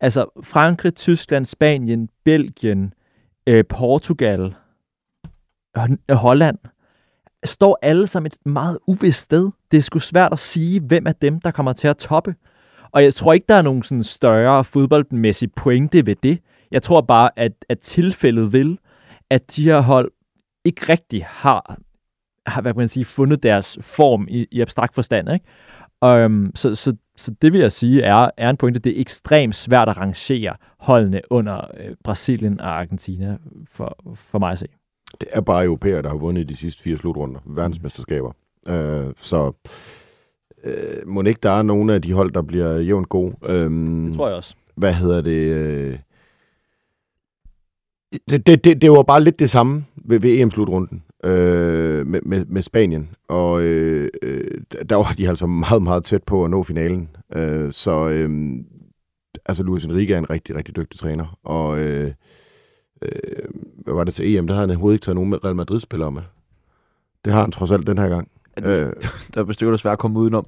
Altså 0.00 0.26
Frankrig, 0.42 0.94
Tyskland, 0.94 1.44
Spanien, 1.44 2.08
Belgien, 2.24 2.94
øh, 3.46 3.64
Portugal, 3.68 4.54
Holland, 6.10 6.58
står 7.44 7.78
alle 7.82 8.06
sammen 8.06 8.26
et 8.26 8.46
meget 8.46 8.78
uvist 8.86 9.20
sted. 9.20 9.50
Det 9.72 9.78
er 9.78 9.82
sgu 9.82 9.98
svært 9.98 10.32
at 10.32 10.38
sige, 10.38 10.80
hvem 10.80 11.06
af 11.06 11.14
dem, 11.14 11.40
der 11.40 11.50
kommer 11.50 11.72
til 11.72 11.88
at 11.88 11.96
toppe. 11.96 12.34
Og 12.92 13.04
jeg 13.04 13.14
tror 13.14 13.32
ikke, 13.32 13.46
der 13.48 13.54
er 13.54 13.62
nogen 13.62 13.82
sådan 13.82 14.04
større 14.04 14.64
fodboldmæssig 14.64 15.52
pointe 15.52 16.06
ved 16.06 16.16
det. 16.22 16.38
Jeg 16.70 16.82
tror 16.82 17.00
bare, 17.00 17.30
at, 17.36 17.52
at 17.68 17.78
tilfældet 17.78 18.52
vil, 18.52 18.78
at 19.30 19.56
de 19.56 19.64
her 19.64 19.80
hold 19.80 20.12
ikke 20.64 20.92
rigtig 20.92 21.24
har, 21.26 21.78
har 22.46 22.62
hvad 22.62 22.72
kan 22.72 22.78
man 22.78 22.88
sige, 22.88 23.04
fundet 23.04 23.42
deres 23.42 23.78
form 23.80 24.26
i, 24.30 24.46
i 24.50 24.60
abstrakt 24.60 24.94
forstand. 24.94 25.28
Ikke? 25.32 26.24
Um, 26.24 26.52
så, 26.54 26.74
så, 26.74 26.96
så 27.16 27.34
det 27.42 27.52
vil 27.52 27.60
jeg 27.60 27.72
sige 27.72 28.02
er, 28.02 28.30
er 28.36 28.50
en 28.50 28.56
pointe. 28.56 28.80
Det 28.80 28.96
er 28.96 29.00
ekstremt 29.00 29.56
svært 29.56 29.88
at 29.88 29.96
rangere 29.96 30.56
holdene 30.78 31.20
under 31.30 31.70
øh, 31.76 31.94
Brasilien 32.04 32.60
og 32.60 32.78
Argentina 32.80 33.38
for, 33.66 34.14
for 34.14 34.38
mig 34.38 34.52
at 34.52 34.58
se. 34.58 34.66
Det 35.20 35.28
er 35.32 35.40
bare 35.40 35.64
europæer, 35.64 36.02
der 36.02 36.08
har 36.08 36.16
vundet 36.16 36.48
de 36.48 36.56
sidste 36.56 36.82
fire 36.82 36.96
slutrunder, 36.96 37.40
verdensmesterskaber. 37.46 38.32
Øh, 38.68 39.12
så 39.16 39.52
øh, 40.64 41.08
må 41.08 41.22
ikke 41.22 41.40
der 41.42 41.50
er 41.50 41.62
nogle 41.62 41.94
af 41.94 42.02
de 42.02 42.12
hold, 42.12 42.32
der 42.32 42.42
bliver 42.42 42.78
jævnt 42.78 43.08
gode. 43.08 43.34
Øhm, 43.44 44.06
Det 44.06 44.16
tror 44.16 44.26
jeg 44.28 44.36
også. 44.36 44.54
Hvad 44.74 44.94
hedder 44.94 45.20
det? 45.20 45.30
Øh, 45.30 45.98
det, 48.30 48.46
det, 48.46 48.64
det, 48.64 48.82
det 48.82 48.90
var 48.90 49.02
bare 49.02 49.22
lidt 49.24 49.38
det 49.38 49.50
samme 49.50 49.84
ved, 49.96 50.20
ved 50.20 50.30
EM-slutrunden 50.40 51.02
øh, 51.24 52.06
med, 52.06 52.20
med, 52.22 52.44
med 52.44 52.62
Spanien. 52.62 53.10
Og 53.28 53.62
øh, 53.62 54.10
øh, 54.22 54.60
der 54.88 54.96
var 54.96 55.14
de 55.18 55.28
altså 55.28 55.46
meget, 55.46 55.82
meget 55.82 56.04
tæt 56.04 56.22
på 56.22 56.44
at 56.44 56.50
nå 56.50 56.62
finalen. 56.62 57.08
Øh, 57.36 57.72
så 57.72 58.08
øh, 58.08 58.56
altså 59.46 59.62
Luis 59.62 59.84
Enrique 59.84 60.14
er 60.14 60.18
en 60.18 60.30
rigtig, 60.30 60.56
rigtig 60.56 60.76
dygtig 60.76 61.00
træner. 61.00 61.38
Og 61.44 61.78
øh, 61.80 62.12
øh, 63.02 63.44
hvad 63.84 63.94
var 63.94 64.04
det 64.04 64.14
til 64.14 64.36
EM? 64.36 64.46
Der 64.46 64.54
havde 64.54 64.62
han 64.62 64.70
overhovedet 64.70 64.94
ikke 64.94 65.04
taget 65.04 65.16
nogen 65.16 65.44
Real 65.44 65.56
Madrid-spillere 65.56 66.10
med. 66.12 66.22
Det 67.24 67.32
har 67.32 67.40
han 67.40 67.52
trods 67.52 67.70
alt 67.70 67.86
den 67.86 67.98
her 67.98 68.08
gang. 68.08 68.28
Øh, 68.58 68.92
Der 69.34 69.44
er 69.48 69.52
stykker, 69.52 69.70
der 69.70 69.76
er 69.76 69.80
svært 69.80 69.92
at 69.92 69.98
komme 69.98 70.18
udenom. 70.18 70.46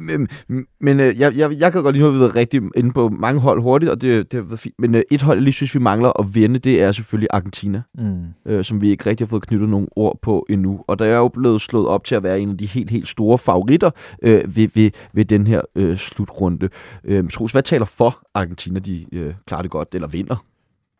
Men, 0.00 0.28
men, 0.48 0.66
men 0.80 1.00
øh, 1.00 1.20
jeg, 1.20 1.36
jeg, 1.36 1.52
jeg 1.58 1.72
kan 1.72 1.82
godt 1.82 1.94
lige 1.96 2.04
nu 2.04 2.10
have 2.10 2.20
været 2.20 2.34
rigtig 2.36 2.62
inde 2.76 2.92
på 2.92 3.08
mange 3.08 3.40
hold 3.40 3.60
hurtigt, 3.62 3.90
og 3.92 4.00
det, 4.02 4.32
det 4.32 4.40
har 4.40 4.44
været 4.46 4.60
fint. 4.60 4.74
Men 4.78 4.94
øh, 4.94 5.02
et 5.10 5.22
hold, 5.22 5.36
jeg 5.38 5.42
lige 5.42 5.52
synes, 5.52 5.74
vi 5.74 5.80
mangler 5.80 6.20
at 6.20 6.34
vinde, 6.34 6.58
det 6.58 6.82
er 6.82 6.92
selvfølgelig 6.92 7.28
Argentina, 7.32 7.82
Mm. 7.98 8.24
øh, 8.46 8.64
som 8.64 8.80
vi 8.80 8.90
ikke 8.90 9.06
rigtig 9.10 9.26
har 9.26 9.28
fået 9.28 9.42
knyttet 9.46 9.68
nogle 9.68 9.86
ord 9.96 10.18
på 10.22 10.46
endnu. 10.50 10.84
Og 10.86 10.98
der 10.98 11.04
er 11.04 11.16
jo 11.16 11.28
blevet 11.28 11.60
slået 11.60 11.86
op 11.88 12.04
til 12.04 12.14
at 12.14 12.22
være 12.22 12.40
en 12.40 12.50
af 12.50 12.58
de 12.58 12.66
helt, 12.66 12.90
helt 12.90 13.08
store 13.08 13.38
favoritter 13.38 13.90
øh, 14.22 14.56
ved, 14.56 14.68
ved, 14.74 14.90
ved 15.12 15.24
den 15.24 15.46
her 15.46 15.60
øh, 15.74 15.96
slutrunde. 15.96 16.68
Øh, 17.04 17.28
Troels, 17.30 17.52
hvad 17.52 17.62
taler 17.62 17.84
for 17.84 18.18
Argentina, 18.34 18.78
de 18.80 19.06
øh, 19.12 19.34
klarer 19.46 19.62
det 19.62 19.70
godt, 19.70 19.88
eller 19.94 20.08
vinder? 20.08 20.44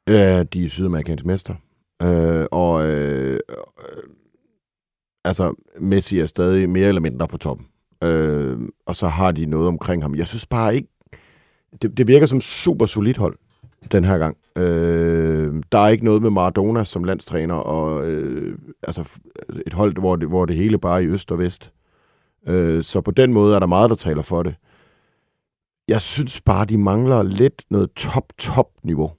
Ja, 0.06 0.42
de 0.42 0.64
er 0.64 0.68
sydamerikansk 0.68 1.24
mester. 1.24 1.54
Øh, 2.02 2.46
og 2.50 2.86
øh, 2.86 3.32
øh, 3.32 3.96
altså, 5.28 5.54
Messi 5.80 6.18
er 6.18 6.26
stadig 6.26 6.70
mere 6.70 6.88
eller 6.88 7.00
mindre 7.00 7.28
på 7.28 7.38
toppen. 7.38 7.66
Øh, 8.02 8.58
og 8.86 8.96
så 8.96 9.08
har 9.08 9.32
de 9.32 9.46
noget 9.46 9.68
omkring 9.68 10.02
ham. 10.02 10.14
Jeg 10.14 10.26
synes 10.26 10.46
bare 10.46 10.76
ikke, 10.76 10.88
det, 11.82 11.98
det 11.98 12.08
virker 12.08 12.26
som 12.26 12.40
super 12.40 12.86
solidt 12.86 13.16
hold 13.16 13.38
den 13.92 14.04
her 14.04 14.18
gang. 14.18 14.36
Øh, 14.56 15.62
der 15.72 15.78
er 15.78 15.88
ikke 15.88 16.04
noget 16.04 16.22
med 16.22 16.30
Maradona 16.30 16.84
som 16.84 17.04
landstræner, 17.04 17.54
og 17.54 18.06
øh, 18.06 18.58
altså 18.82 19.04
et 19.66 19.72
hold, 19.72 19.98
hvor 19.98 20.16
det, 20.16 20.28
hvor 20.28 20.44
det 20.46 20.56
hele 20.56 20.78
bare 20.78 21.02
er 21.02 21.06
i 21.06 21.06
øst 21.06 21.32
og 21.32 21.38
vest. 21.38 21.72
Øh, 22.46 22.84
så 22.84 23.00
på 23.00 23.10
den 23.10 23.32
måde 23.32 23.54
er 23.54 23.58
der 23.58 23.66
meget, 23.66 23.90
der 23.90 23.96
taler 23.96 24.22
for 24.22 24.42
det. 24.42 24.54
Jeg 25.88 26.00
synes 26.00 26.40
bare, 26.40 26.64
de 26.64 26.78
mangler 26.78 27.22
lidt 27.22 27.62
noget 27.70 27.92
top-top-niveau 27.92 29.10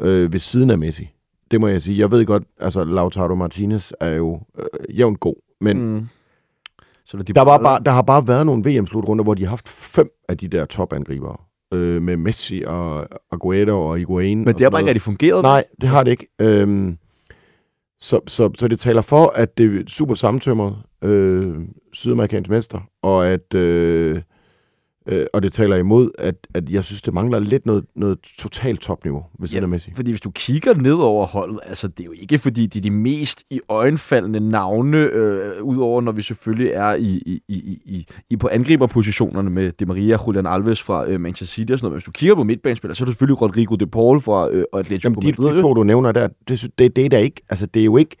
øh, 0.00 0.32
ved 0.32 0.40
siden 0.40 0.70
af 0.70 0.78
Messi. 0.78 1.10
Det 1.50 1.60
må 1.60 1.68
jeg 1.68 1.82
sige. 1.82 1.98
Jeg 1.98 2.10
ved 2.10 2.26
godt, 2.26 2.42
altså 2.60 2.84
Lautaro 2.84 3.34
Martinez 3.34 3.92
er 4.00 4.08
jo 4.08 4.40
øh, 4.58 4.98
jævnt 4.98 5.20
god, 5.20 5.34
men 5.62 5.94
mm. 5.94 6.06
Så 7.04 7.16
når 7.16 7.24
de 7.24 7.32
der, 7.32 7.44
var 7.44 7.58
bare, 7.58 7.82
der 7.84 7.90
har 7.90 8.02
bare 8.02 8.28
været 8.28 8.46
nogle 8.46 8.64
VM-slutrunder, 8.64 9.24
hvor 9.24 9.34
de 9.34 9.42
har 9.42 9.48
haft 9.48 9.68
fem 9.68 10.10
af 10.28 10.38
de 10.38 10.48
der 10.48 10.64
topangribere. 10.64 11.36
øh, 11.74 12.02
med 12.02 12.16
Messi 12.16 12.62
og 12.66 13.08
Aguero 13.32 13.88
og 13.90 13.98
Higuain. 13.98 14.44
Men 14.44 14.54
det 14.54 14.60
har 14.60 14.70
bare 14.70 14.80
ikke 14.80 14.88
rigtig 14.88 15.02
fungeret. 15.02 15.42
Nej, 15.42 15.64
det 15.80 15.88
har 15.88 16.02
det 16.02 16.10
ikke. 16.10 16.26
Øhm, 16.38 16.98
så, 18.00 18.20
så, 18.26 18.50
så 18.58 18.68
det 18.68 18.80
taler 18.80 19.02
for, 19.02 19.26
at 19.26 19.58
det 19.58 19.76
er 19.76 19.82
super 19.88 20.14
sammentømret 20.14 20.76
øh, 21.04 21.54
sydamerikansk 21.92 22.50
mester, 22.50 22.80
og 23.02 23.26
at 23.26 23.54
øh, 23.54 24.22
øh, 25.06 25.26
og 25.32 25.42
det 25.42 25.52
taler 25.52 25.76
imod, 25.76 26.10
at, 26.18 26.34
at 26.54 26.70
jeg 26.70 26.84
synes, 26.84 27.02
det 27.02 27.14
mangler 27.14 27.38
lidt 27.38 27.66
noget, 27.66 27.84
noget 27.94 28.18
totalt 28.38 28.80
topniveau 28.80 29.24
ved 29.38 29.48
siden 29.48 29.60
Ja, 29.60 29.64
af 29.64 29.68
Messi. 29.68 29.90
Fordi 29.96 30.10
hvis 30.10 30.20
du 30.20 30.30
kigger 30.30 30.74
ned 30.74 30.94
over 30.94 31.26
holdet, 31.26 31.60
altså 31.66 31.88
det 31.88 32.00
er 32.00 32.04
jo 32.04 32.12
ikke 32.20 32.38
fordi, 32.38 32.66
de 32.66 32.78
er 32.78 32.82
de 32.82 32.90
mest 32.90 33.42
i 33.50 33.60
øjenfaldende 33.68 34.40
navne, 34.40 34.98
øh, 34.98 35.62
udover 35.62 36.00
når 36.00 36.12
vi 36.12 36.22
selvfølgelig 36.22 36.70
er 36.72 36.94
i, 36.94 37.22
i, 37.26 37.42
i, 37.48 37.54
i, 37.84 38.06
i 38.30 38.36
på 38.36 38.48
angriberpositionerne 38.52 39.50
med 39.50 39.72
De 39.72 39.86
Maria, 39.86 40.16
Julian 40.26 40.46
Alves 40.46 40.82
fra 40.82 41.08
øh, 41.08 41.20
Manchester 41.20 41.54
City 41.54 41.72
og 41.72 41.78
sådan 41.78 41.84
noget. 41.84 41.92
Men 41.92 41.96
hvis 41.96 42.04
du 42.04 42.10
kigger 42.10 42.34
på 42.34 42.42
midtbanespillere, 42.42 42.94
så 42.94 43.04
er 43.04 43.06
det 43.06 43.12
selvfølgelig 43.12 43.42
Rodrigo 43.42 43.74
de 43.74 43.86
Paul 43.86 44.20
fra 44.20 44.50
øh, 44.50 44.64
Atletico 44.72 45.08
Jamen, 45.08 45.22
de, 45.22 45.42
Madrid. 45.42 45.56
de 45.56 45.62
to, 45.62 45.74
du 45.74 45.82
nævner 45.82 46.12
der, 46.12 46.28
det, 46.48 46.70
det, 46.78 46.96
det 46.96 47.04
er 47.04 47.08
da 47.08 47.18
ikke, 47.18 47.40
altså 47.48 47.66
det 47.66 47.80
er 47.80 47.84
jo 47.84 47.96
ikke, 47.96 48.16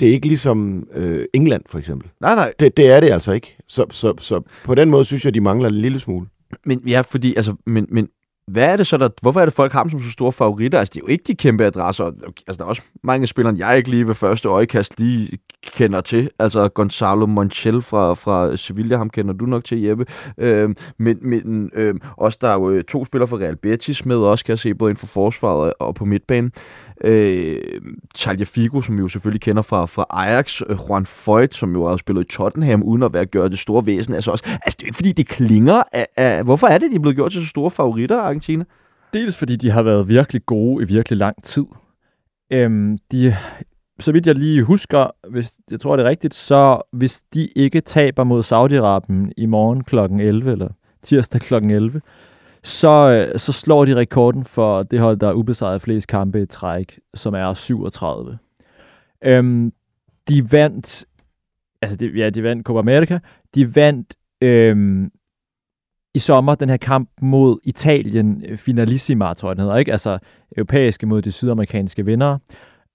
det 0.00 0.08
er 0.08 0.12
ikke 0.12 0.28
ligesom 0.28 0.86
øh, 0.94 1.24
England 1.32 1.62
for 1.66 1.78
eksempel. 1.78 2.10
Nej, 2.20 2.34
nej, 2.34 2.52
Det, 2.60 2.76
det 2.76 2.90
er 2.90 3.00
det 3.00 3.10
altså 3.10 3.32
ikke. 3.32 3.56
Så, 3.66 3.86
så, 3.90 4.14
så 4.18 4.40
på 4.64 4.74
den 4.74 4.90
måde 4.90 5.04
synes 5.04 5.24
jeg, 5.24 5.34
de 5.34 5.40
mangler 5.40 5.68
en 5.68 5.74
lille 5.74 6.00
smule. 6.00 6.26
Men 6.66 6.82
ja, 6.88 7.00
fordi, 7.00 7.34
altså, 7.36 7.54
men, 7.66 7.86
men 7.90 8.08
hvad 8.46 8.64
er 8.64 8.76
det 8.76 8.86
så, 8.86 8.96
der, 8.96 9.08
hvorfor 9.22 9.40
er 9.40 9.44
det, 9.44 9.54
folk 9.54 9.72
har 9.72 9.82
dem 9.82 9.90
som 9.90 10.02
så 10.02 10.10
store 10.10 10.32
favoritter? 10.32 10.78
Altså, 10.78 10.92
det 10.94 11.00
er 11.00 11.04
jo 11.04 11.08
ikke 11.12 11.24
de 11.26 11.34
kæmpe 11.34 11.64
adresser. 11.64 12.04
Altså, 12.04 12.58
der 12.58 12.64
er 12.64 12.68
også 12.68 12.82
mange 13.02 13.26
spillere, 13.26 13.54
jeg 13.58 13.76
ikke 13.76 13.90
lige 13.90 14.08
ved 14.08 14.14
første 14.14 14.48
øjekast 14.48 15.00
lige 15.00 15.38
kender 15.66 16.00
til. 16.00 16.30
Altså, 16.38 16.68
Gonzalo 16.68 17.26
Montiel 17.26 17.82
fra, 17.82 18.14
fra 18.14 18.56
Sevilla, 18.56 18.96
ham 18.96 19.10
kender 19.10 19.34
du 19.34 19.46
nok 19.46 19.64
til, 19.64 19.82
Jeppe. 19.82 20.06
Øhm, 20.38 20.76
men 20.98 21.18
men 21.22 21.70
øhm, 21.74 22.00
også 22.16 22.38
der 22.40 22.48
er 22.48 22.54
jo 22.54 22.70
øh, 22.70 22.84
to 22.84 23.04
spillere 23.04 23.28
fra 23.28 23.36
Real 23.36 23.56
Betis 23.56 24.06
med, 24.06 24.16
også 24.16 24.44
kan 24.44 24.52
jeg 24.52 24.58
se, 24.58 24.74
både 24.74 24.90
inden 24.90 25.00
for 25.00 25.06
forsvaret 25.06 25.72
og 25.78 25.94
på 25.94 26.04
midtbanen. 26.04 26.52
Øh, 27.04 27.60
Talia 28.14 28.44
Figo, 28.44 28.80
som 28.80 28.96
vi 28.96 29.00
jo 29.00 29.08
selvfølgelig 29.08 29.40
kender 29.40 29.62
fra, 29.62 29.86
fra 29.86 30.06
Ajax. 30.10 30.60
Øh, 30.68 30.76
Juan 30.88 31.06
Foyt, 31.06 31.54
som 31.54 31.72
jo 31.72 31.88
har 31.88 31.96
spillet 31.96 32.24
i 32.24 32.36
Tottenham, 32.36 32.82
uden 32.82 33.02
at 33.02 33.12
være 33.12 33.26
gjort 33.26 33.50
det 33.50 33.58
store 33.58 33.86
væsen. 33.86 34.14
Altså, 34.14 34.30
også, 34.30 34.44
altså 34.46 34.76
det 34.76 34.82
er 34.82 34.86
ikke, 34.86 34.96
fordi 34.96 35.12
det 35.12 35.28
klinger 35.28 35.82
af, 35.92 36.06
af... 36.16 36.44
Hvorfor 36.44 36.66
er 36.66 36.78
det, 36.78 36.90
de 36.90 36.96
er 36.96 37.00
blevet 37.00 37.16
gjort 37.16 37.32
til 37.32 37.40
så 37.40 37.46
store 37.46 37.70
favoritter, 37.70 38.20
Argentina? 38.20 38.64
Dels 39.12 39.36
fordi 39.36 39.56
de 39.56 39.70
har 39.70 39.82
været 39.82 40.08
virkelig 40.08 40.46
gode 40.46 40.84
i 40.84 40.86
virkelig 40.86 41.18
lang 41.18 41.44
tid. 41.44 41.64
Øhm, 42.50 42.98
de, 43.12 43.36
så 44.00 44.12
vidt 44.12 44.26
jeg 44.26 44.34
lige 44.34 44.62
husker, 44.62 45.10
hvis 45.30 45.52
jeg 45.70 45.80
tror 45.80 45.96
det 45.96 46.04
er 46.04 46.08
rigtigt, 46.08 46.34
så 46.34 46.82
hvis 46.92 47.22
de 47.34 47.48
ikke 47.56 47.80
taber 47.80 48.24
mod 48.24 48.42
Saudi-Arabien 48.42 49.32
i 49.36 49.46
morgen 49.46 49.84
kl. 49.84 49.98
11, 49.98 50.52
eller 50.52 50.68
tirsdag 51.02 51.40
kl. 51.40 51.54
11, 51.54 52.00
så, 52.64 53.10
øh, 53.10 53.38
så 53.38 53.52
slår 53.52 53.84
de 53.84 53.96
rekorden 53.96 54.44
for 54.44 54.82
det 54.82 55.00
hold, 55.00 55.16
der 55.16 55.28
er 55.28 55.32
ubesejret 55.32 55.82
flest 55.82 56.08
kampe 56.08 56.42
i 56.42 56.46
træk, 56.46 56.98
som 57.14 57.34
er 57.34 57.54
37. 57.54 58.38
Øhm, 59.24 59.72
de 60.28 60.52
vandt, 60.52 61.04
altså 61.82 61.96
de, 61.96 62.06
ja, 62.06 62.30
de 62.30 62.42
vandt 62.42 62.66
Copa 62.66 62.78
America, 62.78 63.18
de 63.54 63.76
vandt 63.76 64.14
øhm, 64.40 65.10
i 66.14 66.18
sommer 66.18 66.54
den 66.54 66.68
her 66.68 66.76
kamp 66.76 67.10
mod 67.20 67.58
Italien, 67.64 68.44
øh, 68.48 68.58
Finalissima, 68.58 69.34
tror 69.34 69.48
jeg 69.48 69.56
den 69.56 69.62
hedder, 69.62 69.76
ikke? 69.76 69.92
Altså 69.92 70.18
europæiske 70.56 71.06
mod 71.06 71.22
de 71.22 71.32
sydamerikanske 71.32 72.04
vinder, 72.04 72.38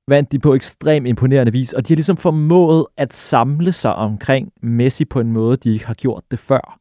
vandt 0.07 0.32
de 0.32 0.39
på 0.39 0.53
ekstrem 0.53 1.05
imponerende 1.05 1.51
vis, 1.51 1.74
og 1.74 1.88
de 1.88 1.93
har 1.93 1.95
ligesom 1.95 2.17
formået 2.17 2.86
at 2.97 3.13
samle 3.13 3.72
sig 3.72 3.95
omkring 3.95 4.51
Messi 4.61 5.05
på 5.05 5.20
en 5.20 5.32
måde, 5.32 5.57
de 5.57 5.74
ikke 5.74 5.88
har 5.88 5.93
gjort 5.93 6.24
det 6.32 6.39
før. 6.39 6.79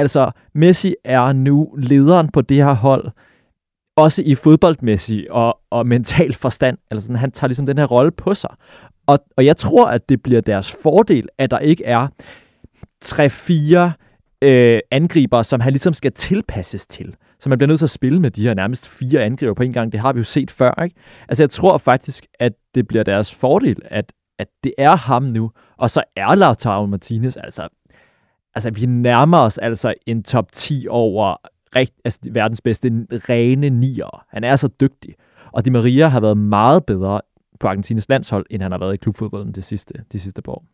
Altså, 0.00 0.30
Messi 0.54 0.94
er 1.04 1.32
nu 1.32 1.74
lederen 1.78 2.28
på 2.28 2.40
det 2.40 2.56
her 2.56 2.72
hold, 2.72 3.08
også 3.96 4.22
i 4.26 4.34
fodboldmæssig 4.34 5.32
og, 5.32 5.58
og 5.70 5.86
mental 5.86 6.34
forstand. 6.34 6.78
Altså, 6.90 7.06
sådan, 7.06 7.16
han 7.16 7.32
tager 7.32 7.48
ligesom 7.48 7.66
den 7.66 7.78
her 7.78 7.84
rolle 7.84 8.10
på 8.10 8.34
sig. 8.34 8.50
Og, 9.06 9.18
og 9.36 9.44
jeg 9.44 9.56
tror, 9.56 9.86
at 9.86 10.08
det 10.08 10.22
bliver 10.22 10.40
deres 10.40 10.72
fordel, 10.82 11.28
at 11.38 11.50
der 11.50 11.58
ikke 11.58 11.84
er 11.84 12.08
3-4 13.04 13.92
øh, 14.42 14.80
angriber, 14.90 15.42
som 15.42 15.60
han 15.60 15.72
ligesom 15.72 15.94
skal 15.94 16.12
tilpasses 16.12 16.86
til. 16.86 17.14
Så 17.40 17.48
man 17.48 17.58
bliver 17.58 17.68
nødt 17.68 17.78
til 17.78 17.86
at 17.86 17.90
spille 17.90 18.20
med 18.20 18.30
de 18.30 18.42
her 18.42 18.54
nærmest 18.54 18.88
fire 18.88 19.22
angriber 19.22 19.54
på 19.54 19.62
en 19.62 19.72
gang. 19.72 19.92
Det 19.92 20.00
har 20.00 20.12
vi 20.12 20.18
jo 20.18 20.24
set 20.24 20.50
før, 20.50 20.82
ikke? 20.84 20.96
Altså, 21.28 21.42
jeg 21.42 21.50
tror 21.50 21.78
faktisk, 21.78 22.26
at 22.38 22.52
det 22.74 22.88
bliver 22.88 23.04
deres 23.04 23.34
fordel, 23.34 23.76
at, 23.84 24.12
at 24.38 24.48
det 24.64 24.74
er 24.78 24.96
ham 24.96 25.22
nu. 25.22 25.50
Og 25.76 25.90
så 25.90 26.02
er 26.16 26.34
Lautaro 26.34 26.86
Martinez, 26.86 27.36
altså, 27.36 27.68
altså 28.54 28.70
vi 28.70 28.86
nærmer 28.86 29.38
os 29.38 29.58
altså 29.58 29.94
en 30.06 30.22
top 30.22 30.52
10 30.52 30.86
over 30.90 31.36
rigt, 31.76 31.94
altså, 32.04 32.20
verdens 32.30 32.60
bedste 32.60 32.88
rene 33.10 33.70
nier. 33.70 34.24
Han 34.28 34.44
er 34.44 34.56
så 34.56 34.68
dygtig. 34.80 35.14
Og 35.52 35.64
Di 35.64 35.70
Maria 35.70 36.08
har 36.08 36.20
været 36.20 36.36
meget 36.36 36.84
bedre 36.84 37.20
på 37.60 37.68
Argentinas 37.68 38.08
landshold, 38.08 38.46
end 38.50 38.62
han 38.62 38.72
har 38.72 38.78
været 38.78 38.94
i 38.94 38.96
klubfodbolden 38.96 39.52
de 39.52 39.62
sidste, 39.62 39.94
de 40.12 40.20
sidste 40.20 40.42
par 40.42 40.52
år. 40.52 40.64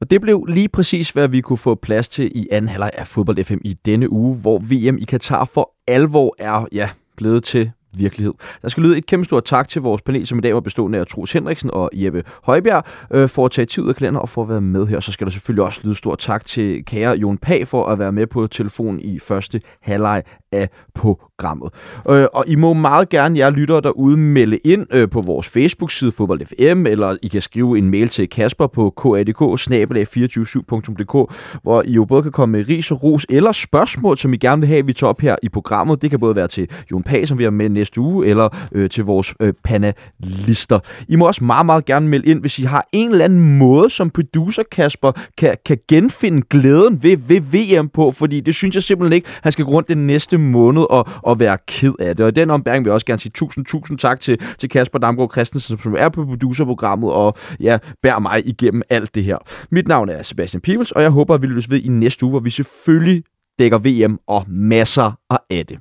Og 0.00 0.10
det 0.10 0.20
blev 0.20 0.44
lige 0.44 0.68
præcis, 0.68 1.10
hvad 1.10 1.28
vi 1.28 1.40
kunne 1.40 1.56
få 1.56 1.74
plads 1.74 2.08
til 2.08 2.32
i 2.34 2.48
anden 2.50 2.68
halvleg 2.68 2.90
af 2.94 3.06
Fodbold 3.06 3.44
FM 3.44 3.58
i 3.64 3.74
denne 3.74 4.12
uge, 4.12 4.36
hvor 4.36 4.58
VM 4.58 4.98
i 4.98 5.04
Katar 5.04 5.44
for 5.44 5.74
alvor 5.86 6.34
er 6.38 6.66
ja, 6.72 6.90
blevet 7.16 7.44
til 7.44 7.72
virkelighed. 7.92 8.32
Der 8.62 8.68
skal 8.68 8.82
lyde 8.82 8.98
et 8.98 9.06
kæmpe 9.06 9.24
stort 9.24 9.44
tak 9.44 9.68
til 9.68 9.82
vores 9.82 10.02
panel, 10.02 10.26
som 10.26 10.38
i 10.38 10.40
dag 10.40 10.54
var 10.54 10.60
bestående 10.60 10.98
af 10.98 11.06
Troels 11.06 11.32
Henriksen 11.32 11.70
og 11.70 11.90
Jeppe 11.92 12.24
Højbjerg, 12.42 12.84
øh, 13.10 13.28
for 13.28 13.44
at 13.44 13.50
tage 13.50 13.66
tid 13.66 13.82
ud 13.84 13.88
af 13.88 13.96
kalender 13.96 14.20
og 14.20 14.28
for 14.28 14.42
at 14.42 14.48
være 14.48 14.60
med 14.60 14.86
her. 14.86 15.00
Så 15.00 15.12
skal 15.12 15.26
der 15.26 15.30
selvfølgelig 15.30 15.64
også 15.64 15.80
lyde 15.84 15.94
stort 15.94 16.18
tak 16.18 16.44
til 16.44 16.84
kære 16.84 17.16
Jon 17.16 17.38
Pag 17.38 17.68
for 17.68 17.86
at 17.86 17.98
være 17.98 18.12
med 18.12 18.26
på 18.26 18.46
telefon 18.46 19.00
i 19.00 19.18
første 19.18 19.60
halvleg 19.80 20.22
af 20.52 20.70
programmet. 20.94 21.72
Øh, 22.10 22.26
og 22.32 22.44
I 22.46 22.54
må 22.54 22.72
meget 22.72 23.08
gerne, 23.08 23.38
jer 23.38 23.50
lyttere 23.50 23.80
derude, 23.80 24.16
melde 24.16 24.56
ind 24.56 24.86
øh, 24.90 25.10
på 25.10 25.20
vores 25.20 25.48
Facebook-side 25.48 26.12
Fodbold 26.12 26.40
FM, 26.46 26.86
eller 26.86 27.16
I 27.22 27.28
kan 27.28 27.42
skrive 27.42 27.78
en 27.78 27.90
mail 27.90 28.08
til 28.08 28.28
Kasper 28.28 28.66
på 28.66 28.90
kadk 29.02 29.40
247dk 29.40 31.26
hvor 31.62 31.82
I 31.82 31.92
jo 31.92 32.04
både 32.04 32.22
kan 32.22 32.32
komme 32.32 32.58
med 32.58 32.68
ris 32.68 32.90
og 32.90 33.02
ros 33.02 33.26
eller 33.28 33.52
spørgsmål, 33.52 34.18
som 34.18 34.32
I 34.32 34.36
gerne 34.36 34.60
vil 34.60 34.68
have, 34.68 34.86
vi 34.86 34.92
tager 34.92 35.08
op 35.08 35.20
her 35.20 35.36
i 35.42 35.48
programmet. 35.48 36.02
Det 36.02 36.10
kan 36.10 36.20
både 36.20 36.36
være 36.36 36.48
til 36.48 36.68
Jon 36.90 37.02
Pag, 37.02 37.28
som 37.28 37.38
vi 37.38 37.42
har 37.42 37.50
med 37.50 37.68
næste 37.68 38.00
uge, 38.00 38.26
eller 38.26 38.48
øh, 38.72 38.90
til 38.90 39.04
vores 39.04 39.34
øh, 39.40 39.52
panelister. 39.64 40.78
I 41.08 41.16
må 41.16 41.26
også 41.26 41.44
meget, 41.44 41.66
meget 41.66 41.84
gerne 41.84 42.08
melde 42.08 42.26
ind, 42.26 42.40
hvis 42.40 42.58
I 42.58 42.62
har 42.62 42.88
en 42.92 43.10
eller 43.10 43.24
anden 43.24 43.58
måde, 43.58 43.90
som 43.90 44.10
producer 44.10 44.62
Kasper 44.72 45.12
kan, 45.38 45.56
kan 45.66 45.78
genfinde 45.88 46.42
glæden 46.50 47.02
ved, 47.02 47.16
ved 47.16 47.40
VM 47.40 47.88
på, 47.88 48.10
fordi 48.10 48.40
det 48.40 48.54
synes 48.54 48.74
jeg 48.74 48.82
simpelthen 48.82 49.12
ikke, 49.12 49.28
han 49.42 49.52
skal 49.52 49.64
gå 49.64 49.70
rundt 49.70 49.88
den 49.88 50.06
næste 50.06 50.37
måned 50.38 50.82
og, 50.90 51.08
og 51.22 51.40
være 51.40 51.58
ked 51.66 51.92
af 51.98 52.16
det. 52.16 52.24
Og 52.24 52.28
i 52.28 52.32
den 52.32 52.50
ombæring 52.50 52.84
vil 52.84 52.88
jeg 52.88 52.94
også 52.94 53.06
gerne 53.06 53.18
sige 53.20 53.32
tusind, 53.34 53.64
tusind 53.66 53.98
tak 53.98 54.20
til, 54.20 54.40
til 54.58 54.68
Kasper 54.68 54.98
Damgaard 54.98 55.32
Christensen, 55.32 55.78
som 55.78 55.94
er 55.98 56.08
på 56.08 56.24
producerprogrammet 56.24 57.12
og 57.12 57.36
ja, 57.60 57.78
bærer 58.02 58.18
mig 58.18 58.46
igennem 58.46 58.82
alt 58.90 59.14
det 59.14 59.24
her. 59.24 59.38
Mit 59.70 59.88
navn 59.88 60.08
er 60.08 60.22
Sebastian 60.22 60.60
Pibels, 60.60 60.92
og 60.92 61.02
jeg 61.02 61.10
håber, 61.10 61.34
at 61.34 61.42
vi 61.42 61.46
lyttes 61.46 61.70
ved 61.70 61.80
i 61.80 61.88
næste 61.88 62.24
uge, 62.24 62.30
hvor 62.30 62.40
vi 62.40 62.50
selvfølgelig 62.50 63.24
dækker 63.58 63.78
VM 63.78 64.18
og 64.26 64.44
masser 64.48 65.12
af 65.50 65.66
det. 65.66 65.78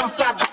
Don't 0.00 0.08
stop. 0.08 0.49